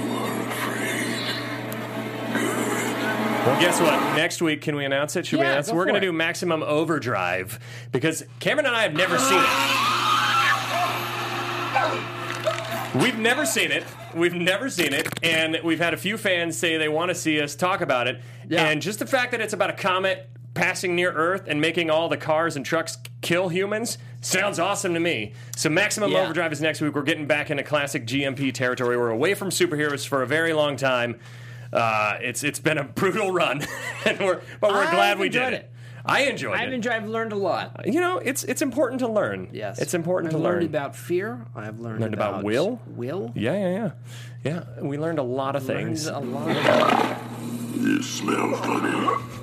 Well, 3.48 3.60
guess 3.62 3.80
what? 3.80 3.94
Next 4.18 4.42
week, 4.42 4.62
can 4.62 4.76
we 4.76 4.84
announce 4.84 5.16
it? 5.16 5.26
Should 5.26 5.40
we 5.40 5.46
Yeah, 5.46 5.54
announce 5.54 5.70
it? 5.70 5.72
go 5.72 5.78
We're 5.78 5.84
for 5.84 5.92
going 5.92 6.02
to 6.02 6.08
it. 6.08 6.12
do 6.12 6.12
Maximum 6.12 6.62
Overdrive 6.64 7.58
because 7.94 8.26
Cameron 8.42 8.66
and 8.66 8.76
I 8.76 8.84
have 8.84 8.94
never 8.94 9.18
seen 9.18 9.40
it. 9.40 9.48
We've 13.02 13.18
never 13.18 13.46
seen 13.46 13.72
it. 13.72 13.86
We've 14.14 14.34
never 14.34 14.70
seen 14.70 14.92
it, 14.92 15.08
and 15.24 15.60
we've 15.64 15.80
had 15.80 15.94
a 15.94 15.98
few 15.98 16.18
fans 16.18 16.58
say 16.58 16.76
they 16.76 16.90
want 16.90 17.08
to 17.08 17.16
see 17.16 17.40
us 17.40 17.56
talk 17.56 17.80
about 17.80 18.10
it. 18.10 18.20
Yeah. 18.50 18.68
And 18.68 18.82
just 18.82 19.00
the 19.00 19.06
fact 19.06 19.32
that 19.32 19.40
it's 19.40 19.54
about 19.54 19.70
a 19.70 19.74
comet 19.74 20.30
passing 20.54 20.94
near 20.98 21.14
Earth 21.14 21.44
and 21.48 21.62
making 21.62 21.90
all 21.90 22.10
the 22.10 22.18
cars 22.18 22.58
and 22.58 22.66
trucks 22.66 22.98
kill 23.22 23.48
humans 23.48 23.98
sounds 24.20 24.60
awesome 24.60 24.94
to 24.94 25.00
me. 25.00 25.32
So 25.56 25.70
Maximum 25.70 26.12
Yeah. 26.12 26.24
Overdrive 26.24 26.52
is 26.52 26.60
next 26.60 26.82
week. 26.82 26.94
We're 26.96 27.04
getting 27.04 27.28
back 27.28 27.50
into 27.50 27.64
classic 27.64 28.06
GMP 28.06 28.52
territory. 28.52 28.98
We're 28.98 29.08
away 29.10 29.36
from 29.36 29.52
superheroes 29.52 30.06
for 30.06 30.22
a 30.22 30.28
very 30.28 30.52
long 30.52 30.76
time. 30.76 31.18
Uh, 31.74 32.18
it's 32.22 32.44
it's 32.44 32.60
been 32.60 32.78
a 32.78 32.84
brutal 32.84 33.32
run, 33.32 33.62
and 34.06 34.20
we're 34.20 34.42
but 34.62 34.72
we're 34.72 34.84
I've 34.84 34.92
glad 34.92 35.20
we 35.20 35.30
did 35.30 35.42
enjoyed 35.42 35.54
it. 35.54 35.62
it. 35.62 35.72
I 36.10 36.22
enjoyed 36.22 36.58
I've 36.58 36.70
it. 36.70 36.74
enjoyed. 36.74 36.94
I've 36.94 37.08
learned 37.10 37.34
a 37.34 37.36
lot. 37.36 37.82
you 37.86 38.00
know, 38.00 38.18
it's 38.20 38.44
it's 38.46 38.62
important 38.62 39.00
to 39.00 39.08
learn. 39.10 39.50
Yes, 39.52 39.80
it's 39.80 39.94
important 39.94 40.34
I've 40.34 40.38
to 40.40 40.44
learned 40.44 40.62
learn 40.62 40.70
about 40.70 40.96
fear. 40.96 41.46
I've 41.56 41.80
learned, 41.80 42.00
Learned 42.02 42.14
about 42.14 42.30
about, 42.36 42.44
will? 42.46 42.80
Will. 42.88 43.34
Yeah, 43.36 43.54
yeah, 43.54 43.92
yeah, 44.46 44.64
yeah. 44.78 44.82
We 44.82 44.98
learned 44.98 45.20
a 45.20 45.24
lot 45.24 45.56
of 45.58 45.68
Learned 45.68 45.88
things. 45.88 46.08
a 46.08 46.20
lot. 46.20 47.18
You 47.78 48.02
smell 48.02 48.54
funny. 48.58 49.24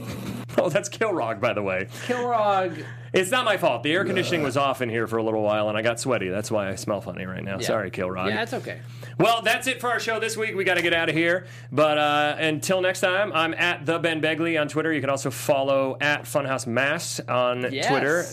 Oh, 0.57 0.69
that's 0.69 0.89
Kilowog, 0.89 1.41
by 1.41 1.53
the 1.53 1.63
way. 1.63 1.89
Kilowog. 2.07 2.85
It's 3.15 3.31
not 3.31 3.45
my 3.45 3.57
fault. 3.57 3.83
The 3.85 3.93
air 3.93 4.05
conditioning 4.05 4.43
was 4.43 4.57
off 4.57 4.83
in 4.83 4.89
here 4.89 5.07
for 5.07 5.19
a 5.19 5.23
little 5.23 5.43
while, 5.43 5.69
and 5.69 5.79
I 5.79 5.83
got 5.83 6.01
sweaty. 6.01 6.29
That's 6.29 6.51
why 6.51 6.69
I 6.69 6.75
smell 6.75 7.01
funny 7.01 7.25
right 7.27 7.45
now. 7.45 7.59
Yeah. 7.61 7.67
Sorry, 7.67 7.91
Kilowog. 7.91 8.29
Yeah, 8.29 8.37
that's 8.37 8.55
okay. 8.55 8.81
Well, 9.19 9.43
that's 9.43 9.69
it 9.69 9.81
for 9.81 9.89
our 9.91 10.01
show 10.01 10.19
this 10.19 10.37
week. 10.37 10.57
We 10.57 10.65
got 10.65 10.75
to 10.75 10.83
get 10.83 10.93
out 10.93 11.09
of 11.09 11.15
here. 11.15 11.47
But 11.71 11.97
uh, 11.99 12.37
until 12.41 12.81
next 12.81 13.01
time, 13.01 13.33
I'm 13.33 13.55
at 13.55 13.87
the 13.87 14.01
Ben 14.01 14.21
Begley 14.21 14.61
on 14.61 14.67
Twitter. 14.67 14.93
You 14.93 15.01
can 15.01 15.11
also 15.11 15.31
follow 15.31 15.97
at 16.01 16.23
Funhouse 16.25 16.67
Mass 16.67 17.21
on 17.21 17.73
Yes. 17.73 17.87
Twitter. 17.87 18.25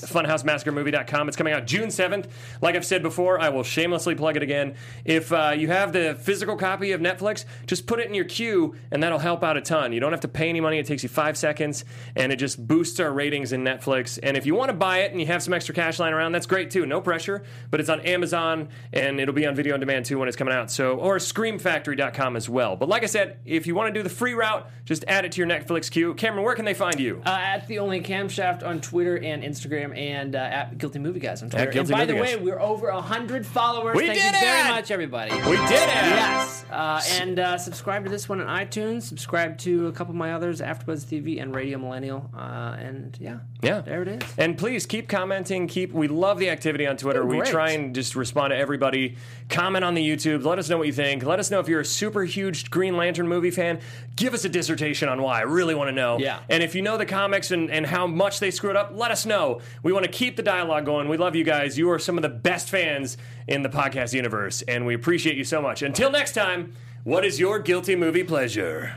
FunhouseMassacreMovie.com. 0.46 1.28
It's 1.28 1.38
coming 1.38 1.54
out 1.54 1.68
June 1.68 1.90
7th. 1.90 2.30
Like 2.62 2.76
I've 2.76 2.86
said 2.86 3.04
before, 3.04 3.40
I 3.40 3.50
will 3.50 3.64
shamelessly 3.64 4.16
plug 4.16 4.38
it 4.38 4.44
again. 4.44 4.76
If 5.06 5.32
uh, 5.32 5.54
you 5.56 5.68
have 5.68 5.94
the 5.94 6.16
physical 6.20 6.56
copy 6.58 6.92
of 6.92 7.02
Netflix, 7.02 7.46
just 7.68 7.86
put 7.86 8.00
it 8.00 8.08
in 8.08 8.14
your 8.16 8.26
queue, 8.26 8.76
and 8.92 9.04
that'll 9.04 9.20
help 9.20 9.44
out 9.44 9.58
a 9.58 9.62
ton. 9.62 9.94
You 9.94 10.00
don't 10.00 10.12
have 10.12 10.22
to 10.22 10.28
pay 10.28 10.50
any 10.50 10.62
money. 10.62 10.80
It 10.80 10.88
takes 10.88 11.04
you 11.04 11.10
five 11.10 11.38
seconds, 11.38 11.86
and 12.16 12.32
it 12.32 12.38
just 12.38 12.66
boosts 12.66 13.00
our 13.00 13.12
ratings 13.12 13.54
in 13.54 13.64
Netflix. 13.64 14.18
And 14.24 14.36
if 14.36 14.46
you 14.48 14.56
want 14.56 14.71
to 14.72 14.78
buy 14.78 15.00
it 15.00 15.12
and 15.12 15.20
you 15.20 15.28
have 15.28 15.44
some 15.44 15.54
extra 15.54 15.74
cash 15.76 16.00
lying 16.00 16.14
around, 16.14 16.32
that's 16.32 16.46
great 16.46 16.72
too. 16.72 16.86
No 16.86 17.02
pressure. 17.02 17.44
But 17.70 17.80
it's 17.80 17.90
on 17.90 18.00
Amazon, 18.02 18.70
and 18.94 19.20
it'll 19.20 19.34
be 19.34 19.46
on 19.46 19.56
video 19.56 19.74
on 19.74 19.80
demand 19.80 20.06
too 20.06 20.18
when 20.20 20.28
it's 20.28 20.38
coming 20.38 20.54
out. 20.54 20.72
So 20.72 20.98
or 20.98 21.18
ScreamFactory.com 21.18 22.36
as 22.36 22.50
well. 22.50 22.76
But 22.76 22.90
like 22.90 23.04
I 23.04 23.08
said, 23.08 23.40
if 23.46 23.68
you 23.68 23.76
want 23.76 23.94
to 23.94 24.00
do 24.00 24.04
the 24.04 24.10
free 24.10 24.34
route, 24.34 24.70
just 24.86 25.04
add 25.08 25.26
it 25.26 25.32
to 25.34 25.38
your 25.40 25.48
Netflix 25.48 25.90
queue. 25.92 26.14
Cameron, 26.16 26.44
where 26.44 26.56
can 26.56 26.66
they 26.66 26.74
find 26.74 27.00
you? 27.00 27.22
Uh, 27.26 27.30
at 27.30 27.68
the 27.68 27.80
only 27.80 28.02
camshaft 28.02 28.64
on 28.66 28.82
Twitter 28.82 29.18
and 29.18 29.44
Instagram, 29.44 29.98
and 29.98 30.36
uh, 30.36 30.40
at 30.40 30.78
Guilty 30.78 31.00
Movie 31.00 31.20
Guys 31.20 31.42
on 31.44 31.50
Twitter. 31.50 31.68
At 31.68 31.74
Guilty 31.74 31.94
and 31.94 32.00
by 32.00 32.06
Movie 32.06 32.20
the 32.20 32.26
Guys. 32.26 32.38
way, 32.38 32.42
we're 32.44 32.60
over 32.62 32.92
hundred 32.92 33.46
followers. 33.46 33.96
We 33.96 34.08
Thank 34.08 34.20
did 34.20 34.34
you 34.34 34.40
very 34.40 34.70
much, 34.70 34.92
everybody. 34.92 35.32
we 35.34 35.40
did 35.58 35.72
it. 35.72 35.88
Yes, 36.12 36.66
uh, 36.72 37.02
and 37.22 37.40
uh, 37.40 37.58
subscribe 37.58 38.04
to 38.06 38.10
this 38.12 38.28
one 38.28 38.42
on 38.42 38.48
iTunes. 38.66 39.04
Subscribe 39.04 39.58
to 39.60 39.88
a 39.88 39.92
couple 39.92 40.12
of 40.12 40.18
my 40.18 40.34
others, 40.34 40.62
AfterBuzz 40.62 41.06
TV 41.06 41.42
and 41.42 41.54
Radio 41.56 41.78
Millennial. 41.78 42.30
Uh, 42.36 42.76
and 42.80 43.18
yeah, 43.20 43.40
Yeah. 43.62 43.82
there 43.82 44.02
it 44.02 44.08
is. 44.08 44.22
And 44.38 44.58
please 44.62 44.86
keep 44.86 45.10
commenting. 45.10 45.66
Keep 45.66 45.92
we 45.92 46.08
love 46.08 46.38
the 46.38 46.48
activity 46.52 46.86
on 46.86 46.96
Twitter. 46.96 47.24
Oh, 47.24 47.26
we 47.26 47.42
try 47.42 47.72
and 47.72 47.96
just 47.96 48.16
respond 48.16 48.52
to 48.52 48.56
everybody. 48.56 49.18
Comment 49.50 49.84
on 49.84 49.96
the 49.96 50.08
YouTube. 50.08 50.46
Let 50.46 50.60
us 50.60 50.70
know 50.70 50.78
what 50.78 50.86
you 50.86 50.94
think. 50.94 51.24
Let 51.24 51.40
us 51.40 51.50
know 51.50 51.60
if 51.60 51.68
you're 51.68 51.80
a 51.80 51.86
super 51.86 52.24
huge 52.24 52.70
Green 52.70 52.96
Lantern 52.96 53.28
movie 53.28 53.50
fan. 53.50 53.80
Give 54.16 54.36
us 54.36 54.46
a 54.46 54.50
dissertation 54.50 55.10
on 55.10 55.20
why. 55.20 55.40
I 55.40 55.42
really 55.46 55.74
want 55.74 55.88
to 55.88 55.94
know. 55.94 56.20
Yeah. 56.20 56.42
And 56.48 56.62
if 56.62 56.76
you 56.76 56.84
know 56.84 56.96
the 56.96 57.08
comics 57.08 57.50
and, 57.50 57.72
and 57.72 57.88
how 57.88 58.06
much 58.06 58.40
they 58.40 58.52
screwed 58.52 58.76
up, 58.76 58.92
let 58.94 59.10
us 59.10 59.26
know. 59.26 59.62
We 59.82 59.94
want 59.94 60.06
to 60.06 60.12
keep 60.12 60.36
the 60.36 60.44
dialogue 60.44 60.86
going. 60.86 61.10
We 61.10 61.18
love 61.18 61.36
you 61.36 61.44
guys. 61.44 61.76
You 61.76 61.90
are 61.90 61.98
some 61.98 62.20
of 62.20 62.22
the 62.22 62.30
best 62.30 62.70
fans 62.70 63.18
in 63.48 63.64
the 63.64 63.70
podcast 63.70 64.14
universe, 64.14 64.62
and 64.68 64.86
we 64.86 64.94
appreciate 64.94 65.38
you 65.38 65.44
so 65.44 65.60
much. 65.60 65.82
Until 65.82 66.12
next 66.12 66.34
time, 66.34 66.74
what 67.04 67.26
is 67.26 67.40
your 67.40 67.58
guilty 67.58 67.96
movie 67.96 68.24
pleasure? 68.24 68.96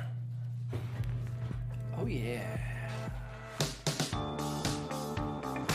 Oh 1.97 2.05
yeah. 2.05 2.44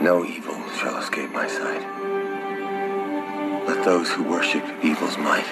No 0.00 0.24
evil 0.24 0.56
shall 0.78 0.96
escape 0.96 1.30
my 1.30 1.46
sight. 1.46 1.82
Let 3.68 3.84
those 3.84 4.10
who 4.10 4.22
worship 4.22 4.64
evil's 4.82 5.18
might 5.18 5.44